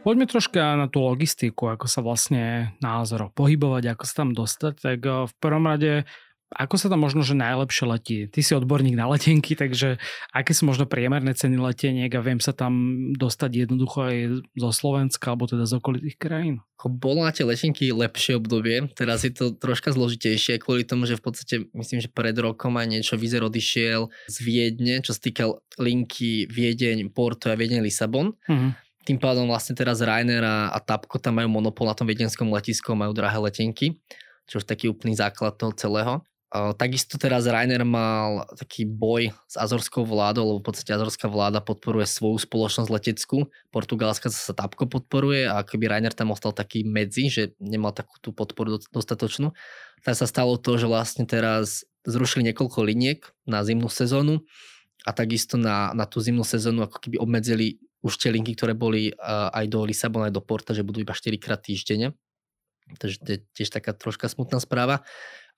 Poďme 0.02 0.26
troška 0.26 0.74
na 0.74 0.90
tú 0.90 0.98
logistiku, 0.98 1.70
ako 1.70 1.86
sa 1.86 2.02
vlastne 2.02 2.74
názor 2.82 3.30
pohybovať, 3.38 3.94
ako 3.94 4.02
sa 4.02 4.14
tam 4.26 4.34
dostať. 4.34 4.74
Tak 4.82 4.98
eh, 4.98 5.14
v 5.30 5.32
prvom 5.38 5.62
rade, 5.70 6.02
ako 6.50 6.74
sa 6.74 6.90
tam 6.90 7.06
možno, 7.06 7.22
že 7.22 7.38
najlepšie 7.38 7.84
letí? 7.86 8.18
Ty 8.26 8.40
si 8.42 8.52
odborník 8.58 8.98
na 8.98 9.06
letenky, 9.06 9.54
takže 9.54 10.02
aké 10.34 10.58
sú 10.58 10.66
možno 10.66 10.90
priemerné 10.90 11.38
ceny 11.38 11.54
leteniek 11.54 12.10
a 12.18 12.18
viem 12.18 12.42
sa 12.42 12.50
tam 12.50 12.74
dostať 13.14 13.62
jednoducho 13.62 13.98
aj 14.02 14.16
zo 14.58 14.70
Slovenska 14.74 15.32
alebo 15.32 15.46
teda 15.46 15.70
z 15.70 15.78
okolitých 15.78 16.18
krajín? 16.18 16.66
Bolo 16.82 17.22
na 17.22 17.30
tie 17.30 17.46
letenky 17.46 17.94
lepšie 17.94 18.42
obdobie, 18.42 18.90
teraz 18.98 19.22
je 19.22 19.30
to 19.30 19.54
troška 19.54 19.94
zložitejšie 19.94 20.58
kvôli 20.58 20.82
tomu, 20.82 21.06
že 21.06 21.14
v 21.14 21.30
podstate 21.30 21.54
myslím, 21.78 22.02
že 22.02 22.10
pred 22.10 22.34
rokom 22.34 22.74
aj 22.74 22.90
niečo 22.90 23.14
Vizer 23.14 23.46
odišiel 23.46 24.10
z 24.26 24.36
Viedne, 24.42 24.98
čo 24.98 25.14
sa 25.14 25.22
týka 25.22 25.46
linky 25.78 26.50
Viedeň, 26.50 27.06
Porto 27.14 27.48
a 27.48 27.56
Viedeň, 27.56 27.86
Lisabon. 27.86 28.34
Uh-huh 28.50 28.74
tým 29.02 29.18
pádom 29.18 29.50
vlastne 29.50 29.74
teraz 29.74 29.98
Rainer 29.98 30.42
a, 30.46 30.70
a 30.70 30.78
Tapko 30.78 31.18
tam 31.18 31.42
majú 31.42 31.50
monopol 31.50 31.90
na 31.90 31.94
tom 31.94 32.06
viedenskom 32.06 32.50
letisku, 32.54 32.94
majú 32.94 33.10
drahé 33.10 33.38
letenky, 33.42 33.98
čo 34.46 34.62
je 34.62 34.66
taký 34.66 34.86
úplný 34.90 35.18
základ 35.18 35.58
toho 35.58 35.74
celého. 35.74 36.22
Takisto 36.52 37.16
teraz 37.16 37.48
Rainer 37.48 37.80
mal 37.80 38.44
taký 38.60 38.84
boj 38.84 39.32
s 39.48 39.56
azorskou 39.56 40.04
vládou, 40.04 40.44
lebo 40.44 40.58
v 40.60 40.68
podstate 40.68 40.92
azorská 40.92 41.24
vláda 41.24 41.64
podporuje 41.64 42.04
svoju 42.04 42.44
spoločnosť 42.44 42.92
leteckú, 42.92 43.48
portugalská 43.72 44.28
sa 44.28 44.52
Tapko 44.52 44.84
podporuje 44.84 45.48
a 45.48 45.64
keby 45.64 45.88
Rainer 45.88 46.12
tam 46.12 46.36
ostal 46.36 46.52
taký 46.52 46.84
medzi, 46.84 47.32
že 47.32 47.56
nemal 47.56 47.96
takú 47.96 48.20
tú 48.20 48.36
podporu 48.36 48.76
dostatočnú, 48.92 49.56
tak 50.04 50.12
sa 50.12 50.28
stalo 50.28 50.60
to, 50.60 50.76
že 50.76 50.84
vlastne 50.84 51.24
teraz 51.24 51.88
zrušili 52.04 52.52
niekoľko 52.52 52.84
liniek 52.84 53.24
na 53.48 53.64
zimnú 53.64 53.88
sezónu 53.88 54.44
a 55.08 55.10
takisto 55.16 55.56
na, 55.56 55.96
na 55.96 56.04
tú 56.04 56.20
zimnú 56.20 56.44
sezónu 56.44 56.84
ako 56.84 57.00
keby 57.00 57.16
obmedzili 57.16 57.80
už 58.02 58.18
tie 58.18 58.34
linky, 58.34 58.58
ktoré 58.58 58.74
boli 58.74 59.14
uh, 59.14 59.48
aj 59.54 59.66
do 59.70 59.86
Lisabona, 59.86 60.28
aj 60.28 60.34
do 60.34 60.42
Porta, 60.42 60.74
že 60.74 60.82
budú 60.82 60.98
iba 60.98 61.14
4 61.14 61.38
krát 61.38 61.62
týždenne. 61.62 62.18
Takže 62.98 63.16
to 63.22 63.28
je 63.34 63.38
tiež 63.54 63.70
taká 63.70 63.94
troška 63.94 64.26
smutná 64.26 64.58
správa. 64.58 65.06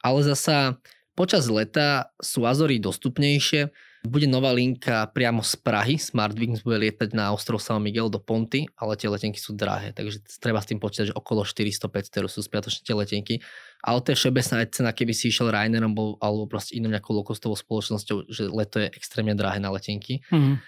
Ale 0.05 0.21
zasa 0.21 0.77
počas 1.17 1.49
leta 1.49 2.13
sú 2.21 2.45
Azory 2.45 2.77
dostupnejšie. 2.77 3.73
Bude 4.05 4.29
nová 4.29 4.53
linka 4.53 5.09
priamo 5.17 5.41
z 5.41 5.57
Prahy. 5.57 5.97
Smartwings 5.97 6.61
bude 6.61 6.77
lietať 6.77 7.17
na 7.17 7.33
ostrov 7.33 7.57
San 7.57 7.81
Miguel 7.81 8.13
do 8.13 8.21
Ponty, 8.21 8.69
ale 8.77 9.01
tie 9.01 9.09
letenky 9.09 9.41
sú 9.41 9.57
drahé, 9.57 9.97
takže 9.97 10.21
treba 10.45 10.61
s 10.61 10.69
tým 10.69 10.77
počítať, 10.77 11.09
že 11.09 11.15
okolo 11.17 11.41
400-500 11.41 12.21
eur 12.21 12.29
sú 12.29 12.45
spiatočné 12.45 12.85
tie 12.85 12.93
letenky. 12.93 13.35
Ale 13.81 14.05
to 14.05 14.13
je 14.13 14.21
všeobecná 14.21 14.61
cena, 14.69 14.93
keby 14.93 15.17
si 15.17 15.33
išiel 15.33 15.49
Rainerom 15.49 15.97
alebo 16.21 16.45
proste 16.45 16.77
inou 16.77 16.93
nejakou 16.93 17.17
lokostovou 17.17 17.57
spoločnosťou, 17.57 18.29
že 18.29 18.45
leto 18.53 18.85
je 18.85 18.93
extrémne 18.93 19.33
drahé 19.33 19.57
na 19.57 19.73
letenky. 19.73 20.21
Mm. 20.29 20.61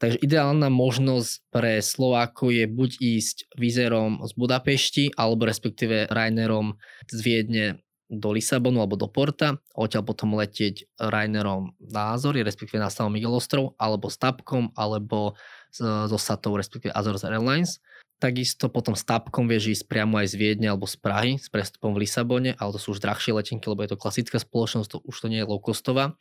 Takže 0.00 0.16
ideálna 0.24 0.72
možnosť 0.72 1.52
pre 1.52 1.84
Slovákov 1.84 2.56
je 2.56 2.64
buď 2.64 2.90
ísť 3.04 3.52
vizerom 3.60 4.24
z 4.24 4.32
Budapešti, 4.32 5.04
alebo 5.12 5.44
respektíve 5.44 6.08
Rainerom 6.08 6.80
z 7.04 7.18
Viedne 7.20 7.66
do 8.10 8.32
Lisabonu 8.34 8.80
alebo 8.80 8.96
do 8.96 9.06
Porta, 9.06 9.60
odtiaľ 9.76 10.02
potom 10.02 10.34
letieť 10.34 10.88
Rainerom 10.98 11.76
na 11.78 12.16
Azory, 12.16 12.42
respektíve 12.42 12.82
na 12.82 12.90
San 12.90 13.12
Miguel 13.12 13.36
alebo 13.78 14.10
s 14.10 14.16
Tapkom, 14.16 14.72
alebo 14.74 15.38
so 15.70 16.18
Satou, 16.18 16.56
respektíve 16.56 16.90
Azores 16.90 17.22
Airlines. 17.22 17.78
Takisto 18.20 18.72
potom 18.72 18.96
s 18.96 19.04
Tapkom 19.04 19.48
vieš 19.48 19.80
ísť 19.80 19.84
priamo 19.86 20.16
aj 20.16 20.32
z 20.32 20.34
Viedne 20.36 20.72
alebo 20.72 20.88
z 20.88 20.96
Prahy 20.96 21.36
s 21.36 21.52
prestupom 21.52 21.92
v 21.92 22.08
Lisabone, 22.08 22.56
ale 22.56 22.70
to 22.72 22.80
sú 22.80 22.96
už 22.96 23.00
drahšie 23.04 23.36
letenky, 23.36 23.68
lebo 23.68 23.84
je 23.84 23.92
to 23.94 24.00
klasická 24.00 24.36
spoločnosť, 24.40 24.88
to 24.90 24.98
už 25.04 25.16
to 25.24 25.26
nie 25.28 25.40
je 25.40 25.48
low 25.48 25.60
costová. 25.62 26.16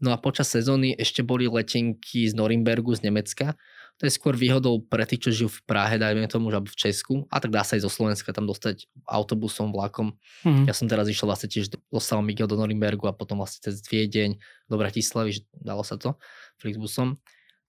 No 0.00 0.14
a 0.14 0.16
počas 0.16 0.48
sezóny 0.48 0.94
ešte 0.96 1.20
boli 1.20 1.50
letenky 1.50 2.26
z 2.30 2.34
Norimbergu 2.34 2.94
z 2.96 3.06
Nemecka, 3.06 3.54
to 4.00 4.10
je 4.10 4.18
skôr 4.18 4.34
výhodou 4.34 4.82
pre 4.82 5.06
tých, 5.06 5.22
čo 5.22 5.30
žijú 5.30 5.50
v 5.52 5.62
Prahe, 5.62 5.94
dajme 5.94 6.26
tomu, 6.26 6.50
že 6.50 6.58
v 6.58 6.74
Česku, 6.74 7.14
a 7.30 7.38
tak 7.38 7.54
dá 7.54 7.62
sa 7.62 7.78
aj 7.78 7.86
zo 7.86 7.90
Slovenska 7.92 8.34
tam 8.34 8.50
dostať 8.50 8.90
autobusom, 9.06 9.70
vlakom. 9.70 10.18
Mm. 10.42 10.66
Ja 10.66 10.74
som 10.74 10.90
teraz 10.90 11.06
išiel 11.06 11.30
vlastne 11.30 11.46
tiež 11.46 11.70
do 11.70 11.78
Miguel 12.18 12.50
do 12.50 12.58
Norimbergu 12.58 13.06
a 13.06 13.14
potom 13.14 13.38
vlastne 13.38 13.62
cez 13.62 13.78
Viedeň 13.86 14.42
do 14.66 14.74
Bratislavy, 14.74 15.38
že 15.38 15.40
dalo 15.54 15.86
sa 15.86 15.94
to 16.00 16.18
Flixbusom. 16.58 17.20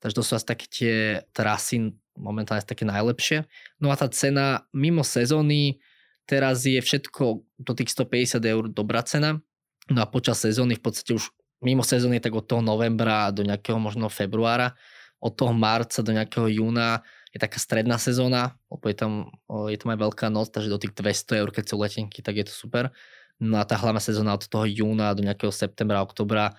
Takže 0.01 0.15
to 0.17 0.23
sú 0.25 0.31
asi 0.33 0.47
také 0.47 0.65
tie 0.67 0.95
trasy 1.31 1.93
momentálne 2.17 2.65
také 2.65 2.85
najlepšie. 2.85 3.45
No 3.77 3.93
a 3.93 3.95
tá 3.97 4.09
cena 4.09 4.65
mimo 4.73 5.05
sezóny 5.05 5.81
teraz 6.25 6.65
je 6.65 6.81
všetko 6.81 7.45
do 7.61 7.71
tých 7.77 7.93
150 7.93 8.41
eur 8.41 8.63
dobrá 8.73 9.05
cena. 9.05 9.37
No 9.85 9.99
a 10.01 10.07
počas 10.07 10.41
sezóny 10.41 10.79
v 10.79 10.83
podstate 10.83 11.13
už 11.13 11.29
mimo 11.63 11.81
sezóny 11.81 12.19
tak 12.19 12.35
od 12.35 12.45
toho 12.45 12.61
novembra 12.61 13.31
do 13.31 13.41
nejakého 13.47 13.79
možno 13.79 14.11
februára 14.11 14.75
od 15.23 15.33
toho 15.39 15.55
marca 15.55 16.03
do 16.03 16.11
nejakého 16.11 16.51
júna 16.51 16.99
je 17.31 17.39
taká 17.39 17.55
stredná 17.55 17.95
sezóna, 17.95 18.59
je 18.69 18.93
tam, 18.93 19.31
je 19.71 19.77
tam 19.79 19.95
aj 19.95 19.99
veľká 20.03 20.27
noc, 20.27 20.51
takže 20.51 20.69
do 20.69 20.77
tých 20.77 20.93
200 20.93 21.39
eur, 21.39 21.49
keď 21.49 21.63
sú 21.65 21.75
letenky, 21.79 22.19
tak 22.19 22.35
je 22.37 22.45
to 22.45 22.53
super. 22.53 22.91
No 23.39 23.57
a 23.57 23.65
tá 23.65 23.79
hlavná 23.79 24.03
sezóna 24.03 24.35
od 24.35 24.45
toho 24.45 24.67
júna 24.67 25.15
do 25.15 25.23
nejakého 25.23 25.49
septembra, 25.49 26.03
oktobra, 26.03 26.53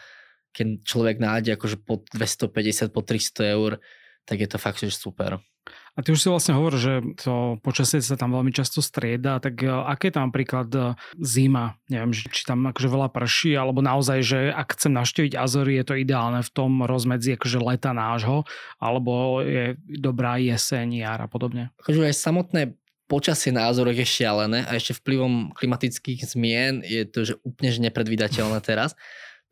keď 0.57 0.81
človek 0.83 1.21
nájde 1.21 1.55
akože 1.55 1.77
po 1.85 2.03
250, 2.11 2.91
po 2.91 3.05
300 3.05 3.55
eur, 3.55 3.79
tak 4.25 4.41
je 4.41 4.49
to 4.49 4.57
fakt, 4.57 4.81
že 4.81 4.97
super. 4.97 5.39
A 5.95 6.03
ty 6.03 6.11
už 6.11 6.19
si 6.19 6.27
vlastne 6.27 6.59
hovoril, 6.59 6.79
že 6.81 6.93
to 7.23 7.57
počasie 7.63 8.03
sa 8.03 8.19
tam 8.19 8.35
veľmi 8.35 8.51
často 8.51 8.83
strieda, 8.83 9.39
tak 9.39 9.63
e, 9.63 9.71
aké 9.71 10.11
tam 10.11 10.29
napríklad 10.29 10.67
e, 10.75 10.99
zima? 11.23 11.79
Neviem, 11.87 12.11
či 12.11 12.43
tam 12.43 12.67
akože 12.67 12.91
veľa 12.91 13.09
prší, 13.15 13.55
alebo 13.55 13.79
naozaj, 13.79 14.19
že 14.27 14.39
ak 14.51 14.75
chcem 14.75 14.91
navštíviť 14.91 15.39
Azory, 15.39 15.79
je 15.79 15.87
to 15.87 15.95
ideálne 15.95 16.43
v 16.43 16.51
tom 16.51 16.83
rozmedzi 16.83 17.39
akože 17.39 17.63
leta 17.63 17.95
nášho, 17.95 18.43
alebo 18.83 19.39
je 19.47 19.79
dobrá 19.87 20.43
jeseň, 20.43 20.99
jar 20.99 21.23
a 21.23 21.31
podobne? 21.31 21.71
Akože 21.79 22.11
aj 22.11 22.19
samotné 22.19 22.63
počasie 23.07 23.53
na 23.53 23.69
Azoroch 23.69 23.95
je 23.95 24.09
šialené 24.09 24.65
a 24.65 24.75
ešte 24.75 24.97
vplyvom 24.99 25.53
klimatických 25.53 26.25
zmien 26.25 26.81
je 26.83 27.05
to 27.05 27.19
že 27.23 27.35
úplne 27.45 27.71
že 27.71 27.81
nepredvídateľné 27.85 28.59
teraz. 28.69 28.97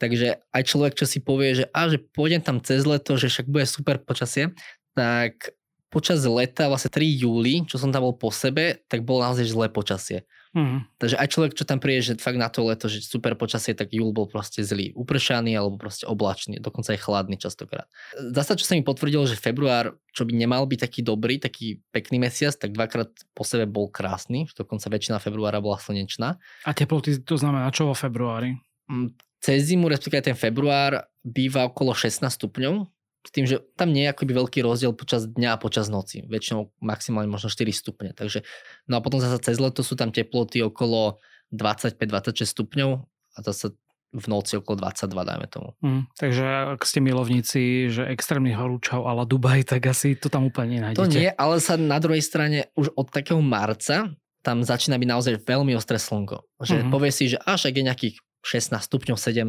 Takže 0.01 0.43
aj 0.51 0.63
človek, 0.67 0.99
čo 0.99 1.07
si 1.07 1.23
povie, 1.23 1.63
že, 1.63 1.65
a, 1.71 1.87
že 1.87 2.03
pôjdem 2.03 2.43
tam 2.43 2.59
cez 2.59 2.83
leto, 2.83 3.15
že 3.15 3.31
však 3.31 3.47
bude 3.47 3.63
super 3.71 4.03
počasie, 4.03 4.51
tak 4.99 5.55
počas 5.93 6.25
leta, 6.25 6.73
vlastne 6.73 6.89
3 6.89 7.05
júli, 7.05 7.69
čo 7.69 7.77
som 7.77 7.93
tam 7.93 8.09
bol 8.09 8.17
po 8.17 8.33
sebe, 8.33 8.81
tak 8.89 9.05
bolo 9.05 9.29
naozaj 9.29 9.45
zlé 9.45 9.69
počasie. 9.69 10.25
Mm. 10.53 10.85
Takže 11.01 11.17
aj 11.17 11.29
človek, 11.33 11.53
čo 11.57 11.65
tam 11.65 11.81
príde, 11.81 12.13
že 12.13 12.21
fakt 12.21 12.37
na 12.37 12.49
to 12.49 12.65
leto, 12.65 12.89
že 12.89 13.05
super 13.05 13.37
počasie, 13.37 13.73
tak 13.73 13.93
júl 13.93 14.13
bol 14.13 14.29
proste 14.29 14.61
zlý. 14.61 14.93
Upršaný 14.93 15.57
alebo 15.57 15.81
proste 15.81 16.05
oblačný, 16.05 16.61
dokonca 16.61 16.93
aj 16.93 17.01
chladný 17.01 17.37
častokrát. 17.41 17.89
Zasa, 18.17 18.57
čo 18.57 18.69
sa 18.69 18.77
mi 18.77 18.85
potvrdilo, 18.85 19.25
že 19.25 19.37
február, 19.37 19.97
čo 20.13 20.29
by 20.29 20.33
nemal 20.33 20.65
byť 20.65 20.81
taký 20.89 21.01
dobrý, 21.05 21.41
taký 21.41 21.81
pekný 21.93 22.21
mesiac, 22.21 22.57
tak 22.57 22.73
dvakrát 22.77 23.13
po 23.33 23.45
sebe 23.45 23.65
bol 23.65 23.89
krásny, 23.89 24.49
dokonca 24.53 24.93
väčšina 24.93 25.21
februára 25.21 25.61
bola 25.61 25.81
slnečná. 25.81 26.37
A 26.69 26.71
teploty 26.77 27.21
to 27.25 27.37
znamená 27.41 27.73
čo 27.73 27.89
vo 27.89 27.97
februári? 27.97 28.57
Mm, 28.93 29.17
cez 29.41 29.73
zimu, 29.73 29.89
respektíve 29.89 30.33
ten 30.33 30.37
február, 30.37 31.09
býva 31.25 31.65
okolo 31.65 31.97
16 31.97 32.29
stupňov, 32.29 32.93
s 33.23 33.31
tým, 33.31 33.47
že 33.47 33.63
tam 33.79 33.95
nie 33.95 34.07
je 34.07 34.13
akoby 34.13 34.33
veľký 34.35 34.59
rozdiel 34.67 34.93
počas 34.99 35.31
dňa 35.31 35.55
a 35.55 35.61
počas 35.63 35.87
noci. 35.87 36.27
Väčšinou 36.27 36.75
maximálne 36.83 37.31
možno 37.31 37.49
4 37.49 37.71
stupne. 37.71 38.11
Takže, 38.11 38.43
no 38.91 38.99
a 38.99 39.01
potom 39.01 39.23
zase 39.23 39.39
cez 39.39 39.63
leto 39.63 39.87
sú 39.87 39.95
tam 39.95 40.11
teploty 40.11 40.59
okolo 40.59 41.23
25-26 41.55 42.43
stupňov 42.51 42.91
a 43.07 43.39
zase 43.47 43.79
v 44.13 44.27
noci 44.29 44.61
okolo 44.61 44.77
22, 44.85 45.09
dajme 45.25 45.47
tomu. 45.49 45.69
Mm, 45.81 46.05
takže 46.21 46.77
ak 46.77 46.85
ste 46.85 47.01
milovníci, 47.01 47.89
že 47.89 48.05
extrémny 48.05 48.53
horúčav 48.53 49.09
ala 49.09 49.25
Dubaj, 49.25 49.65
tak 49.65 49.89
asi 49.89 50.13
to 50.13 50.29
tam 50.29 50.53
úplne 50.53 50.77
nenájdete. 50.77 51.01
To 51.01 51.09
nie, 51.09 51.33
ale 51.33 51.65
sa 51.65 51.81
na 51.81 51.97
druhej 51.97 52.21
strane 52.21 52.69
už 52.77 52.93
od 52.93 53.09
takého 53.09 53.41
marca 53.41 54.13
tam 54.45 54.61
začína 54.61 55.01
byť 55.01 55.09
naozaj 55.09 55.35
veľmi 55.49 55.73
ostré 55.73 55.97
slnko. 55.97 56.45
Že 56.61 56.85
mm-hmm. 56.85 56.93
povie 56.93 57.11
si, 57.15 57.25
že 57.33 57.39
až 57.41 57.73
ak 57.73 57.75
je 57.79 57.85
nejakých 57.89 58.17
16 58.45 58.75
stupňov, 58.85 59.17
17, 59.17 59.49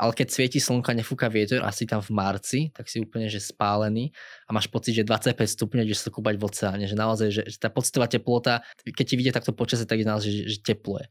ale 0.00 0.16
keď 0.16 0.32
svieti 0.32 0.56
slnka, 0.56 0.96
nefúka 0.96 1.28
vietor, 1.28 1.60
asi 1.60 1.84
tam 1.84 2.00
v 2.00 2.08
marci, 2.16 2.60
tak 2.72 2.88
si 2.88 3.04
úplne 3.04 3.28
že 3.28 3.36
spálený 3.36 4.16
a 4.48 4.56
máš 4.56 4.72
pocit, 4.72 4.96
že 4.96 5.04
25 5.04 5.36
stupňov 5.36 5.84
ideš 5.84 6.08
sa 6.08 6.10
kúpať 6.10 6.40
v 6.40 6.44
oceáne, 6.48 6.84
že 6.88 6.96
naozaj, 6.96 7.28
že, 7.28 7.42
že 7.44 7.56
tá 7.60 7.68
pocitová 7.68 8.08
teplota, 8.08 8.64
keď 8.80 9.04
ti 9.04 9.14
vidie 9.20 9.28
takto 9.28 9.52
počasie, 9.52 9.84
tak 9.84 10.00
je 10.00 10.08
naozaj, 10.08 10.30
že, 10.32 10.42
že 10.56 10.58
teplo. 10.64 11.04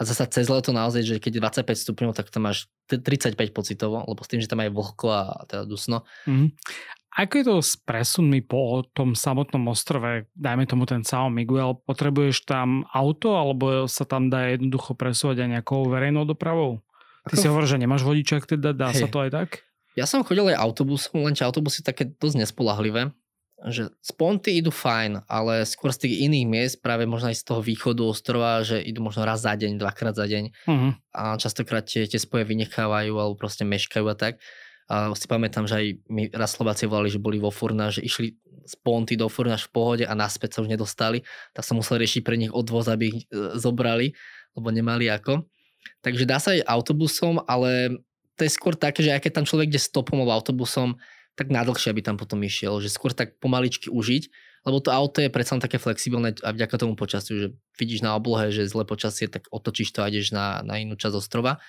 A 0.00 0.08
zasa 0.08 0.24
cez 0.24 0.48
leto 0.48 0.72
naozaj, 0.72 1.04
že 1.04 1.14
keď 1.20 1.32
je 1.36 1.68
25 1.68 1.84
stupňov, 1.84 2.16
tak 2.16 2.32
tam 2.32 2.48
máš 2.48 2.72
35 2.88 3.36
pocitovo, 3.52 4.00
lebo 4.08 4.24
s 4.24 4.32
tým, 4.32 4.40
že 4.40 4.48
tam 4.48 4.64
je 4.64 4.72
vlhko 4.72 5.06
a 5.12 5.44
teda 5.44 5.68
dusno. 5.68 6.08
Mm. 6.24 6.56
Ako 7.20 7.32
je 7.36 7.44
to 7.44 7.56
s 7.60 7.76
presunmi 7.76 8.40
po 8.40 8.80
tom 8.96 9.12
samotnom 9.12 9.68
ostrove, 9.68 10.24
dajme 10.32 10.64
tomu 10.64 10.88
ten 10.88 11.04
São 11.04 11.28
Miguel, 11.28 11.76
potrebuješ 11.84 12.48
tam 12.48 12.88
auto 12.88 13.36
alebo 13.36 13.84
sa 13.84 14.08
tam 14.08 14.32
dá 14.32 14.48
jednoducho 14.48 14.96
presúvať 14.96 15.44
aj 15.44 15.48
nejakou 15.60 15.84
verejnou 15.92 16.24
dopravou? 16.24 16.80
Ty 17.28 17.34
si 17.36 17.46
hovoril, 17.50 17.68
že 17.68 17.82
nemáš 17.82 18.06
vodičák, 18.06 18.48
teda 18.48 18.72
dá 18.72 18.94
hey. 18.94 19.04
sa 19.04 19.08
to 19.10 19.20
aj 19.20 19.30
tak? 19.32 19.50
Ja 19.98 20.06
som 20.06 20.22
chodil 20.22 20.46
aj 20.54 20.56
autobusom, 20.56 21.26
len 21.26 21.34
autobusy 21.34 21.82
také 21.82 22.08
dosť 22.08 22.46
nespolahlivé. 22.46 23.12
Že 23.60 23.92
sponty 24.00 24.56
idú 24.56 24.72
fajn, 24.72 25.28
ale 25.28 25.68
skôr 25.68 25.92
z 25.92 26.08
tých 26.08 26.24
iných 26.24 26.46
miest, 26.48 26.76
práve 26.80 27.04
možno 27.04 27.28
aj 27.28 27.36
z 27.36 27.44
toho 27.44 27.60
východu 27.60 28.00
ostrova, 28.08 28.64
že 28.64 28.80
idú 28.80 29.04
možno 29.04 29.28
raz 29.28 29.44
za 29.44 29.52
deň, 29.52 29.76
dvakrát 29.76 30.16
za 30.16 30.24
deň. 30.24 30.44
Uh-huh. 30.64 30.96
A 31.12 31.36
častokrát 31.36 31.84
tie, 31.84 32.08
tie 32.08 32.16
spoje 32.16 32.48
vynechávajú 32.48 33.12
alebo 33.12 33.36
proste 33.36 33.68
meškajú 33.68 34.06
a 34.08 34.16
tak. 34.16 34.40
A 34.88 35.12
si 35.12 35.28
pamätám, 35.28 35.68
že 35.68 35.76
aj 35.76 35.86
mi 36.08 36.32
raz 36.32 36.56
Slováci 36.56 36.88
volali, 36.88 37.12
že 37.12 37.20
boli 37.20 37.36
vo 37.36 37.52
Furna, 37.52 37.92
že 37.92 38.00
išli 38.00 38.32
z 38.64 38.74
Ponty 38.80 39.14
do 39.14 39.28
Furna 39.28 39.60
v 39.60 39.70
pohode 39.70 40.04
a 40.08 40.16
naspäť 40.16 40.56
sa 40.56 40.62
už 40.64 40.72
nedostali. 40.72 41.20
Tak 41.52 41.62
som 41.62 41.76
musel 41.76 42.00
riešiť 42.00 42.22
pre 42.24 42.40
nich 42.40 42.50
odvoz, 42.50 42.88
aby 42.88 43.04
ich 43.12 43.18
e, 43.28 43.54
zobrali, 43.60 44.16
lebo 44.56 44.68
nemali 44.72 45.12
ako. 45.12 45.46
Takže 46.00 46.24
dá 46.24 46.40
sa 46.40 46.56
aj 46.56 46.64
autobusom, 46.64 47.44
ale 47.44 48.00
to 48.40 48.48
je 48.48 48.56
skôr 48.56 48.72
také, 48.72 49.04
že 49.04 49.12
aj 49.12 49.20
keď 49.28 49.32
tam 49.40 49.46
človek 49.48 49.68
ide 49.68 49.80
stopom 49.80 50.20
alebo 50.20 50.32
autobusom, 50.32 50.96
tak 51.36 51.52
nadlhšie 51.52 51.92
by 51.92 52.02
tam 52.04 52.16
potom 52.16 52.40
išiel, 52.40 52.80
že 52.80 52.92
skôr 52.92 53.12
tak 53.12 53.36
pomaličky 53.40 53.92
užiť, 53.92 54.22
lebo 54.68 54.80
to 54.80 54.92
auto 54.92 55.24
je 55.24 55.32
predsa 55.32 55.56
také 55.56 55.80
flexibilné 55.80 56.36
a 56.44 56.52
vďaka 56.52 56.76
tomu 56.76 56.96
počasiu, 56.96 57.36
že 57.36 57.48
vidíš 57.80 58.04
na 58.04 58.12
oblohe, 58.12 58.52
že 58.52 58.68
zle 58.68 58.84
počasie, 58.84 59.28
tak 59.28 59.48
otočíš 59.48 59.92
to 59.96 60.04
a 60.04 60.08
ideš 60.12 60.36
na, 60.36 60.60
na 60.60 60.76
inú 60.76 61.00
časť 61.00 61.16
ostrova. 61.16 61.60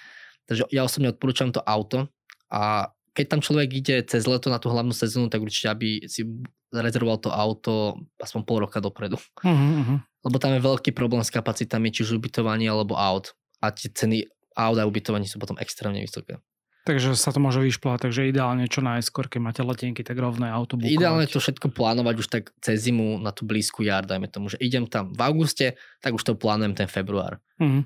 Takže 0.47 0.67
ja 0.75 0.83
osobne 0.83 1.15
odporúčam 1.15 1.55
to 1.55 1.63
auto 1.63 2.11
a 2.51 2.91
keď 3.11 3.25
tam 3.27 3.41
človek 3.43 3.69
ide 3.75 3.95
cez 4.07 4.23
leto 4.23 4.47
na 4.47 4.59
tú 4.59 4.71
hlavnú 4.71 4.95
sezónu, 4.95 5.27
tak 5.27 5.43
určite, 5.43 5.71
aby 5.71 6.07
si 6.07 6.23
rezervoval 6.71 7.19
to 7.19 7.29
auto 7.31 7.99
aspoň 8.15 8.41
pol 8.47 8.57
roka 8.63 8.79
dopredu. 8.79 9.19
Uh-huh. 9.43 9.99
Lebo 9.99 10.37
tam 10.39 10.55
je 10.55 10.63
veľký 10.63 10.95
problém 10.95 11.19
s 11.19 11.31
kapacitami, 11.31 11.91
či 11.91 12.07
už 12.07 12.23
ubytovanie 12.23 12.71
alebo 12.71 12.95
aut 12.95 13.35
a 13.61 13.71
tie 13.71 13.93
ceny 13.93 14.25
aut 14.57 14.77
a 14.77 14.83
ubytovaní 14.83 15.29
sú 15.29 15.39
potom 15.39 15.55
extrémne 15.61 16.01
vysoké. 16.01 16.41
Takže 16.81 17.13
sa 17.13 17.29
to 17.29 17.37
môže 17.37 17.61
vyšplať, 17.61 18.09
takže 18.09 18.33
ideálne 18.33 18.65
čo 18.65 18.81
najskôr, 18.81 19.29
keď 19.29 19.39
máte 19.39 19.61
letenky, 19.61 20.01
tak 20.01 20.17
rovné 20.17 20.49
auto 20.49 20.81
bukovať. 20.81 20.97
Ideálne 20.97 21.25
to 21.29 21.37
všetko 21.37 21.69
plánovať 21.77 22.15
už 22.17 22.27
tak 22.27 22.43
cez 22.57 22.89
zimu 22.89 23.21
na 23.21 23.29
tú 23.29 23.45
blízku 23.45 23.85
jar, 23.85 24.01
dajme 24.01 24.25
tomu, 24.25 24.49
že 24.49 24.57
idem 24.57 24.89
tam 24.89 25.13
v 25.13 25.21
auguste, 25.21 25.77
tak 26.01 26.17
už 26.17 26.25
to 26.25 26.33
plánujem 26.33 26.73
ten 26.73 26.89
február. 26.89 27.37
Mm. 27.61 27.85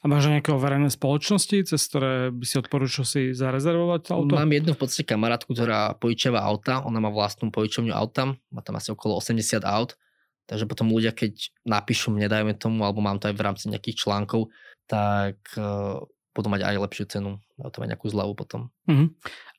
A 0.00 0.04
máš 0.04 0.28
nejaké 0.28 0.52
overené 0.52 0.92
spoločnosti, 0.92 1.72
cez 1.72 1.80
ktoré 1.88 2.28
by 2.36 2.44
si 2.44 2.56
odporúčal 2.60 3.08
si 3.08 3.32
zarezervovať 3.32 4.12
auto? 4.12 4.36
Mám 4.36 4.52
jednu 4.52 4.76
v 4.76 4.80
podstate 4.80 5.08
kamarátku, 5.08 5.56
ktorá 5.56 5.96
požičiava 5.96 6.44
auta, 6.44 6.84
ona 6.84 7.00
má 7.00 7.08
vlastnú 7.08 7.48
požičovňu 7.48 7.96
auta, 7.96 8.36
má 8.52 8.60
tam 8.60 8.76
asi 8.76 8.92
okolo 8.92 9.24
80 9.24 9.64
aut, 9.64 9.96
takže 10.46 10.68
potom 10.68 10.92
ľudia, 10.92 11.12
keď 11.12 11.54
napíšu 11.64 12.12
mne, 12.12 12.28
dajme 12.28 12.54
tomu, 12.56 12.84
alebo 12.84 13.00
mám 13.00 13.20
to 13.20 13.28
aj 13.28 13.36
v 13.36 13.44
rámci 13.44 13.64
nejakých 13.72 14.04
článkov, 14.04 14.52
tak 14.84 15.40
uh, 15.56 16.04
budú 16.34 16.50
mať 16.50 16.66
aj 16.66 16.82
lepšiu 16.82 17.04
cenu, 17.06 17.30
to 17.62 17.78
mať 17.78 17.94
nejakú 17.94 18.10
zľavu 18.10 18.34
potom. 18.34 18.74
Uh-huh. 18.90 19.08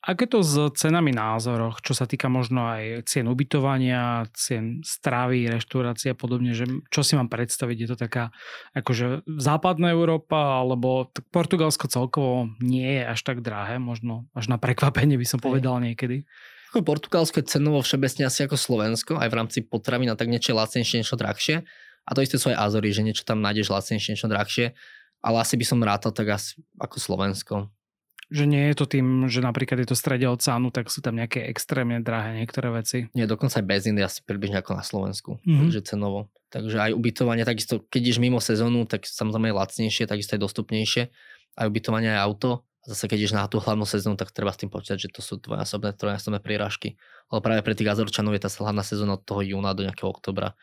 Aké 0.05 0.27
to 0.27 0.43
s 0.43 0.53
cenami 0.75 1.15
názoroch, 1.15 1.81
čo 1.81 1.95
sa 1.97 2.05
týka 2.05 2.27
možno 2.29 2.67
aj 2.67 3.07
cien 3.09 3.25
ubytovania, 3.25 4.27
cien 4.35 4.83
stravy, 4.85 5.49
reštaurácie 5.49 6.13
a 6.13 6.19
podobne, 6.19 6.53
že 6.53 6.67
čo 6.91 7.01
si 7.01 7.15
mám 7.17 7.31
predstaviť, 7.31 7.77
je 7.79 7.89
to 7.89 7.97
taká 7.97 8.29
akože 8.75 9.25
západná 9.25 9.95
Európa, 9.95 10.61
alebo 10.61 11.09
Portugalsko 11.31 11.89
celkovo 11.89 12.51
nie 12.59 13.01
je 13.01 13.03
až 13.07 13.19
tak 13.23 13.39
drahé, 13.41 13.79
možno 13.81 14.27
až 14.35 14.51
na 14.51 14.59
prekvapenie 14.59 15.15
by 15.17 15.25
som 15.25 15.39
povedal 15.39 15.79
niekedy. 15.79 16.27
Ako 16.73 16.81
Portugalsko 16.81 17.41
je 17.41 17.49
cenovo 17.49 17.79
všeobecne 17.83 18.25
asi 18.25 18.47
ako 18.47 18.57
Slovensko, 18.57 19.19
aj 19.19 19.29
v 19.29 19.37
rámci 19.37 19.59
potravín 19.61 20.09
a 20.11 20.17
tak 20.17 20.31
niečo 20.31 20.55
lacnejšie, 20.55 21.03
niečo 21.03 21.19
drahšie. 21.19 21.67
A 22.05 22.09
to 22.13 22.21
isté 22.21 22.37
sú 22.37 22.53
aj 22.53 22.69
Azory, 22.69 22.93
že 22.93 23.01
niečo 23.01 23.25
tam 23.25 23.41
nájdeš 23.41 23.73
lacnejšie, 23.73 24.13
niečo 24.13 24.29
drahšie. 24.29 24.77
Ale 25.25 25.41
asi 25.41 25.57
by 25.57 25.65
som 25.65 25.81
rátal 25.81 26.13
tak 26.13 26.37
asi 26.37 26.61
ako 26.77 26.97
Slovensko. 27.01 27.55
Že 28.29 28.45
nie 28.49 28.73
je 28.73 28.75
to 28.77 28.85
tým, 28.89 29.29
že 29.29 29.41
napríklad 29.41 29.85
je 29.85 29.89
to 29.89 29.97
strede 29.97 30.25
oceánu, 30.25 30.73
tak 30.73 30.89
sú 30.89 31.01
tam 31.01 31.13
nejaké 31.13 31.45
extrémne 31.45 32.01
drahé 32.01 32.33
niektoré 32.33 32.73
veci. 32.73 33.05
Nie, 33.13 33.29
dokonca 33.29 33.61
aj 33.61 33.65
benzín 33.65 33.97
je 33.97 34.05
asi 34.05 34.25
približne 34.25 34.61
ako 34.65 34.71
na 34.73 34.81
Slovensku, 34.81 35.37
mm-hmm. 35.45 35.61
takže 35.61 35.81
cenovo. 35.85 36.33
Takže 36.49 36.77
aj 36.77 36.91
ubytovanie, 36.97 37.45
takisto, 37.45 37.85
keď 37.85 38.01
ideš 38.01 38.17
mimo 38.21 38.41
sezónu, 38.41 38.89
tak 38.89 39.05
samozrejme 39.05 39.53
je 39.53 39.59
lacnejšie, 39.61 40.09
takisto 40.09 40.33
je 40.37 40.41
dostupnejšie. 40.41 41.03
Aj 41.53 41.65
ubytovanie, 41.69 42.09
aj 42.17 42.21
auto. 42.25 42.65
A 42.85 42.93
zase 42.93 43.09
keď 43.09 43.17
ideš 43.25 43.33
na 43.33 43.49
tú 43.49 43.57
hlavnú 43.57 43.81
sezónu, 43.81 44.13
tak 44.13 44.29
treba 44.29 44.53
s 44.53 44.61
tým 44.61 44.69
počítať, 44.69 45.09
že 45.09 45.09
to 45.09 45.25
sú 45.25 45.41
dvojnásobné, 45.41 45.97
trojnásobné 45.97 46.37
príražky. 46.37 47.01
Ale 47.33 47.41
práve 47.41 47.65
pre 47.65 47.73
tých 47.73 47.89
Azorčanov 47.89 48.37
je 48.37 48.45
tá 48.45 48.49
hlavná 48.61 48.85
sezóna 48.85 49.17
od 49.17 49.25
toho 49.25 49.41
júna 49.41 49.73
do 49.73 49.81
nejakého 49.81 50.13
oktobra. 50.13 50.53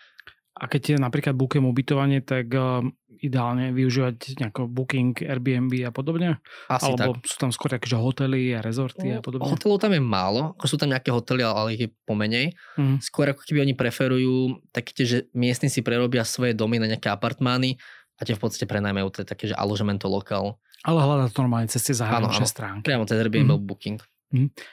A 0.52 0.70
keď 0.70 0.94
je 0.94 0.96
napríklad 1.00 1.34
bookujem 1.34 1.64
ubytovanie, 1.64 2.20
tak 2.22 2.52
uh, 2.52 2.84
ideálne 3.18 3.72
využívať 3.72 4.36
nejako 4.36 4.68
booking, 4.68 5.16
Airbnb 5.24 5.72
a 5.88 5.90
podobne? 5.90 6.44
Asi 6.68 6.92
Alebo 6.92 7.16
tak. 7.16 7.24
sú 7.24 7.36
tam 7.40 7.50
skôr 7.50 7.72
akože 7.72 7.96
hotely 7.96 8.52
a 8.52 8.60
rezorty 8.60 9.16
a 9.16 9.24
podobne? 9.24 9.48
Hotelov 9.48 9.80
tam 9.80 9.96
je 9.96 10.02
málo, 10.04 10.52
ako 10.58 10.66
sú 10.68 10.76
tam 10.76 10.92
nejaké 10.92 11.08
hotely, 11.08 11.40
ale 11.40 11.72
ich 11.72 11.82
je 11.86 11.90
pomenej. 12.04 12.52
Mm. 12.76 13.00
Skôr 13.00 13.32
ako 13.32 13.48
keby 13.48 13.64
oni 13.64 13.74
preferujú 13.78 14.60
také, 14.74 14.92
že 15.08 15.18
miestni 15.32 15.72
si 15.72 15.80
prerobia 15.80 16.26
svoje 16.26 16.52
domy 16.52 16.76
na 16.76 16.90
nejaké 16.90 17.08
apartmány 17.08 17.80
a 18.18 18.26
tie 18.26 18.36
v 18.36 18.42
podstate 18.42 18.68
prenajmajú, 18.68 19.08
to 19.08 19.18
je 19.24 19.28
také, 19.32 19.44
že 19.48 19.56
aložemento 19.56 20.10
lokál. 20.10 20.60
Ale 20.82 20.98
hľadá 20.98 21.30
to 21.30 21.42
normálne 21.42 21.70
cez 21.70 21.82
tie 21.82 21.94
zahraničné 21.94 22.46
stránky. 22.46 22.82
Priamo 22.82 23.06
cez 23.06 23.18
Airbnb 23.18 23.54
Mhm. 23.54 23.62
booking. 23.62 23.98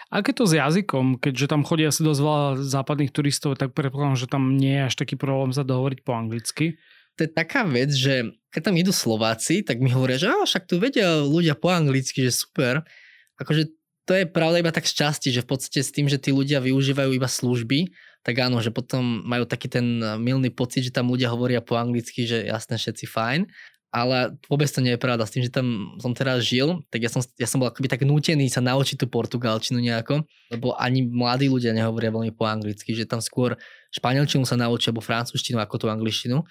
Aké 0.08 0.32
to 0.32 0.48
s 0.48 0.56
jazykom? 0.56 1.20
Keďže 1.20 1.52
tam 1.52 1.68
chodí 1.68 1.84
asi 1.84 2.00
dosť 2.00 2.22
veľa 2.24 2.44
západných 2.64 3.12
turistov, 3.12 3.60
tak 3.60 3.76
predpokladám, 3.76 4.16
že 4.16 4.32
tam 4.32 4.56
nie 4.56 4.72
je 4.80 4.88
až 4.88 4.96
taký 4.96 5.20
problém 5.20 5.52
sa 5.52 5.68
dohovoriť 5.68 6.00
po 6.08 6.16
anglicky. 6.16 6.80
To 7.20 7.28
je 7.28 7.30
taká 7.30 7.68
vec, 7.68 7.92
že 7.92 8.24
keď 8.56 8.72
tam 8.72 8.80
idú 8.80 8.96
Slováci, 8.96 9.60
tak 9.68 9.84
mi 9.84 9.92
hovoria, 9.92 10.16
že 10.16 10.32
však 10.32 10.64
tu 10.64 10.80
vedia 10.80 11.20
ľudia 11.20 11.60
po 11.60 11.68
anglicky, 11.76 12.24
že 12.24 12.32
super. 12.32 12.88
Akože 13.36 13.68
to 14.08 14.16
je 14.16 14.24
pravda 14.24 14.64
iba 14.64 14.72
tak 14.72 14.88
z 14.88 14.96
časti, 14.96 15.30
že 15.30 15.44
v 15.44 15.52
podstate 15.52 15.84
s 15.84 15.92
tým, 15.92 16.08
že 16.08 16.16
tí 16.16 16.32
ľudia 16.32 16.64
využívajú 16.64 17.12
iba 17.12 17.28
služby, 17.28 17.92
tak 18.24 18.40
áno, 18.40 18.64
že 18.64 18.72
potom 18.72 19.22
majú 19.28 19.44
taký 19.44 19.68
ten 19.68 20.00
milný 20.24 20.50
pocit, 20.56 20.88
že 20.88 20.96
tam 20.96 21.12
ľudia 21.12 21.28
hovoria 21.36 21.60
po 21.60 21.76
anglicky, 21.76 22.24
že 22.24 22.48
jasné, 22.48 22.80
všetci 22.80 23.06
fajn 23.12 23.42
ale 23.90 24.38
vôbec 24.46 24.70
to 24.70 24.86
nie 24.86 24.94
je 24.94 25.02
pravda. 25.02 25.26
S 25.26 25.34
tým, 25.34 25.44
že 25.46 25.54
tam 25.54 25.98
som 25.98 26.14
teraz 26.14 26.46
žil, 26.46 26.86
tak 26.94 27.02
ja 27.02 27.10
som, 27.10 27.26
ja 27.42 27.50
som 27.50 27.58
bol 27.58 27.74
akoby 27.74 27.90
tak 27.90 28.06
nútený 28.06 28.46
sa 28.46 28.62
naučiť 28.62 29.02
tú 29.02 29.06
portugalčinu 29.10 29.82
nejako, 29.82 30.30
lebo 30.54 30.78
ani 30.78 31.10
mladí 31.10 31.50
ľudia 31.50 31.74
nehovoria 31.74 32.14
veľmi 32.14 32.30
po 32.38 32.46
anglicky, 32.46 32.94
že 32.94 33.10
tam 33.10 33.18
skôr 33.18 33.58
španielčinu 33.90 34.46
sa 34.46 34.54
naučia, 34.54 34.94
alebo 34.94 35.02
francúzštinu 35.02 35.58
ako 35.58 35.76
tú 35.82 35.88
angličtinu. 35.90 36.46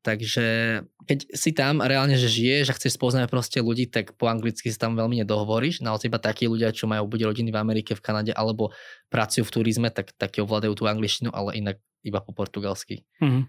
Takže 0.00 0.80
keď 1.04 1.18
si 1.36 1.52
tam 1.52 1.84
reálne, 1.84 2.16
že 2.16 2.32
žiješ 2.32 2.72
a 2.72 2.76
chceš 2.80 2.96
spoznať 2.96 3.28
proste 3.28 3.60
ľudí, 3.60 3.84
tak 3.84 4.16
po 4.16 4.32
anglicky 4.32 4.72
si 4.72 4.78
tam 4.80 4.96
veľmi 4.96 5.20
nedohovoríš. 5.20 5.84
Naozaj 5.84 6.08
iba 6.08 6.16
takí 6.16 6.48
ľudia, 6.48 6.72
čo 6.72 6.88
majú 6.88 7.04
buď 7.04 7.28
rodiny 7.28 7.52
v 7.52 7.60
Amerike, 7.60 7.92
v 7.92 8.00
Kanade, 8.00 8.32
alebo 8.32 8.72
pracujú 9.12 9.44
v 9.44 9.52
turizme, 9.60 9.92
tak 9.92 10.16
takí 10.16 10.40
ovládajú 10.40 10.72
tú 10.72 10.88
angličtinu, 10.88 11.28
ale 11.36 11.60
inak 11.60 11.76
iba 12.00 12.18
po 12.24 12.32
portugalsky. 12.32 13.04
Uh-huh. 13.20 13.44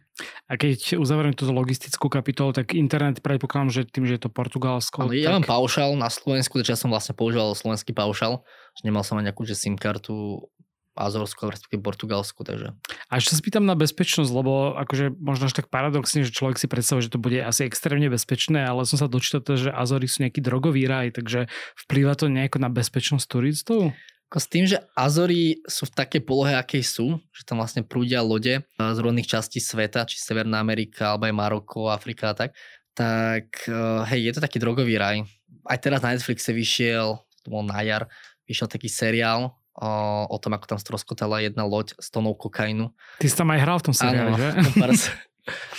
A 0.52 0.60
keď 0.60 1.00
uzavriem 1.00 1.32
túto 1.32 1.56
logistickú 1.56 2.12
kapitolu, 2.12 2.52
tak 2.52 2.76
internet 2.76 3.24
predpokladám, 3.24 3.72
že 3.72 3.82
tým, 3.88 4.04
že 4.04 4.20
je 4.20 4.28
to 4.28 4.32
Portugalsko. 4.32 5.08
Ale 5.08 5.16
tak... 5.16 5.24
ja 5.24 5.32
mám 5.40 5.48
paušal 5.48 5.96
na 5.96 6.12
Slovensku, 6.12 6.60
takže 6.60 6.76
ja 6.76 6.80
som 6.80 6.92
vlastne 6.92 7.16
používal 7.16 7.56
slovenský 7.56 7.96
paušal, 7.96 8.44
že 8.76 8.82
nemal 8.84 9.08
som 9.08 9.16
ani 9.16 9.32
nejakú 9.32 9.48
že 9.48 9.56
SIM 9.56 9.80
kartu 9.80 10.48
Azorsku, 10.92 11.48
respektíve 11.48 11.80
Portugalsku, 11.80 12.44
takže. 12.44 12.76
A 13.08 13.12
ešte 13.16 13.32
sa 13.32 13.40
spýtam 13.40 13.64
na 13.64 13.80
bezpečnosť, 13.80 14.28
lebo 14.28 14.76
akože 14.76 15.16
možno 15.16 15.48
až 15.48 15.56
tak 15.56 15.72
paradoxne, 15.72 16.28
že 16.28 16.36
človek 16.36 16.60
si 16.60 16.68
predstavuje, 16.68 17.08
že 17.08 17.16
to 17.16 17.24
bude 17.24 17.40
asi 17.40 17.64
extrémne 17.64 18.12
bezpečné, 18.12 18.68
ale 18.68 18.84
som 18.84 19.00
sa 19.00 19.08
dočítal, 19.08 19.56
že 19.56 19.72
Azory 19.72 20.12
sú 20.12 20.28
nejaký 20.28 20.44
drogový 20.44 20.92
raj, 20.92 21.16
takže 21.16 21.48
vplýva 21.88 22.20
to 22.20 22.28
nejako 22.28 22.60
na 22.60 22.68
bezpečnosť 22.68 23.24
turistov? 23.24 23.96
Ako 24.32 24.40
s 24.40 24.48
tým, 24.48 24.64
že 24.64 24.80
Azory 24.96 25.60
sú 25.68 25.92
v 25.92 25.92
takej 25.92 26.24
polohe, 26.24 26.56
akej 26.56 26.88
sú, 26.88 27.20
že 27.36 27.44
tam 27.44 27.60
vlastne 27.60 27.84
prúdia 27.84 28.24
lode 28.24 28.64
z 28.64 28.98
rôznych 29.04 29.28
častí 29.28 29.60
sveta, 29.60 30.08
či 30.08 30.24
Severná 30.24 30.64
Amerika, 30.64 31.12
alebo 31.12 31.28
aj 31.28 31.36
Maroko, 31.36 31.92
Afrika 31.92 32.32
a 32.32 32.36
tak, 32.40 32.56
tak 32.96 33.60
hej, 34.08 34.32
je 34.32 34.40
to 34.40 34.40
taký 34.40 34.56
drogový 34.56 34.96
raj. 34.96 35.28
Aj 35.68 35.76
teraz 35.76 36.00
na 36.00 36.16
Netflixe 36.16 36.56
vyšiel, 36.56 37.20
to 37.44 37.48
bol 37.52 37.60
na 37.60 37.84
jar, 37.84 38.08
vyšiel 38.48 38.72
taký 38.72 38.88
seriál 38.88 39.52
o, 39.76 39.92
o 40.32 40.38
tom, 40.40 40.56
ako 40.56 40.64
tam 40.64 40.80
stroskotala 40.80 41.44
jedna 41.44 41.68
loď 41.68 41.92
s 42.00 42.08
tonou 42.08 42.32
kokainu. 42.32 42.88
Ty 43.20 43.28
si 43.28 43.36
tam 43.36 43.52
aj 43.52 43.60
hral 43.60 43.84
v 43.84 43.86
tom 43.92 43.96
seriáli, 44.00 44.32
že? 44.40 44.48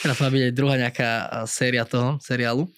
Teraz 0.04 0.16
má 0.20 0.28
byť 0.28 0.42
aj 0.44 0.52
druhá 0.52 0.76
nejaká 0.76 1.08
séria 1.48 1.88
toho 1.88 2.20
seriálu. 2.20 2.68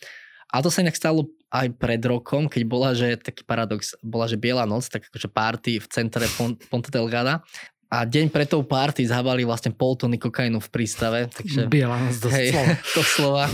A 0.55 0.63
to 0.63 0.71
sa 0.71 0.87
inak 0.87 0.95
stalo 0.95 1.27
aj 1.55 1.71
pred 1.79 2.03
rokom, 2.03 2.51
keď 2.51 2.63
bola, 2.67 2.91
že 2.99 3.15
taký 3.15 3.47
paradox, 3.47 3.95
bola, 4.03 4.27
že 4.27 4.35
Biela 4.35 4.67
noc, 4.67 4.91
tak 4.91 5.07
akože 5.07 5.31
party 5.31 5.79
v 5.79 5.87
centre 5.87 6.27
Ponte 6.67 6.91
Delgada 6.91 7.47
a 7.95 8.03
deň 8.03 8.27
pred 8.35 8.51
tou 8.51 8.67
party 8.67 9.07
zhábali 9.07 9.47
vlastne 9.47 9.71
pol 9.71 9.95
tony 9.95 10.19
kokainu 10.19 10.59
v 10.59 10.69
prístave. 10.73 11.31
Takže, 11.31 11.71
Biela 11.71 11.95
noc, 12.03 12.19
hej, 12.35 12.51
to 12.99 13.07
slova. 13.07 13.47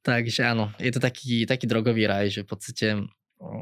Takže 0.00 0.42
áno, 0.48 0.72
je 0.80 0.88
to 0.88 0.98
taký, 1.04 1.44
taký 1.44 1.68
drogový 1.68 2.08
raj, 2.08 2.32
že 2.32 2.40
v 2.42 2.48
podstate 2.48 2.86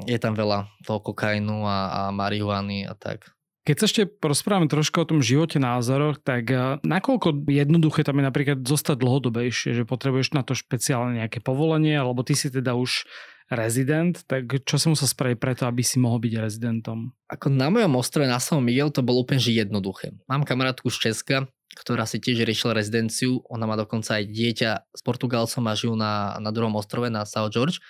je 0.06 0.18
tam 0.22 0.38
veľa 0.38 0.70
toho 0.86 1.02
kokainu 1.02 1.66
a, 1.66 1.78
a 1.90 2.00
marihuany 2.14 2.86
a 2.86 2.94
tak. 2.94 3.34
Keď 3.60 3.76
sa 3.76 3.86
ešte 3.86 4.02
porozprávame 4.08 4.72
trošku 4.72 5.04
o 5.04 5.08
tom 5.08 5.20
živote 5.20 5.60
názoroch, 5.60 6.16
tak 6.24 6.48
nakoľko 6.80 7.44
jednoduché 7.44 8.00
tam 8.08 8.22
je 8.22 8.24
napríklad 8.24 8.58
zostať 8.64 8.96
dlhodobejšie, 8.96 9.76
že 9.76 9.84
potrebuješ 9.84 10.32
na 10.32 10.40
to 10.40 10.56
špeciálne 10.56 11.20
nejaké 11.20 11.44
povolenie, 11.44 11.92
alebo 11.92 12.24
ty 12.24 12.32
si 12.32 12.48
teda 12.48 12.72
už 12.72 13.04
rezident, 13.50 14.22
tak 14.30 14.46
čo 14.62 14.78
sa 14.78 14.88
musel 14.88 15.10
spraviť 15.10 15.36
preto, 15.42 15.62
aby 15.66 15.82
si 15.82 15.98
mohol 15.98 16.22
byť 16.22 16.34
rezidentom? 16.38 17.10
Ako 17.26 17.50
na 17.50 17.66
mojom 17.66 17.98
ostrove 17.98 18.30
na 18.30 18.38
San 18.38 18.62
Miguel 18.62 18.94
to 18.94 19.02
bolo 19.02 19.26
úplne 19.26 19.42
jednoduché. 19.42 20.14
Mám 20.30 20.46
kamarátku 20.46 20.86
z 20.88 21.10
Česka, 21.10 21.50
ktorá 21.74 22.06
si 22.06 22.22
tiež 22.22 22.46
riešila 22.46 22.78
rezidenciu, 22.78 23.42
ona 23.50 23.66
má 23.66 23.74
dokonca 23.74 24.22
aj 24.22 24.24
dieťa 24.30 24.70
s 24.94 25.00
Portugalcom 25.02 25.66
a 25.66 25.74
žijú 25.74 25.94
na, 25.98 26.38
na 26.38 26.50
druhom 26.54 26.74
ostrove, 26.78 27.10
na 27.10 27.26
South 27.26 27.50
George 27.50 27.82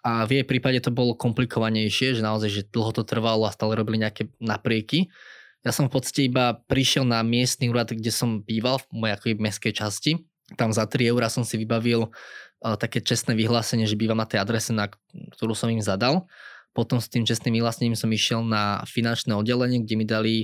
a 0.00 0.24
v 0.24 0.40
jej 0.40 0.44
prípade 0.48 0.80
to 0.80 0.90
bolo 0.92 1.12
komplikovanejšie, 1.12 2.16
že 2.16 2.24
naozaj, 2.24 2.50
že 2.50 2.62
dlho 2.72 2.92
to 2.96 3.04
trvalo 3.04 3.44
a 3.44 3.52
stále 3.52 3.76
robili 3.76 4.00
nejaké 4.00 4.32
naprieky. 4.40 5.12
Ja 5.60 5.76
som 5.76 5.92
v 5.92 6.00
podstate 6.00 6.24
iba 6.24 6.56
prišiel 6.56 7.04
na 7.04 7.20
miestny 7.20 7.68
úrad, 7.68 7.92
kde 7.92 8.08
som 8.08 8.40
býval, 8.40 8.80
v 8.80 8.96
mojej 8.96 9.36
mestskej 9.36 9.76
časti. 9.76 10.24
Tam 10.56 10.72
za 10.72 10.88
3 10.88 11.12
eurá 11.12 11.28
som 11.28 11.44
si 11.44 11.60
vybavil 11.60 12.08
také 12.60 13.00
čestné 13.00 13.32
vyhlásenie, 13.36 13.88
že 13.88 13.96
bývam 13.96 14.20
na 14.20 14.28
tej 14.28 14.40
adrese, 14.40 14.70
na 14.76 14.92
ktorú 15.36 15.56
som 15.56 15.72
im 15.72 15.80
zadal. 15.80 16.28
Potom 16.76 17.02
s 17.02 17.10
tým 17.10 17.26
čestným 17.26 17.58
vyhlásením 17.58 17.98
som 17.98 18.12
išiel 18.12 18.46
na 18.46 18.84
finančné 18.86 19.34
oddelenie, 19.34 19.82
kde 19.82 19.94
mi 19.98 20.06
dali 20.06 20.34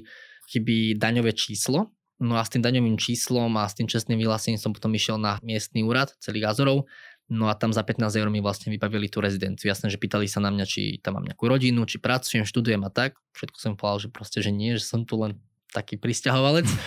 chyby 0.50 0.98
daňové 0.98 1.36
číslo. 1.36 1.94
No 2.16 2.40
a 2.40 2.42
s 2.42 2.50
tým 2.50 2.64
daňovým 2.64 2.96
číslom 2.96 3.52
a 3.60 3.68
s 3.68 3.76
tým 3.76 3.86
čestným 3.86 4.16
vyhlásením 4.16 4.56
som 4.56 4.72
potom 4.72 4.88
išiel 4.96 5.20
na 5.20 5.36
miestny 5.44 5.84
úrad 5.84 6.16
celých 6.18 6.48
Azorov 6.48 6.88
No 7.26 7.50
a 7.50 7.58
tam 7.58 7.74
za 7.74 7.82
15 7.82 8.06
eur 8.14 8.30
mi 8.30 8.38
vlastne 8.38 8.70
vybavili 8.70 9.10
tú 9.10 9.18
rezidenciu. 9.18 9.66
Jasné, 9.66 9.90
že 9.90 9.98
pýtali 9.98 10.30
sa 10.30 10.38
na 10.38 10.54
mňa, 10.54 10.62
či 10.62 11.02
tam 11.02 11.18
mám 11.18 11.26
nejakú 11.26 11.50
rodinu, 11.50 11.82
či 11.82 11.98
pracujem, 11.98 12.46
študujem 12.46 12.86
a 12.86 12.90
tak. 12.90 13.18
Všetko 13.34 13.58
som 13.58 13.72
povedal, 13.74 14.06
že 14.06 14.08
proste, 14.14 14.38
že 14.38 14.54
nie, 14.54 14.78
že 14.78 14.86
som 14.86 15.02
tu 15.02 15.18
len 15.18 15.34
taký 15.74 15.98
pristahovalec. 15.98 16.70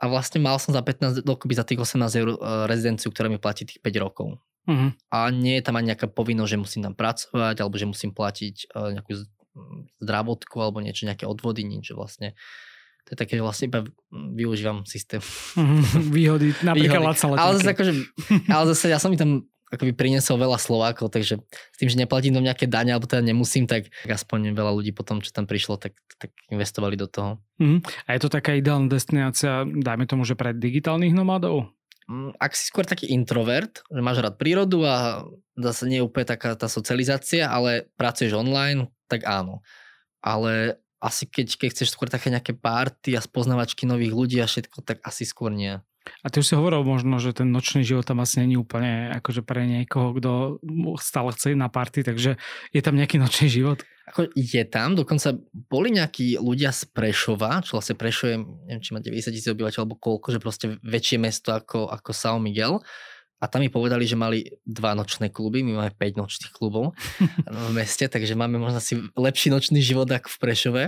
A 0.00 0.08
vlastne 0.08 0.40
mal 0.40 0.56
som 0.56 0.72
za 0.72 0.80
15, 0.80 1.28
dokopy 1.28 1.52
za 1.52 1.60
tých 1.60 1.76
18 1.76 2.00
eur 2.24 2.32
rezidenciu, 2.64 3.12
ktorá 3.12 3.28
mi 3.28 3.36
platí 3.36 3.68
tých 3.68 3.84
5 3.84 4.00
rokov. 4.00 4.40
Uh-huh. 4.68 4.90
A 5.08 5.32
nie 5.32 5.56
je 5.58 5.64
tam 5.64 5.80
ani 5.80 5.92
nejaká 5.92 6.10
povinnosť, 6.10 6.50
že 6.52 6.62
musím 6.62 6.82
tam 6.84 6.94
pracovať, 6.94 7.56
alebo 7.60 7.76
že 7.80 7.86
musím 7.88 8.12
platiť 8.12 8.76
nejakú 8.76 9.12
zdravotku, 9.98 10.56
alebo 10.60 10.84
niečo, 10.84 11.08
nejaké 11.08 11.26
odvody, 11.26 11.66
nič, 11.66 11.90
vlastne 11.96 12.36
to 13.08 13.16
je 13.16 13.26
také, 13.26 13.40
že 13.40 13.42
vlastne 13.42 13.66
iba 13.72 13.80
využívam 14.12 14.86
systém. 14.86 15.18
Uh-huh. 15.18 15.82
Výhody, 16.14 16.54
napríklad 16.62 17.16
Výhody. 17.16 17.40
Ale 17.40 17.52
zase, 17.58 17.70
akože, 17.74 17.92
ale 18.54 18.64
zase 18.70 18.86
ja 18.92 19.02
som 19.02 19.10
mi 19.10 19.18
tam 19.18 19.48
akoby 19.70 19.94
priniesol 19.94 20.38
veľa 20.38 20.58
Slovákov, 20.58 21.14
takže 21.14 21.38
s 21.46 21.76
tým, 21.78 21.86
že 21.86 21.98
neplatím 21.98 22.34
do 22.34 22.42
nejaké 22.42 22.66
dane, 22.66 22.90
alebo 22.90 23.06
teda 23.06 23.22
nemusím, 23.22 23.70
tak 23.70 23.86
aspoň 24.02 24.50
veľa 24.50 24.74
ľudí 24.74 24.90
potom, 24.90 25.22
čo 25.22 25.30
tam 25.30 25.46
prišlo, 25.46 25.78
tak, 25.78 25.94
tak 26.18 26.34
investovali 26.50 26.98
do 26.98 27.06
toho. 27.06 27.38
Mm. 27.62 27.78
A 28.06 28.18
je 28.18 28.20
to 28.26 28.28
taká 28.34 28.58
ideálna 28.58 28.90
destinácia, 28.90 29.62
dajme 29.62 30.10
tomu, 30.10 30.26
že 30.26 30.34
pre 30.34 30.50
digitálnych 30.50 31.14
nomadov? 31.14 31.70
Mm, 32.10 32.34
ak 32.42 32.58
si 32.58 32.66
skôr 32.66 32.82
taký 32.82 33.06
introvert, 33.14 33.86
že 33.86 34.02
máš 34.02 34.18
rád 34.18 34.34
prírodu 34.34 34.82
a 34.82 35.22
zase 35.54 35.86
nie 35.86 36.02
je 36.02 36.06
úplne 36.10 36.26
taká 36.26 36.58
tá 36.58 36.66
socializácia, 36.66 37.46
ale 37.46 37.86
pracuješ 37.94 38.34
online, 38.34 38.90
tak 39.06 39.22
áno. 39.30 39.62
Ale 40.18 40.82
asi 40.98 41.30
keď, 41.30 41.54
keď 41.54 41.68
chceš 41.70 41.94
skôr 41.94 42.10
také 42.10 42.34
nejaké 42.34 42.50
párty 42.58 43.14
a 43.14 43.22
spoznávačky 43.22 43.86
nových 43.86 44.10
ľudí 44.10 44.36
a 44.42 44.50
všetko, 44.50 44.82
tak 44.82 44.98
asi 45.06 45.22
skôr 45.22 45.54
nie. 45.54 45.78
A 46.24 46.32
ty 46.32 46.40
už 46.40 46.48
si 46.48 46.54
hovoril 46.56 46.80
možno, 46.80 47.20
že 47.20 47.36
ten 47.36 47.52
nočný 47.52 47.84
život 47.84 48.08
tam 48.08 48.24
asi 48.24 48.40
není 48.40 48.56
úplne 48.56 49.12
akože 49.20 49.44
pre 49.44 49.68
niekoho, 49.68 50.16
kto 50.16 50.30
stále 50.96 51.32
chce 51.36 51.52
na 51.52 51.68
party, 51.68 52.04
takže 52.04 52.40
je 52.72 52.80
tam 52.80 52.96
nejaký 52.96 53.20
nočný 53.20 53.52
život? 53.52 53.84
Ako 54.10 54.26
je 54.34 54.64
tam, 54.66 54.98
dokonca 54.98 55.36
boli 55.70 55.94
nejakí 55.94 56.40
ľudia 56.40 56.74
z 56.74 56.88
Prešova, 56.90 57.62
čo 57.62 57.78
vlastne 57.78 57.94
Prešov 57.94 58.26
je, 58.26 58.36
neviem, 58.42 58.82
či 58.82 58.90
má 58.96 58.98
90 58.98 59.30
tisíc 59.30 59.48
obyvateľov 59.52 59.84
alebo 59.86 60.00
koľko, 60.00 60.28
že 60.34 60.40
proste 60.42 60.66
väčšie 60.82 61.20
mesto 61.20 61.54
ako, 61.54 61.92
ako 61.92 62.10
São 62.10 62.42
Miguel. 62.42 62.82
A 63.40 63.48
tam 63.48 63.64
mi 63.64 63.72
povedali, 63.72 64.04
že 64.04 64.20
mali 64.20 64.44
dva 64.68 64.92
nočné 64.92 65.32
kluby, 65.32 65.64
my 65.64 65.72
máme 65.72 65.92
5 65.96 66.20
nočných 66.20 66.52
klubov 66.52 66.92
v 67.70 67.72
meste, 67.72 68.04
takže 68.04 68.36
máme 68.36 68.60
možno 68.60 68.82
si 68.82 69.00
lepší 69.16 69.48
nočný 69.48 69.80
život 69.80 70.10
ako 70.10 70.28
v 70.28 70.38
Prešove. 70.42 70.82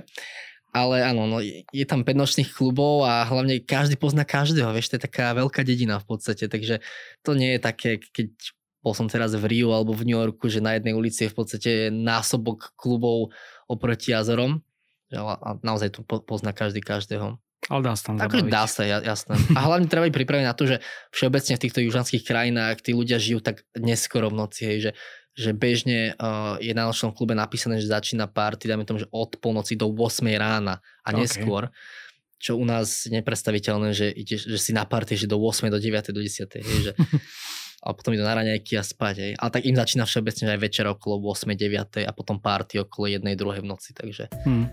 Ale 0.73 1.05
áno, 1.05 1.29
no, 1.29 1.39
je 1.45 1.85
tam 1.85 2.01
5 2.01 2.17
nočných 2.17 2.49
klubov 2.49 3.05
a 3.05 3.29
hlavne 3.29 3.61
každý 3.61 4.01
pozná 4.01 4.25
každého, 4.25 4.73
vieš, 4.73 4.89
to 4.89 4.97
je 4.97 5.05
taká 5.05 5.37
veľká 5.37 5.61
dedina 5.69 6.01
v 6.01 6.09
podstate, 6.09 6.49
takže 6.49 6.81
to 7.21 7.37
nie 7.37 7.57
je 7.57 7.61
také, 7.61 7.91
keď 8.01 8.33
bol 8.81 8.97
som 8.97 9.07
teraz 9.07 9.37
v 9.37 9.45
Riu 9.47 9.71
alebo 9.71 9.93
v 9.93 10.09
New 10.09 10.19
Yorku, 10.19 10.49
že 10.49 10.65
na 10.65 10.75
jednej 10.75 10.97
ulici 10.97 11.29
je 11.29 11.33
v 11.33 11.37
podstate 11.39 11.71
násobok 11.93 12.73
klubov 12.75 13.31
oproti 13.71 14.11
jazorom 14.17 14.65
a 15.13 15.61
naozaj 15.61 15.93
tu 15.93 16.01
pozná 16.03 16.57
každý 16.57 16.81
každého. 16.81 17.37
Ale 17.71 17.81
dá 17.87 17.95
sa 17.95 18.11
tam 18.11 18.19
Takže 18.19 18.51
dá 18.51 18.67
sa, 18.67 18.83
jasné. 18.83 19.39
A 19.55 19.71
hlavne 19.71 19.87
treba 19.87 20.11
byť 20.11 20.17
pripravený 20.19 20.51
na 20.51 20.57
to, 20.59 20.67
že 20.67 20.83
všeobecne 21.15 21.55
v 21.55 21.63
týchto 21.63 21.81
južanských 21.87 22.27
krajinách 22.27 22.83
tí 22.83 22.91
ľudia 22.91 23.23
žijú 23.23 23.39
tak 23.39 23.63
neskoro 23.79 24.35
v 24.35 24.39
noci, 24.43 24.67
hej, 24.67 24.79
že 24.83 24.93
že 25.33 25.57
bežne 25.57 26.13
uh, 26.21 26.61
je 26.61 26.77
na 26.77 26.85
našom 26.85 27.13
klube 27.17 27.33
napísané, 27.33 27.81
že 27.81 27.89
začína 27.89 28.29
party, 28.29 28.69
dáme 28.69 28.85
tomu, 28.85 29.01
že 29.01 29.09
od 29.09 29.41
polnoci 29.41 29.81
do 29.81 29.89
8 29.89 30.29
rána 30.37 30.85
a 31.01 31.09
neskôr. 31.17 31.73
Okay. 31.73 32.41
Čo 32.43 32.59
u 32.59 32.67
nás 32.67 33.07
je 33.07 33.15
nepredstaviteľné, 33.15 33.95
že, 33.95 34.11
ideš, 34.11 34.51
že 34.51 34.59
si 34.59 34.75
na 34.75 34.83
party, 34.83 35.15
že 35.15 35.31
do 35.31 35.39
8, 35.39 35.71
do 35.73 35.79
9, 35.79 36.11
do 36.13 36.21
10. 36.21 36.59
Hej, 36.59 36.79
že, 36.91 36.93
a 37.87 37.95
potom 37.97 38.13
idú 38.13 38.27
na 38.27 38.35
raňajky 38.35 38.77
a 38.77 38.85
spať. 38.85 39.15
Hej. 39.23 39.33
Ale 39.39 39.51
tak 39.55 39.63
im 39.65 39.79
začína 39.79 40.05
všeobecne 40.05 40.53
aj 40.53 40.61
večer 40.61 40.85
okolo 40.91 41.23
8, 41.23 41.49
9 41.55 42.03
a 42.05 42.13
potom 42.13 42.43
party 42.43 42.83
okolo 42.83 43.09
1, 43.09 43.23
2 43.23 43.63
v 43.63 43.67
noci. 43.67 43.95
Takže 43.95 44.29
hmm. 44.45 44.67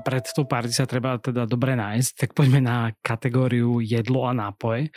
pred 0.00 0.24
tou 0.32 0.48
party 0.48 0.72
sa 0.74 0.90
treba 0.90 1.20
teda 1.22 1.46
dobre 1.46 1.78
nájsť, 1.78 2.10
tak 2.16 2.30
poďme 2.34 2.58
na 2.64 2.90
kategóriu 2.98 3.78
jedlo 3.78 4.26
a 4.26 4.34
nápoje. 4.34 4.90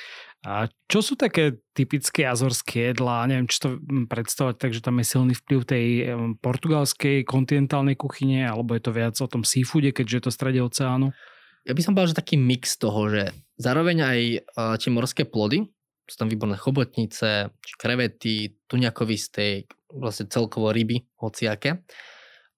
A 0.43 0.67
čo 0.91 0.99
sú 0.99 1.15
také 1.15 1.63
typické 1.71 2.27
azorské 2.27 2.91
jedlá? 2.91 3.23
Neviem, 3.31 3.47
či 3.47 3.63
to 3.63 3.79
hm, 3.79 4.11
predstavovať 4.11 4.55
tak, 4.59 4.71
že 4.75 4.83
tam 4.83 4.99
je 4.99 5.07
silný 5.07 5.33
vplyv 5.39 5.59
tej 5.63 5.85
hm, 6.03 6.43
portugalskej 6.43 7.23
kontinentálnej 7.23 7.95
kuchyne, 7.95 8.43
alebo 8.43 8.75
je 8.75 8.83
to 8.83 8.91
viac 8.91 9.15
o 9.23 9.27
tom 9.31 9.47
seafoode, 9.47 9.95
keďže 9.95 10.15
je 10.19 10.23
to 10.27 10.35
strede 10.35 10.59
oceánu? 10.59 11.15
Ja 11.63 11.71
by 11.71 11.79
som 11.79 11.95
povedal, 11.95 12.11
že 12.11 12.19
taký 12.19 12.35
mix 12.35 12.75
toho, 12.75 13.07
že 13.07 13.31
zároveň 13.55 13.97
aj 14.03 14.19
tie 14.83 14.91
morské 14.91 15.23
plody, 15.23 15.63
sú 16.03 16.15
tam 16.19 16.27
výborné 16.27 16.59
chobotnice, 16.59 17.55
krevety, 17.79 18.59
tuňakový 18.67 19.15
steak, 19.15 19.71
vlastne 19.87 20.27
celkovo 20.27 20.75
ryby, 20.75 21.07
hociaké. 21.15 21.79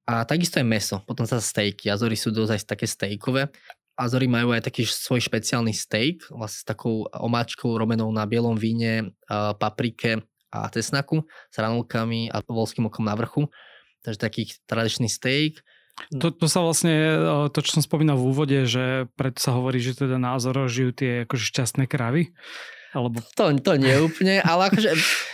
A 0.09 0.25
takisto 0.25 0.57
je 0.61 0.65
meso, 0.65 1.01
potom 1.05 1.25
sa 1.25 1.41
stejky. 1.41 1.89
Azory 1.89 2.17
sú 2.17 2.33
dosť 2.33 2.65
také 2.65 2.85
stejkové. 2.89 3.49
Azory 3.95 4.27
majú 4.27 4.51
aj 4.51 4.67
taký 4.67 4.83
svoj 4.83 5.23
špeciálny 5.23 5.71
steak, 5.71 6.27
vlastne 6.27 6.59
s 6.61 6.67
takou 6.67 7.07
omáčkou 7.07 7.79
robenou 7.79 8.11
na 8.11 8.27
bielom 8.27 8.59
víne, 8.59 9.15
paprike 9.31 10.19
a 10.51 10.67
cesnaku 10.71 11.23
s 11.51 11.55
ranolkami 11.55 12.27
a 12.27 12.43
volským 12.43 12.91
okom 12.91 13.07
na 13.07 13.15
vrchu. 13.15 13.47
Takže 14.03 14.19
taký 14.19 14.51
tradičný 14.67 15.07
steak. 15.07 15.63
To, 16.11 16.27
to 16.27 16.51
sa 16.51 16.59
vlastne, 16.59 16.91
to 17.55 17.59
čo 17.63 17.79
som 17.79 17.83
spomínal 17.87 18.19
v 18.19 18.27
úvode, 18.27 18.59
že 18.67 19.07
preto 19.15 19.39
sa 19.39 19.55
hovorí, 19.55 19.79
že 19.79 19.95
teda 19.95 20.19
na 20.19 20.35
Azoro 20.35 20.67
žijú 20.67 20.91
tie 20.91 21.23
akože 21.23 21.45
šťastné 21.55 21.87
kravy. 21.87 22.35
Alebo... 22.91 23.23
To, 23.35 23.51
to 23.51 23.71
nie 23.75 23.95
úplne, 23.99 24.39
ale 24.39 24.71
akože, 24.71 24.91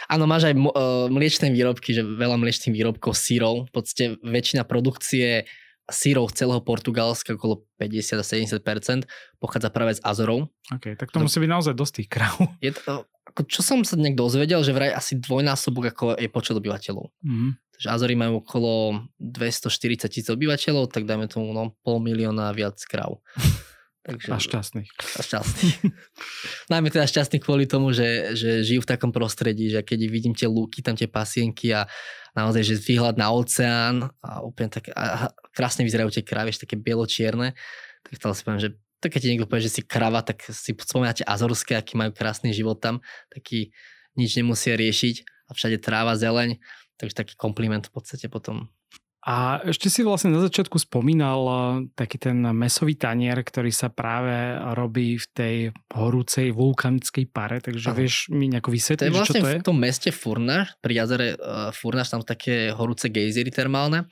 áno, 0.10 0.26
máš 0.26 0.50
aj 0.50 0.56
uh, 0.58 1.06
mliečné 1.14 1.54
výrobky, 1.54 1.94
že 1.94 2.02
veľa 2.02 2.38
mliečných 2.42 2.74
výrobkov, 2.74 3.14
sírov, 3.14 3.70
v 3.70 3.72
podstate 3.74 4.04
väčšina 4.22 4.66
produkcie 4.66 5.46
sírov 5.92 6.32
z 6.32 6.44
celého 6.44 6.62
Portugalska, 6.64 7.36
okolo 7.36 7.68
50-70%, 7.78 9.06
pochádza 9.38 9.70
práve 9.70 10.00
z 10.00 10.02
Azorov. 10.02 10.50
Ok, 10.72 10.96
tak 10.96 11.12
to 11.12 11.20
musí 11.20 11.38
byť 11.44 11.52
naozaj 11.52 11.74
dosť 11.76 11.94
tých 12.02 12.10
kráv. 12.10 12.36
Je 12.64 12.72
to, 12.72 13.06
ako 13.32 13.42
čo 13.48 13.62
som 13.62 13.80
sa 13.86 14.00
niekto 14.00 14.26
dozvedel, 14.26 14.64
že 14.66 14.76
vraj 14.76 14.92
asi 14.92 15.20
dvojnásobok 15.20 15.94
ako 15.94 16.06
je 16.18 16.30
počet 16.32 16.56
obyvateľov. 16.58 17.12
Mm-hmm. 17.22 17.52
Takže 17.78 17.88
Azory 17.88 18.16
majú 18.18 18.42
okolo 18.42 19.04
240 19.20 20.10
tisíc 20.10 20.28
obyvateľov, 20.28 20.90
tak 20.90 21.06
dajme 21.06 21.30
tomu 21.30 21.54
no, 21.54 21.76
pol 21.86 22.02
milióna 22.02 22.52
viac 22.56 22.80
kráv. 22.88 23.22
Takže, 24.02 24.34
a 24.34 24.42
šťastných. 24.42 24.90
A 24.98 25.22
šťastných. 25.22 25.78
Najmä 26.74 26.90
teda 26.90 27.06
šťastných 27.06 27.46
kvôli 27.46 27.70
tomu, 27.70 27.94
že, 27.94 28.34
že 28.34 28.66
žijú 28.66 28.82
v 28.82 28.90
takom 28.98 29.14
prostredí, 29.14 29.70
že 29.70 29.86
keď 29.86 30.00
vidím 30.10 30.34
tie 30.34 30.50
lúky, 30.50 30.82
tam 30.82 30.98
tie 30.98 31.06
pasienky 31.06 31.70
a 31.70 31.86
naozaj, 32.34 32.66
že 32.66 32.82
výhľad 32.82 33.22
na 33.22 33.30
oceán 33.30 34.10
a 34.26 34.42
úplne 34.42 34.74
tak 34.74 34.90
a 34.98 35.30
krásne 35.62 35.86
vyzerajú 35.86 36.10
tie 36.10 36.26
kravy, 36.26 36.58
také 36.58 36.74
bielo-čierne, 36.74 37.54
tak 38.02 38.12
stále 38.18 38.34
si 38.34 38.42
poviem, 38.42 38.62
že 38.66 38.70
tak 38.98 39.14
keď 39.14 39.22
ti 39.22 39.30
niekto 39.30 39.46
povie, 39.46 39.66
že 39.70 39.78
si 39.78 39.82
krava, 39.86 40.26
tak 40.26 40.42
si 40.50 40.74
spomínate 40.74 41.22
Azorské, 41.22 41.78
aký 41.78 41.94
majú 41.94 42.14
krásny 42.18 42.50
život 42.50 42.82
tam, 42.82 43.06
taký 43.30 43.70
nič 44.18 44.42
nemusia 44.42 44.74
riešiť 44.74 45.50
a 45.50 45.52
všade 45.54 45.78
tráva, 45.78 46.18
zeleň, 46.18 46.58
takže 46.98 47.14
taký 47.14 47.34
kompliment 47.38 47.86
v 47.86 47.94
podstate 47.94 48.26
potom. 48.26 48.74
A 49.22 49.62
ešte 49.70 49.86
si 49.94 50.02
vlastne 50.02 50.34
na 50.34 50.42
začiatku 50.42 50.82
spomínal 50.82 51.42
eh, 51.46 51.58
taký 51.94 52.18
ten 52.18 52.42
mesový 52.58 52.98
tanier, 52.98 53.38
ktorý 53.38 53.70
sa 53.70 53.94
práve 53.94 54.34
robí 54.74 55.22
v 55.22 55.28
tej 55.30 55.56
horúcej 55.94 56.50
vulkanickej 56.50 57.30
pare, 57.30 57.62
takže 57.62 57.94
Aha. 57.94 57.98
vieš 58.02 58.34
mi 58.34 58.50
nejako 58.50 58.74
vysvetliť, 58.74 59.06
to 59.06 59.14
je 59.14 59.14
vlastne 59.14 59.42
čo 59.42 59.46
to 59.46 59.52
je? 59.54 59.62
v 59.62 59.68
tom 59.70 59.78
meste 59.78 60.10
Furnáš, 60.10 60.74
pri 60.82 60.94
jazere 61.06 61.38
uh, 61.38 61.70
Furnáš, 61.70 62.10
tam 62.10 62.26
sú 62.26 62.28
také 62.34 62.74
horúce 62.74 63.14
gejzery 63.14 63.54
termálne, 63.54 64.10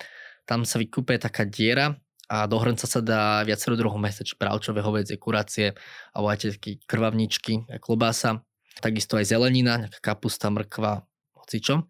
tam 0.49 0.65
sa 0.65 0.81
vykúpe 0.81 1.13
taká 1.21 1.45
diera 1.45 1.93
a 2.25 2.49
do 2.49 2.57
hrnca 2.57 2.89
sa 2.89 3.05
dá 3.05 3.45
viacero 3.45 3.77
druhov 3.77 4.01
mesa, 4.01 4.25
či 4.25 4.33
bravčové, 4.33 4.81
hovedzie, 4.81 5.21
kuracie, 5.21 5.77
alebo 6.09 6.33
aj 6.33 6.57
také 6.57 6.81
krvavničky, 6.89 7.69
klobása, 7.77 8.41
takisto 8.81 9.17
aj 9.21 9.29
zelenina, 9.29 9.85
nejaká 9.85 10.01
kapusta, 10.01 10.49
mrkva, 10.49 11.05
hocičo. 11.37 11.85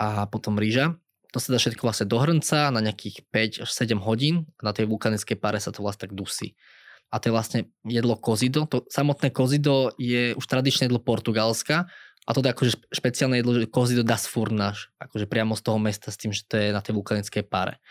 A 0.00 0.24
potom 0.28 0.56
rýža. 0.56 0.96
To 1.32 1.38
sa 1.40 1.52
dá 1.52 1.60
všetko 1.60 1.84
vlastne 1.84 2.08
do 2.08 2.16
hrnca 2.16 2.72
na 2.72 2.80
nejakých 2.80 3.28
5 3.28 3.64
až 3.64 3.70
7 3.72 4.00
hodín. 4.00 4.48
Na 4.64 4.72
tej 4.72 4.88
vulkanickej 4.88 5.36
pare 5.36 5.60
sa 5.60 5.72
to 5.72 5.84
vlastne 5.84 6.08
tak 6.08 6.16
dusí. 6.16 6.56
A 7.12 7.20
to 7.20 7.28
je 7.28 7.36
vlastne 7.36 7.60
jedlo 7.84 8.16
kozido. 8.16 8.68
To 8.68 8.84
samotné 8.88 9.32
kozido 9.32 9.92
je 10.00 10.32
už 10.36 10.44
tradičné 10.44 10.88
jedlo 10.88 11.00
Portugalska 11.00 11.88
a 12.30 12.34
to 12.34 12.46
je 12.46 12.54
akože 12.54 12.72
špeciálne 12.94 13.42
jedlo, 13.42 13.58
že 13.58 13.66
kozido 13.66 14.06
das 14.06 14.30
furnáš, 14.30 14.94
akože 15.02 15.26
priamo 15.26 15.58
z 15.58 15.66
toho 15.66 15.82
mesta 15.82 16.14
s 16.14 16.20
tým, 16.22 16.30
že 16.30 16.46
to 16.46 16.54
je 16.54 16.70
na 16.70 16.78
tej 16.78 16.94
vulkanickej 16.94 17.42
pare. 17.42 17.82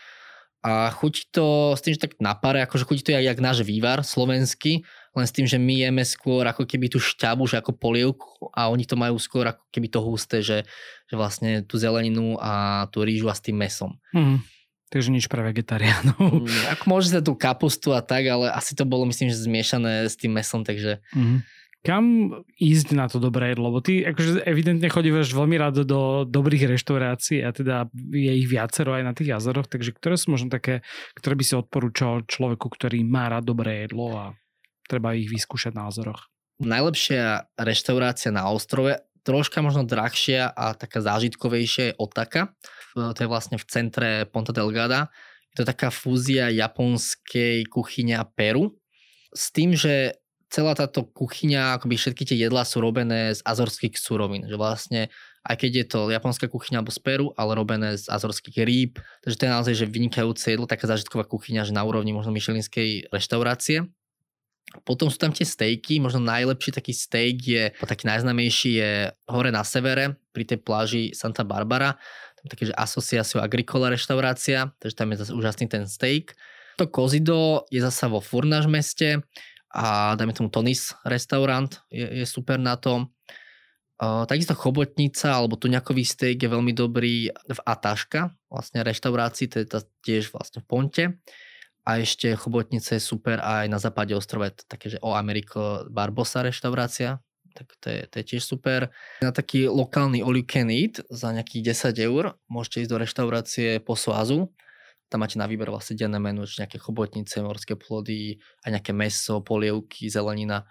A 0.64 0.88
chutí 0.92 1.28
to 1.28 1.76
s 1.76 1.84
tým, 1.84 1.96
že 1.96 2.08
tak 2.08 2.16
na 2.20 2.32
pare, 2.32 2.64
akože 2.64 2.88
chutí 2.88 3.04
to 3.04 3.12
jak, 3.12 3.24
jak 3.24 3.40
náš 3.40 3.60
vývar 3.60 4.00
slovenský, 4.00 4.80
len 5.12 5.26
s 5.28 5.32
tým, 5.32 5.44
že 5.44 5.60
my 5.60 5.84
jeme 5.84 6.04
skôr 6.08 6.48
ako 6.48 6.64
keby 6.64 6.88
tú 6.88 6.96
šťabu, 6.96 7.44
že 7.52 7.60
ako 7.60 7.76
polievku 7.76 8.48
a 8.56 8.72
oni 8.72 8.88
to 8.88 8.96
majú 8.96 9.20
skôr 9.20 9.44
ako 9.52 9.60
keby 9.68 9.88
to 9.92 10.00
husté, 10.00 10.40
že, 10.40 10.64
že 11.04 11.14
vlastne 11.20 11.60
tú 11.64 11.76
zeleninu 11.76 12.40
a 12.40 12.84
tú 12.88 13.04
rýžu 13.04 13.28
a 13.28 13.36
s 13.36 13.44
tým 13.44 13.60
mesom. 13.60 14.00
Mm. 14.16 14.40
Takže 14.88 15.08
nič 15.12 15.28
pre 15.28 15.44
vegetariánov. 15.44 16.16
Mm, 16.18 16.76
ako 16.76 16.84
môže 16.88 17.12
sa 17.12 17.20
tú 17.20 17.36
kapustu 17.36 17.92
a 17.92 18.00
tak, 18.00 18.24
ale 18.24 18.48
asi 18.48 18.72
to 18.72 18.88
bolo 18.88 19.04
myslím, 19.08 19.28
že 19.28 19.44
zmiešané 19.44 20.08
s 20.08 20.16
tým 20.16 20.32
mesom, 20.32 20.64
takže... 20.64 21.04
Mm. 21.12 21.44
Kam 21.80 22.36
ísť 22.60 22.92
na 22.92 23.08
to 23.08 23.16
dobré 23.16 23.56
jedlo? 23.56 23.72
Lebo 23.72 23.80
ty 23.80 24.04
akože 24.04 24.44
evidentne 24.44 24.92
chodíš 24.92 25.32
veľmi 25.32 25.56
rád 25.56 25.88
do 25.88 26.28
dobrých 26.28 26.68
reštaurácií 26.76 27.40
a 27.40 27.56
teda 27.56 27.88
je 28.12 28.32
ich 28.36 28.52
viacero 28.52 28.92
aj 28.92 29.02
na 29.08 29.16
tých 29.16 29.32
jazoroch, 29.32 29.64
takže 29.64 29.96
ktoré 29.96 30.20
sú 30.20 30.36
možno 30.36 30.52
také, 30.52 30.84
ktoré 31.16 31.40
by 31.40 31.44
si 31.48 31.56
odporúčal 31.56 32.28
človeku, 32.28 32.68
ktorý 32.68 33.00
má 33.08 33.32
rád 33.32 33.48
dobré 33.48 33.88
jedlo 33.88 34.12
a 34.12 34.24
treba 34.84 35.16
ich 35.16 35.32
vyskúšať 35.32 35.72
na 35.72 35.88
jazoroch? 35.88 36.28
Najlepšia 36.60 37.56
reštaurácia 37.56 38.28
na 38.28 38.44
ostrove, 38.52 39.00
troška 39.24 39.64
možno 39.64 39.88
drahšia 39.88 40.52
a 40.52 40.76
taká 40.76 41.00
zážitkovejšia 41.00 41.84
je 41.92 41.96
Otaka. 41.96 42.52
To 42.92 43.16
je 43.16 43.28
vlastne 43.30 43.56
v 43.56 43.64
centre 43.64 44.08
Ponta 44.28 44.52
Delgada. 44.52 45.08
Je 45.56 45.64
to 45.64 45.64
taká 45.64 45.88
fúzia 45.88 46.52
japonskej 46.52 47.64
kuchyne 47.72 48.20
a 48.20 48.28
Peru. 48.28 48.76
S 49.32 49.48
tým, 49.48 49.72
že 49.72 50.20
celá 50.50 50.74
táto 50.74 51.06
kuchyňa, 51.06 51.78
akoby 51.78 51.94
všetky 51.94 52.26
tie 52.26 52.36
jedlá 52.36 52.66
sú 52.66 52.82
robené 52.82 53.32
z 53.32 53.40
azorských 53.46 53.94
surovín. 53.94 54.50
Že 54.50 54.56
vlastne, 54.58 55.00
aj 55.46 55.56
keď 55.62 55.70
je 55.70 55.86
to 55.86 56.00
japonská 56.10 56.50
kuchyňa 56.50 56.82
alebo 56.82 56.90
z 56.90 57.00
Peru, 57.00 57.26
ale 57.38 57.54
robené 57.54 57.94
z 57.94 58.10
azorských 58.10 58.66
rýb. 58.66 58.98
Takže 59.22 59.38
to 59.38 59.44
je 59.46 59.54
naozaj 59.54 59.74
že 59.78 59.86
vynikajúce 59.86 60.50
jedlo, 60.50 60.66
taká 60.66 60.90
zážitková 60.90 61.24
kuchyňa, 61.24 61.70
že 61.70 61.72
na 61.72 61.86
úrovni 61.86 62.10
možno 62.10 62.34
myšelinskej 62.34 63.14
reštaurácie. 63.14 63.86
Potom 64.86 65.10
sú 65.10 65.18
tam 65.18 65.34
tie 65.34 65.42
stejky, 65.42 65.98
možno 65.98 66.22
najlepší 66.22 66.70
taký 66.70 66.94
steak 66.94 67.36
je, 67.42 67.64
taký 67.74 68.06
najznamejší 68.06 68.70
je 68.78 68.92
hore 69.26 69.50
na 69.50 69.66
severe, 69.66 70.14
pri 70.30 70.46
tej 70.46 70.62
pláži 70.62 71.02
Santa 71.10 71.42
Barbara, 71.42 71.98
tam 72.38 72.46
také, 72.46 72.70
že 72.70 72.74
Asociacio 72.78 73.42
Agricola 73.42 73.90
reštaurácia, 73.90 74.70
takže 74.78 74.94
tam 74.94 75.10
je 75.12 75.26
zase 75.26 75.32
úžasný 75.34 75.66
ten 75.66 75.84
steak. 75.90 76.32
To 76.78 76.88
kozido 76.88 77.68
je 77.68 77.82
zasa 77.82 78.08
vo 78.08 78.22
Furnáž 78.24 78.64
meste 78.64 79.20
a 79.70 80.18
dajme 80.18 80.34
tomu 80.34 80.50
Tonis 80.50 80.94
restaurant 81.06 81.70
je, 81.90 82.02
je 82.22 82.26
super 82.26 82.58
na 82.58 82.74
tom. 82.74 83.10
Uh, 84.00 84.24
takisto 84.24 84.56
chobotnica 84.56 85.36
alebo 85.36 85.60
tuňakový 85.60 86.08
steak 86.08 86.40
je 86.40 86.48
veľmi 86.48 86.72
dobrý 86.72 87.28
v 87.28 87.60
Ataška, 87.68 88.32
vlastne 88.48 88.80
reštaurácii, 88.80 89.46
to 89.52 89.56
je 89.60 89.66
tiež 90.00 90.32
vlastne 90.32 90.64
v 90.64 90.66
Ponte 90.66 91.04
a 91.84 92.00
ešte 92.00 92.36
chobotnice 92.36 92.96
je 92.96 93.02
super 93.02 93.40
aj 93.40 93.66
na 93.66 93.80
západe 93.80 94.12
ostrova, 94.12 94.52
také, 94.52 94.92
že 94.92 94.98
o 95.00 95.16
Ameriko 95.16 95.88
Barbosa 95.88 96.44
reštaurácia, 96.44 97.18
tak 97.56 97.66
to 97.80 97.86
je, 97.90 98.00
to 98.06 98.14
je 98.20 98.24
tiež 98.36 98.42
super. 98.44 98.94
Na 99.24 99.34
taký 99.34 99.66
lokálny 99.66 100.22
all 100.22 100.36
you 100.36 100.46
can 100.46 100.70
eat 100.70 101.02
za 101.10 101.32
nejakých 101.34 101.74
10 101.74 101.98
eur 101.98 102.24
môžete 102.46 102.86
ísť 102.86 102.90
do 102.90 102.98
reštaurácie 103.00 103.68
po 103.82 103.98
Suazu. 103.98 104.52
Tam 105.10 105.26
máte 105.26 105.36
na 105.36 105.50
výber 105.50 105.68
vlastne 105.68 105.98
denné 105.98 106.22
menu, 106.22 106.46
nejaké 106.46 106.78
chobotnice, 106.78 107.42
morské 107.42 107.74
plody 107.74 108.38
a 108.62 108.70
nejaké 108.70 108.94
meso, 108.94 109.42
polievky, 109.42 110.06
zelenina. 110.06 110.64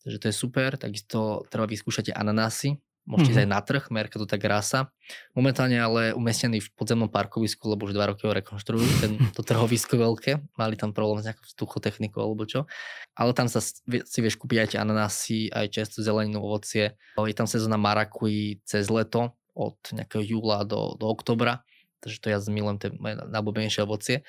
Takže 0.00 0.16
to 0.18 0.26
je 0.32 0.34
super. 0.34 0.80
Takisto 0.80 1.44
treba 1.52 1.68
vyskúšať 1.68 2.16
ananásy, 2.16 2.80
Môžete 3.04 3.36
mm-hmm. 3.36 3.36
ísť 3.36 3.44
aj 3.44 3.50
na 3.52 3.60
trh, 3.60 3.84
Mercato 3.92 4.24
Grasa. 4.40 4.88
Momentálne 5.36 5.76
ale 5.76 6.16
umiestnený 6.16 6.64
v 6.64 6.72
podzemnom 6.72 7.12
parkovisku, 7.12 7.68
lebo 7.68 7.84
už 7.84 7.92
dva 7.92 8.08
roky 8.08 8.24
ho 8.24 8.32
rekonštruujú, 8.32 8.88
ten, 9.04 9.12
to 9.36 9.44
trhovisko 9.44 10.00
veľké. 10.00 10.40
Mali 10.56 10.80
tam 10.80 10.96
problém 10.96 11.20
s 11.20 11.28
nejakou 11.28 11.44
vzduchotechnikou 11.44 12.24
alebo 12.24 12.48
čo. 12.48 12.64
Ale 13.12 13.36
tam 13.36 13.44
sa 13.44 13.60
si 13.60 14.18
vieš 14.24 14.40
kúpiť 14.40 14.56
aj 14.64 14.80
ananásy, 14.80 15.52
aj 15.52 15.68
čerstvú 15.68 16.00
zeleninu, 16.00 16.40
ovocie. 16.40 16.96
Je 17.20 17.36
tam 17.36 17.44
sezóna 17.44 17.76
marakuji 17.76 18.64
cez 18.64 18.88
leto 18.88 19.36
od 19.52 19.76
nejakého 19.92 20.24
júla 20.24 20.64
do, 20.64 20.96
do 20.96 21.04
oktobra. 21.04 21.60
Takže 22.04 22.20
to 22.20 22.28
ja 22.28 22.38
zmilujem, 22.38 22.76
to 22.76 22.84
je 22.92 22.92
moje 23.00 23.14
najblúbenejšie 23.24 23.80
ovocie. 23.88 24.20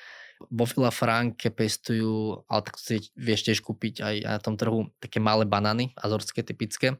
Vo 0.48 0.64
Vila 0.64 0.88
Franke 0.88 1.52
pestujú, 1.52 2.44
ale 2.48 2.60
tak 2.64 2.80
si 2.80 3.12
vieš 3.16 3.44
tiež 3.44 3.60
kúpiť 3.60 4.00
aj, 4.00 4.14
na 4.24 4.40
tom 4.40 4.56
trhu 4.56 4.88
také 4.96 5.20
malé 5.20 5.44
banány, 5.44 5.92
azorské 5.96 6.40
typické 6.40 6.96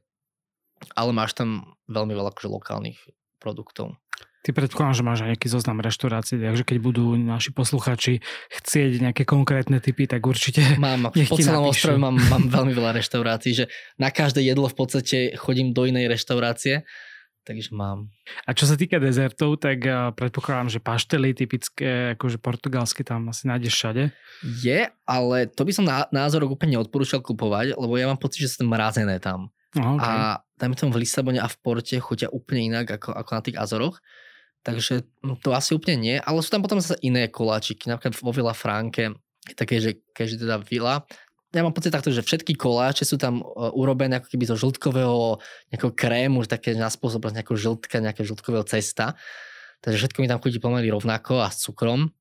ale 0.93 1.11
máš 1.13 1.37
tam 1.37 1.77
veľmi 1.89 2.13
veľa 2.13 2.31
akože 2.35 2.49
lokálnych 2.53 2.99
produktov. 3.41 3.97
Ty 4.45 4.55
predpokladám, 4.55 4.95
že 4.95 5.03
máš 5.03 5.21
aj 5.27 5.31
nejaký 5.35 5.49
zoznam 5.51 5.83
reštaurácií, 5.83 6.39
takže 6.39 6.63
keď 6.63 6.79
budú 6.79 7.19
naši 7.19 7.51
posluchači 7.51 8.23
chcieť 8.55 9.03
nejaké 9.03 9.27
konkrétne 9.27 9.83
typy, 9.83 10.07
tak 10.07 10.23
určite 10.23 10.63
Mám, 10.79 11.11
po 11.11 11.37
celom 11.43 11.67
ostrove 11.67 11.99
mám, 11.99 12.15
mám 12.33 12.47
veľmi 12.47 12.71
veľa 12.71 12.95
reštaurácií, 12.95 13.53
že 13.59 13.65
na 13.99 14.15
každé 14.15 14.47
jedlo 14.47 14.71
v 14.71 14.77
podstate 14.79 15.35
chodím 15.35 15.75
do 15.75 15.83
inej 15.83 16.07
reštaurácie, 16.07 16.87
takže 17.47 17.71
mám. 17.71 18.11
A 18.43 18.51
čo 18.51 18.67
sa 18.67 18.75
týka 18.75 18.99
dezertov, 18.99 19.63
tak 19.63 19.87
predpokladám, 20.19 20.67
že 20.75 20.83
paštely 20.83 21.31
typické, 21.31 22.19
akože 22.19 22.43
portugalské 22.43 23.07
tam 23.07 23.31
asi 23.31 23.47
nájdeš 23.47 23.79
všade. 23.79 24.11
Je, 24.59 24.91
ale 25.07 25.47
to 25.47 25.63
by 25.63 25.73
som 25.73 25.87
na 25.87 26.11
názorok 26.11 26.59
úplne 26.59 26.75
neodporúčal 26.75 27.23
kupovať, 27.23 27.79
lebo 27.79 27.95
ja 27.95 28.11
mám 28.11 28.19
pocit, 28.19 28.43
že 28.43 28.59
sú 28.59 28.67
mrazené 28.67 29.23
tam. 29.23 29.55
Oh, 29.79 29.95
okay. 29.95 30.03
A 30.03 30.43
dajme 30.59 30.75
tomu 30.75 30.91
v 30.99 31.07
Lisabone 31.07 31.39
a 31.39 31.47
v 31.47 31.57
Porte 31.63 31.97
chutia 32.03 32.33
úplne 32.35 32.75
inak 32.75 32.99
ako, 32.99 33.15
ako 33.15 33.31
na 33.31 33.43
tých 33.47 33.57
Azoroch. 33.61 33.97
Takže 34.67 35.07
hm, 35.23 35.39
to 35.39 35.55
asi 35.55 35.79
úplne 35.79 35.97
nie, 36.03 36.17
ale 36.19 36.43
sú 36.43 36.51
tam 36.51 36.67
potom 36.67 36.83
zase 36.83 36.99
iné 37.07 37.31
koláčiky, 37.31 37.87
napríklad 37.87 38.19
vo 38.19 38.35
Vila 38.35 38.51
Franke, 38.51 39.15
také, 39.55 39.79
že 39.79 40.03
keďže 40.11 40.43
teda 40.43 40.59
Vila, 40.67 41.07
ja 41.57 41.65
mám 41.65 41.73
pocit 41.73 41.91
takto, 41.91 42.13
že 42.13 42.21
všetky 42.21 42.55
koláče 42.55 43.09
sú 43.09 43.17
tam 43.17 43.41
uh, 43.41 43.73
urobené 43.73 44.21
ako 44.21 44.29
keby 44.29 44.45
zo 44.45 44.57
žltkového 44.61 45.41
nejakého 45.73 45.93
krému, 45.97 46.45
také 46.45 46.77
na 46.77 46.93
spôsob 46.93 47.33
nejakého 47.33 47.57
žltka, 47.57 48.05
nejakého 48.05 48.29
žltkového 48.29 48.69
cesta. 48.69 49.17
Takže 49.81 50.05
všetko 50.05 50.21
mi 50.21 50.29
tam 50.29 50.41
chutí 50.41 50.61
pomaly 50.61 50.93
rovnako 50.93 51.41
a 51.41 51.49
s 51.49 51.65
cukrom. 51.65 52.13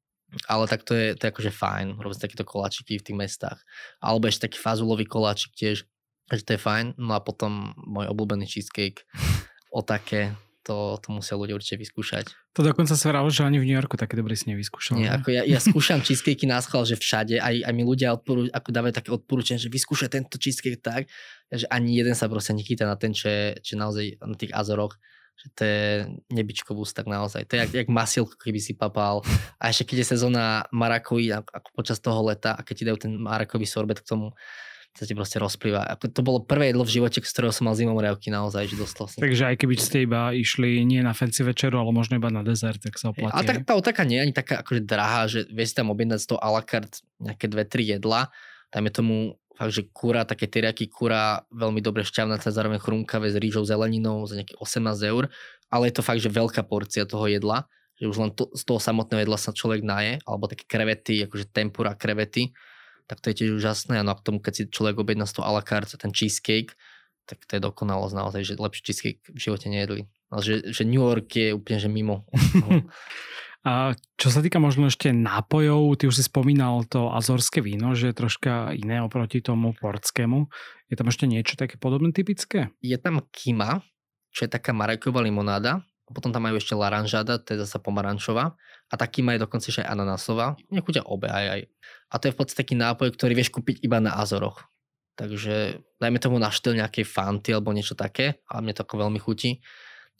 Ale 0.51 0.67
tak 0.67 0.83
to 0.83 0.91
je, 0.97 1.15
to 1.15 1.27
je 1.27 1.31
akože 1.31 1.51
fajn, 1.53 2.01
robiť 2.01 2.27
takéto 2.27 2.43
koláčiky 2.43 2.99
v 2.99 3.05
tých 3.05 3.15
mestách. 3.15 3.59
Alebo 4.03 4.27
ešte 4.27 4.51
taký 4.51 4.59
fazulový 4.59 5.07
koláčik 5.07 5.55
tiež 5.55 5.87
že 6.33 6.41
to 6.41 6.57
je 6.57 6.61
fajn. 6.61 6.97
No 6.97 7.13
a 7.13 7.21
potom 7.21 7.77
môj 7.77 8.09
obľúbený 8.09 8.49
cheesecake 8.49 9.05
o 9.77 9.85
také, 9.85 10.33
to, 10.65 10.97
to 10.97 11.13
musia 11.13 11.37
ľudia 11.37 11.53
určite 11.53 11.77
vyskúšať. 11.77 12.33
To 12.57 12.65
dokonca 12.65 12.97
sa 12.97 13.05
vralo, 13.13 13.29
že 13.29 13.45
ani 13.45 13.61
v 13.61 13.69
New 13.69 13.77
Yorku 13.77 13.93
také 13.93 14.17
dobrý 14.17 14.33
si 14.33 14.49
nevyskúšal. 14.49 14.97
Nie, 14.97 15.13
ako 15.13 15.29
ja, 15.29 15.45
ja 15.45 15.61
skúšam 15.61 16.01
cheesecakey 16.01 16.49
na 16.49 16.57
schvál, 16.65 16.89
že 16.89 16.97
všade, 16.97 17.37
aj, 17.37 17.69
aj 17.69 17.73
mi 17.77 17.85
ľudia 17.85 18.17
odporú, 18.17 18.49
ako 18.49 18.69
dávajú 18.73 18.93
také 18.97 19.09
odporúčanie, 19.13 19.61
že 19.61 19.69
vyskúšaj 19.69 20.09
tento 20.09 20.41
cheesecake 20.41 20.81
tak, 20.81 21.05
že 21.53 21.69
ani 21.69 22.01
jeden 22.01 22.17
sa 22.17 22.25
proste 22.25 22.57
nechytá 22.57 22.89
na 22.89 22.97
ten, 22.97 23.13
čo 23.13 23.29
je, 23.29 23.61
čo 23.61 23.77
je 23.77 23.79
naozaj 23.79 24.05
na 24.25 24.35
tých 24.35 24.51
Azoroch 24.51 24.97
že 25.35 25.47
to 25.51 25.61
je 25.67 25.87
nebičkovú 26.31 26.87
tak 26.87 27.11
naozaj. 27.11 27.43
To 27.51 27.59
je 27.59 27.67
jak, 27.67 27.71
jak 27.83 27.89
masilko, 27.91 28.39
keby 28.39 28.59
si 28.63 28.71
papal. 28.71 29.19
A 29.59 29.67
ešte 29.67 29.91
keď 29.91 30.07
je 30.07 30.11
sezóna 30.15 30.63
marakoví, 30.71 31.27
ako 31.27 31.75
počas 31.75 31.99
toho 31.99 32.23
leta, 32.23 32.55
a 32.55 32.63
keď 32.63 32.75
ti 32.79 32.83
dajú 32.87 32.97
ten 33.03 33.13
marakový 33.19 33.67
sorbet 33.67 33.99
k 33.99 34.07
tomu, 34.15 34.31
sa 34.95 35.03
ti 35.03 35.11
proste 35.11 35.43
rozplýva. 35.43 35.83
Ako 35.91 36.07
to 36.07 36.23
bolo 36.23 36.39
prvé 36.39 36.71
jedlo 36.71 36.87
v 36.87 36.95
živote, 36.95 37.19
z 37.19 37.27
ktorého 37.35 37.51
som 37.51 37.67
mal 37.67 37.75
riavky 37.75 38.31
naozaj, 38.31 38.71
že 38.71 38.79
dostal 38.79 39.11
som. 39.11 39.19
Takže 39.19 39.51
aj 39.51 39.55
keby 39.59 39.75
ste 39.75 40.07
iba 40.07 40.31
išli 40.31 40.87
nie 40.87 41.03
na 41.03 41.11
fancy 41.11 41.43
večeru, 41.43 41.75
ale 41.75 41.91
možno 41.91 42.15
iba 42.15 42.31
na 42.31 42.47
dezert, 42.47 42.79
tak 42.79 42.95
sa 42.95 43.11
oplatí. 43.11 43.35
A 43.35 43.43
tak 43.43 43.67
tá 43.67 43.75
otaka 43.75 44.07
nie 44.07 44.23
je 44.23 44.31
ani 44.31 44.33
taká 44.33 44.63
akože 44.63 44.87
drahá, 44.87 45.27
že 45.27 45.43
vieš 45.51 45.75
tam 45.75 45.91
objednať 45.91 46.19
z 46.23 46.27
toho 46.31 46.39
a 46.39 46.47
la 46.47 46.63
carte 46.63 47.03
nejaké 47.19 47.51
dve, 47.51 47.67
tri 47.67 47.83
jedla. 47.83 48.31
Je 48.71 48.91
tomu 48.91 49.35
fakt, 49.55 49.71
že 49.75 49.83
kura, 49.91 50.23
také 50.23 50.47
tyriaky 50.47 50.87
kura, 50.87 51.43
veľmi 51.51 51.79
dobre 51.83 52.07
šťavnaté, 52.07 52.51
zároveň 52.51 52.79
chrumkavé 52.79 53.31
s 53.31 53.39
rýžou, 53.39 53.63
zeleninou 53.67 54.23
za 54.27 54.39
nejakých 54.39 54.59
18 54.59 55.11
eur, 55.11 55.31
ale 55.71 55.91
je 55.91 55.93
to 55.95 56.03
fakt, 56.03 56.23
že 56.23 56.31
veľká 56.31 56.63
porcia 56.67 57.07
toho 57.07 57.27
jedla, 57.27 57.67
že 57.95 58.11
už 58.11 58.17
len 58.19 58.31
to, 58.35 58.51
z 58.51 58.63
toho 58.67 58.79
samotného 58.79 59.23
jedla 59.23 59.39
sa 59.39 59.55
človek 59.55 59.83
naje, 59.83 60.19
alebo 60.27 60.51
také 60.51 60.67
krevety, 60.67 61.23
akože 61.23 61.51
tempura 61.55 61.95
krevety, 61.95 62.51
tak 63.05 63.21
to 63.21 63.29
je 63.31 63.45
tiež 63.45 63.51
úžasné. 63.61 64.01
A 64.01 64.03
no 64.05 64.13
a 64.13 64.19
k 64.19 64.25
tomu, 64.25 64.41
keď 64.41 64.53
si 64.53 64.63
človek 64.69 65.01
objedná 65.01 65.29
z 65.29 65.37
toho 65.37 65.45
a 65.45 65.53
la 65.53 65.63
carte 65.65 65.97
ten 65.97 66.09
cheesecake, 66.09 66.73
tak 67.25 67.41
to 67.45 67.57
je 67.57 67.61
dokonalosť 67.61 68.15
naozaj, 68.15 68.41
že 68.45 68.53
lepší 68.61 68.81
cheesecake 68.85 69.21
v 69.29 69.39
živote 69.39 69.67
nejedli. 69.69 70.01
Ale 70.29 70.41
že, 70.41 70.53
že 70.69 70.83
New 70.85 71.01
York 71.01 71.29
je 71.33 71.53
úplne 71.53 71.77
že 71.81 71.89
mimo. 71.89 72.25
A 73.65 73.97
čo 74.21 74.29
sa 74.29 74.45
týka 74.45 74.61
možno 74.61 74.93
ešte 74.93 75.09
nápojov, 75.09 75.97
ty 75.97 76.05
už 76.05 76.21
si 76.21 76.23
spomínal 76.29 76.85
to 76.85 77.09
azorské 77.09 77.65
víno, 77.65 77.97
že 77.97 78.13
je 78.13 78.19
troška 78.21 78.77
iné 78.77 79.01
oproti 79.01 79.41
tomu 79.41 79.73
portskému. 79.73 80.45
Je 80.85 80.93
tam 80.93 81.09
ešte 81.09 81.25
niečo 81.25 81.57
také 81.57 81.81
podobné 81.81 82.13
typické? 82.13 82.69
Je 82.77 82.93
tam 83.01 83.25
kima, 83.33 83.81
čo 84.29 84.45
je 84.45 84.53
taká 84.53 84.69
marajková 84.69 85.25
limonáda. 85.25 85.81
Potom 86.05 86.29
tam 86.29 86.45
majú 86.45 86.61
ešte 86.61 86.77
laranžada, 86.77 87.41
to 87.41 87.57
je 87.57 87.65
zase 87.65 87.81
pomarančová. 87.81 88.53
A 88.93 89.01
taký 89.01 89.25
je 89.25 89.41
dokonca 89.41 89.65
aj 89.65 89.87
ananásová. 89.89 90.53
Nechutia 90.69 91.01
obe 91.05 91.25
aj 91.25 91.45
aj. 91.57 91.61
A 92.11 92.15
to 92.21 92.29
je 92.29 92.33
v 92.33 92.37
podstate 92.37 92.61
taký 92.61 92.75
nápoj, 92.77 93.09
ktorý 93.17 93.33
vieš 93.33 93.49
kúpiť 93.49 93.81
iba 93.81 93.97
na 93.97 94.13
Azoroch. 94.13 94.61
Takže 95.17 95.81
dajme 95.97 96.19
tomu 96.21 96.37
na 96.37 96.53
štýl 96.53 96.77
nejakej 96.77 97.07
fanty 97.07 97.49
alebo 97.55 97.73
niečo 97.73 97.97
také. 97.97 98.43
A 98.45 98.61
mne 98.61 98.77
to 98.77 98.85
ako 98.85 99.09
veľmi 99.09 99.17
chutí. 99.17 99.63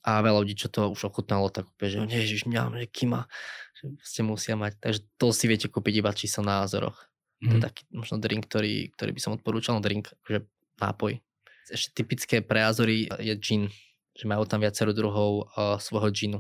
A 0.05 0.21
veľa 0.21 0.41
ľudí, 0.41 0.57
čo 0.57 0.69
to 0.69 0.89
už 0.93 1.09
ochutnalo, 1.09 1.49
tak 1.49 1.65
úplne, 1.65 1.89
že 1.89 1.97
ježiš, 2.13 2.41
mňa, 2.45 2.77
že 2.77 2.87
kima, 2.89 3.25
že 3.73 3.97
ste 4.05 4.21
musia 4.21 4.53
mať. 4.53 4.77
Takže 4.77 4.99
to 5.17 5.33
si 5.33 5.45
viete 5.49 5.67
kúpiť 5.69 5.93
iba 6.01 6.13
čisto 6.13 6.45
na 6.45 6.61
Azoroch. 6.61 7.09
Mm. 7.41 7.45
To 7.45 7.53
je 7.53 7.61
mhm. 7.61 7.65
taký 7.69 7.81
možno 7.93 8.15
drink, 8.21 8.49
ktorý, 8.49 8.93
ktorý 8.97 9.11
by 9.13 9.21
som 9.21 9.35
odporúčal. 9.37 9.77
No 9.77 9.81
drink, 9.81 10.09
že 10.25 10.45
nápoj. 10.81 11.21
Ešte 11.69 11.97
typické 11.97 12.45
pre 12.45 12.61
Azory 12.61 13.09
je 13.09 13.33
gin, 13.41 13.73
že 14.13 14.25
majú 14.29 14.45
tam 14.45 14.61
viacero 14.61 14.93
druhov 14.93 15.49
uh, 15.57 15.81
svojho 15.81 16.09
ginu. 16.13 16.39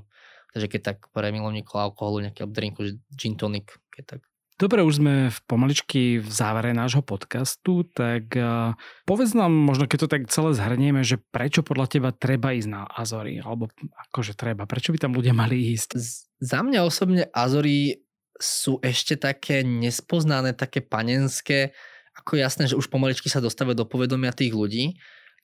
Takže 0.55 0.71
keď 0.71 0.81
tak 0.81 0.97
pre 1.11 1.35
milovníkov 1.35 1.75
alkoholu, 1.75 2.23
nejaký 2.23 2.47
drinku, 2.47 2.87
že 2.87 2.91
gin 3.11 3.35
tonic, 3.35 3.75
keď 3.91 4.15
tak. 4.15 4.21
Dobre, 4.55 4.87
už 4.87 5.03
sme 5.03 5.27
v 5.27 5.39
pomaličky 5.51 6.23
v 6.23 6.31
závere 6.31 6.71
nášho 6.71 7.03
podcastu, 7.03 7.83
tak 7.91 8.31
uh, 8.39 8.71
povedz 9.03 9.35
nám, 9.35 9.51
možno 9.51 9.83
keď 9.83 10.07
to 10.07 10.11
tak 10.15 10.31
celé 10.31 10.55
zhrnieme, 10.55 11.03
že 11.03 11.19
prečo 11.19 11.59
podľa 11.59 11.91
teba 11.91 12.15
treba 12.15 12.55
ísť 12.55 12.71
na 12.71 12.87
Azory, 12.87 13.43
alebo 13.43 13.67
akože 14.07 14.31
treba, 14.31 14.63
prečo 14.63 14.95
by 14.95 15.03
tam 15.03 15.11
ľudia 15.11 15.35
mali 15.35 15.75
ísť? 15.75 15.99
Z, 15.99 16.31
za 16.39 16.63
mňa 16.63 16.87
osobne 16.87 17.27
Azory 17.35 17.99
sú 18.39 18.79
ešte 18.79 19.19
také 19.19 19.59
nespoznané, 19.67 20.55
také 20.55 20.79
panenské, 20.79 21.75
ako 22.15 22.39
jasné, 22.39 22.71
že 22.71 22.79
už 22.79 22.87
pomaličky 22.87 23.27
sa 23.27 23.43
dostávajú 23.43 23.75
do 23.75 23.83
povedomia 23.83 24.31
tých 24.31 24.55
ľudí, 24.55 24.95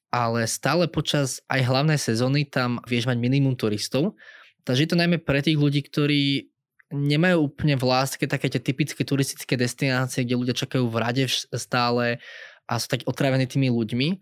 ale 0.08 0.48
stále 0.48 0.88
počas 0.88 1.44
aj 1.52 1.68
hlavnej 1.68 2.00
sezóny 2.00 2.48
tam 2.48 2.80
vieš 2.88 3.12
mať 3.12 3.20
minimum 3.20 3.60
turistov, 3.60 4.16
takže 4.64 4.84
je 4.86 4.90
to 4.92 5.00
najmä 5.00 5.22
pre 5.22 5.42
tých 5.44 5.58
ľudí, 5.58 5.82
ktorí 5.86 6.52
nemajú 6.92 7.48
úplne 7.48 7.80
v 7.80 7.88
láske 7.88 8.28
také 8.28 8.52
tie 8.52 8.60
typické 8.60 9.02
turistické 9.08 9.56
destinácie, 9.56 10.28
kde 10.28 10.40
ľudia 10.40 10.56
čakajú 10.56 10.92
v 10.92 11.00
rade 11.00 11.24
stále 11.56 12.20
a 12.68 12.74
sú 12.76 12.88
tak 12.92 13.08
otrávení 13.08 13.48
tými 13.48 13.72
ľuďmi. 13.72 14.20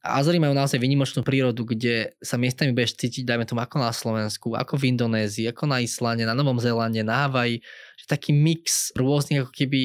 A 0.00 0.16
Azory 0.16 0.40
majú 0.40 0.56
naozaj 0.56 0.80
vynimočnú 0.80 1.20
prírodu, 1.20 1.60
kde 1.60 2.16
sa 2.24 2.40
miestami 2.40 2.72
budeš 2.72 2.96
cítiť, 2.96 3.28
dajme 3.28 3.44
tomu, 3.44 3.60
ako 3.60 3.76
na 3.84 3.92
Slovensku, 3.92 4.56
ako 4.56 4.80
v 4.80 4.96
Indonézii, 4.96 5.52
ako 5.52 5.68
na 5.68 5.84
Islande, 5.84 6.24
na 6.24 6.32
Novom 6.32 6.56
Zélande, 6.56 7.04
na 7.04 7.28
Havaji, 7.28 7.60
taký 8.08 8.34
mix 8.34 8.90
rôznych 8.96 9.44
ako 9.46 9.52
keby 9.52 9.80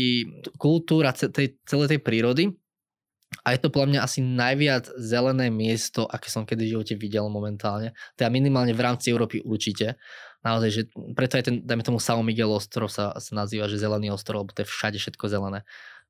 kultúr 0.57 1.05
a 1.05 1.13
tej, 1.13 1.59
celej 1.67 1.93
tej 1.93 2.01
prírody. 2.01 2.49
A 3.45 3.53
je 3.53 3.61
to 3.61 3.69
podľa 3.69 3.89
mňa 3.93 4.01
asi 4.01 4.25
najviac 4.25 4.89
zelené 4.97 5.53
miesto, 5.53 6.09
aké 6.09 6.33
som 6.33 6.49
kedy 6.49 6.65
v 6.65 6.71
živote 6.73 6.93
videl 6.97 7.29
momentálne. 7.29 7.93
Teda 8.17 8.33
minimálne 8.33 8.73
v 8.73 8.81
rámci 8.81 9.13
Európy 9.13 9.45
určite. 9.45 10.01
Naozaj, 10.41 10.69
že 10.73 10.81
preto 11.13 11.37
aj 11.37 11.43
ten, 11.45 11.55
dajme 11.61 11.85
tomu 11.85 12.01
São 12.01 12.25
Miguel 12.25 12.49
ostrov 12.49 12.89
sa, 12.89 13.13
sa 13.21 13.31
nazýva, 13.37 13.69
že 13.69 13.77
zelený 13.77 14.09
ostrov, 14.09 14.45
lebo 14.45 14.53
to 14.57 14.65
je 14.65 14.69
všade 14.69 14.97
všetko 14.97 15.29
zelené. 15.29 15.61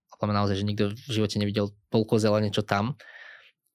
A 0.08 0.14
podľa 0.16 0.32
naozaj, 0.32 0.56
že 0.64 0.68
nikto 0.68 0.84
v 0.96 1.12
živote 1.12 1.36
nevidel 1.36 1.76
toľko 1.92 2.24
zelene, 2.24 2.56
čo 2.56 2.64
tam. 2.64 2.96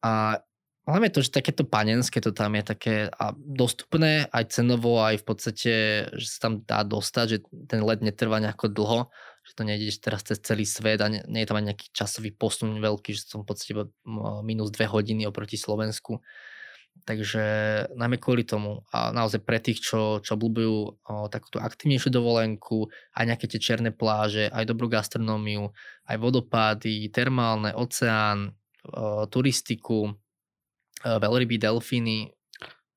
A 0.01 0.41
hlavne 0.89 1.13
to, 1.13 1.21
že 1.21 1.29
takéto 1.29 1.69
panenské 1.69 2.25
to 2.25 2.33
tam 2.33 2.57
je 2.57 2.65
také 2.65 2.97
a 3.13 3.37
dostupné 3.37 4.25
aj 4.33 4.57
cenovo, 4.57 5.05
aj 5.05 5.21
v 5.21 5.25
podstate, 5.25 5.73
že 6.17 6.27
sa 6.33 6.49
tam 6.49 6.65
dá 6.65 6.81
dostať, 6.81 7.27
že 7.29 7.39
ten 7.69 7.85
let 7.85 8.01
netrvá 8.01 8.41
nejako 8.41 8.73
dlho 8.73 9.01
že 9.51 9.59
to 9.59 9.67
nejde 9.67 9.91
teraz 9.99 10.23
cez 10.23 10.39
celý 10.39 10.63
svet 10.63 11.03
a 11.03 11.11
nie, 11.11 11.19
nie 11.27 11.43
je 11.43 11.49
tam 11.51 11.59
ani 11.59 11.75
nejaký 11.75 11.91
časový 11.91 12.31
posun 12.31 12.79
veľký, 12.79 13.11
že 13.19 13.27
som 13.27 13.43
v 13.43 13.51
podstate 13.51 13.75
minus 14.47 14.71
dve 14.71 14.87
hodiny 14.87 15.27
oproti 15.27 15.59
Slovensku. 15.59 16.23
Takže 17.07 17.43
najmä 17.95 18.19
kvôli 18.19 18.47
tomu 18.47 18.83
a 18.95 19.11
naozaj 19.15 19.43
pre 19.47 19.63
tých, 19.63 19.83
čo, 19.83 20.23
čo 20.23 20.35
obľúbujú 20.35 21.03
takúto 21.31 21.63
aktivnejšiu 21.63 22.11
dovolenku, 22.15 22.91
aj 23.15 23.25
nejaké 23.25 23.47
tie 23.51 23.63
černé 23.63 23.91
pláže, 23.91 24.51
aj 24.51 24.69
dobrú 24.69 24.91
gastronómiu, 24.91 25.71
aj 26.07 26.17
vodopády, 26.19 27.09
termálne, 27.09 27.73
oceán, 27.73 28.53
o, 28.85 29.25
turistiku, 29.31 30.13
veľryby, 31.01 31.57
delfíny, 31.57 32.35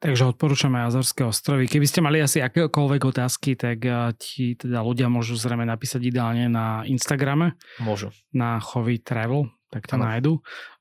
Takže 0.03 0.35
odporúčame 0.35 0.83
Azorské 0.83 1.23
ostrovy. 1.23 1.63
Keby 1.71 1.87
ste 1.87 2.03
mali 2.03 2.19
asi 2.19 2.43
akékoľvek 2.43 3.01
otázky, 3.07 3.55
tak 3.55 3.87
eh, 3.87 4.11
ti 4.19 4.59
teda 4.59 4.83
ľudia 4.83 5.07
môžu 5.07 5.39
zrejme 5.39 5.63
napísať 5.63 6.03
ideálne 6.03 6.51
na 6.51 6.83
Instagrame. 6.83 7.55
Môžu. 7.79 8.11
Na 8.35 8.59
Chovy 8.59 8.99
Travel, 8.99 9.47
tak 9.71 9.87
to 9.87 9.95
ano. 9.95 10.11
nájdu. 10.11 10.33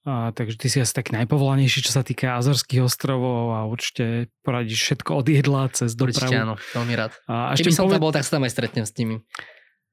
A, 0.03 0.35
takže 0.35 0.59
ty 0.59 0.67
si 0.67 0.83
asi 0.83 0.91
tak 0.91 1.15
najpovolanejší, 1.15 1.87
čo 1.87 1.95
sa 1.95 2.03
týka 2.03 2.35
Azorských 2.43 2.83
ostrovov 2.83 3.55
a 3.55 3.63
určite 3.71 4.35
poradíš 4.43 4.91
všetko 4.91 5.23
od 5.23 5.27
jedla 5.31 5.71
cez 5.71 5.95
dopravu. 5.95 6.27
Určite 6.27 6.43
áno, 6.43 6.55
veľmi 6.59 6.95
rád. 6.99 7.15
A 7.31 7.55
Keby 7.55 7.71
som 7.71 7.87
poved... 7.87 7.95
tam 7.95 8.03
bol, 8.03 8.11
tak 8.11 8.27
sa 8.27 8.35
tam 8.35 8.43
aj 8.43 8.53
stretnem 8.59 8.83
s 8.83 8.93
nimi. 8.99 9.23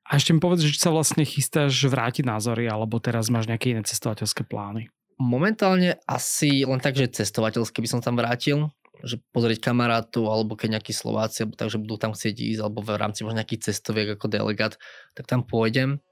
A 0.10 0.18
ešte 0.18 0.34
mi 0.34 0.42
povedz, 0.42 0.66
že 0.66 0.74
či 0.74 0.82
sa 0.82 0.90
vlastne 0.90 1.22
chystáš 1.22 1.78
vrátiť 1.86 2.26
na 2.26 2.42
Azory, 2.42 2.66
alebo 2.66 2.98
teraz 2.98 3.30
máš 3.30 3.46
nejaké 3.46 3.78
iné 3.78 3.86
cestovateľské 3.86 4.42
plány? 4.50 4.90
Momentálne 5.22 6.02
asi 6.10 6.66
len 6.66 6.82
tak, 6.82 6.98
že 6.98 7.14
cestovateľské 7.14 7.78
by 7.78 7.90
som 7.92 8.02
tam 8.02 8.18
vrátil 8.18 8.74
že 9.04 9.22
pozrieť 9.32 9.64
kamarátov, 9.64 10.28
alebo 10.28 10.60
keď 10.60 10.80
nejakí 10.80 10.92
Slováci, 10.92 11.44
alebo 11.44 11.56
takže 11.56 11.80
budú 11.80 11.96
tam 12.00 12.12
chcieť 12.12 12.36
ísť, 12.36 12.62
alebo 12.64 12.84
v 12.84 13.00
rámci 13.00 13.24
možno 13.24 13.40
nejaký 13.40 13.60
cestoviek 13.60 14.16
ako 14.20 14.28
delegát, 14.28 14.76
tak 15.16 15.28
tam 15.28 15.44
pôjdem. 15.44 16.04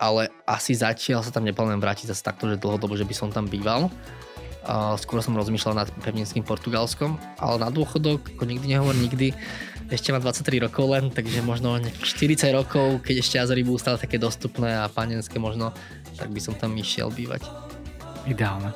Ale 0.00 0.32
asi 0.48 0.72
zatiaľ 0.72 1.20
sa 1.20 1.34
tam 1.34 1.44
neplánujem 1.44 1.82
vrátiť 1.82 2.08
zase 2.08 2.24
takto, 2.24 2.48
že 2.48 2.56
dlhodobo, 2.56 2.96
že 2.96 3.04
by 3.04 3.14
som 3.14 3.28
tam 3.28 3.44
býval. 3.50 3.92
Uh, 4.64 4.96
skôr 4.96 5.20
som 5.20 5.36
rozmýšľal 5.36 5.84
nad 5.84 5.88
pevninským 6.00 6.40
Portugalskom, 6.40 7.20
ale 7.36 7.60
na 7.60 7.68
dôchodok, 7.68 8.32
ako 8.32 8.48
nikdy 8.48 8.72
nehovor 8.72 8.96
nikdy, 8.96 9.36
ešte 9.92 10.08
má 10.08 10.16
23 10.16 10.64
rokov 10.64 10.88
len, 10.88 11.12
takže 11.12 11.44
možno 11.44 11.76
40 11.76 12.40
rokov, 12.56 13.04
keď 13.04 13.20
ešte 13.20 13.36
Azory 13.36 13.60
budú 13.60 13.76
stále 13.76 14.00
také 14.00 14.16
dostupné 14.16 14.72
a 14.72 14.88
panenské 14.88 15.36
možno, 15.36 15.76
tak 16.16 16.32
by 16.32 16.40
som 16.40 16.56
tam 16.56 16.72
išiel 16.80 17.12
bývať. 17.12 17.44
Ideálne. 18.24 18.72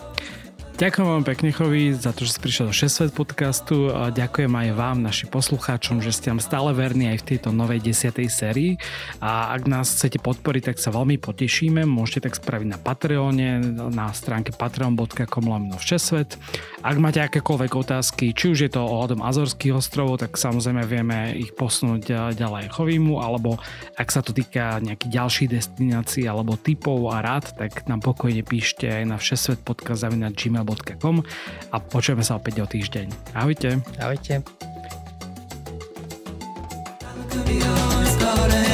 Ďakujem 0.79 1.11
vám 1.11 1.27
pekne, 1.27 1.51
Chovi, 1.51 1.91
za 1.91 2.15
to, 2.15 2.23
že 2.23 2.39
si 2.39 2.41
prišiel 2.47 2.71
do 2.71 2.75
6 2.79 2.87
Svet 2.87 3.11
podcastu 3.11 3.91
a 3.91 4.15
ďakujem 4.15 4.47
aj 4.47 4.69
vám, 4.79 5.03
naši 5.03 5.27
poslucháčom, 5.27 5.99
že 5.99 6.15
ste 6.15 6.31
nám 6.31 6.39
stále 6.39 6.71
verní 6.71 7.11
aj 7.11 7.27
v 7.27 7.35
tejto 7.35 7.51
novej 7.51 7.83
10. 7.83 8.15
sérii 8.31 8.79
a 9.19 9.51
ak 9.59 9.67
nás 9.67 9.91
chcete 9.91 10.23
podporiť, 10.23 10.71
tak 10.71 10.79
sa 10.79 10.95
veľmi 10.95 11.19
potešíme. 11.19 11.83
Môžete 11.83 12.31
tak 12.31 12.39
spraviť 12.39 12.69
na 12.71 12.79
Patreone, 12.79 13.59
na 13.91 14.15
stránke 14.15 14.55
patreon.com 14.55 15.51
lomeno 15.51 15.83
Všesvet. 15.83 16.39
Ak 16.87 16.95
máte 17.03 17.27
akékoľvek 17.27 17.73
otázky, 17.75 18.31
či 18.31 18.55
už 18.55 18.59
je 18.63 18.71
to 18.71 18.79
ohľadom 18.79 19.19
Azorských 19.27 19.75
ostrovov, 19.75 20.23
tak 20.23 20.39
samozrejme 20.39 20.87
vieme 20.87 21.35
ich 21.35 21.59
posunúť 21.59 22.39
ďalej 22.39 22.71
Chovimu, 22.71 23.19
alebo 23.19 23.59
ak 23.99 24.15
sa 24.15 24.23
to 24.23 24.31
týka 24.31 24.79
nejakých 24.79 25.11
ďalších 25.11 25.51
destinácií 25.59 26.23
alebo 26.31 26.55
typov 26.55 27.11
a 27.11 27.19
rád, 27.19 27.51
tak 27.59 27.83
nám 27.91 27.99
pokojne 27.99 28.47
píšte 28.47 28.87
aj 28.87 29.03
na 29.11 29.19
Všesvet 29.19 29.67
podcast 29.67 30.07
zavináčslobodka.com 30.69 31.25
a 31.73 31.77
počujeme 31.81 32.25
sa 32.25 32.37
opäť 32.37 32.65
o 32.65 32.67
týždeň. 32.69 33.07
Ahojte. 33.33 33.81
Ahojte. 34.01 34.45
Could 38.29 38.68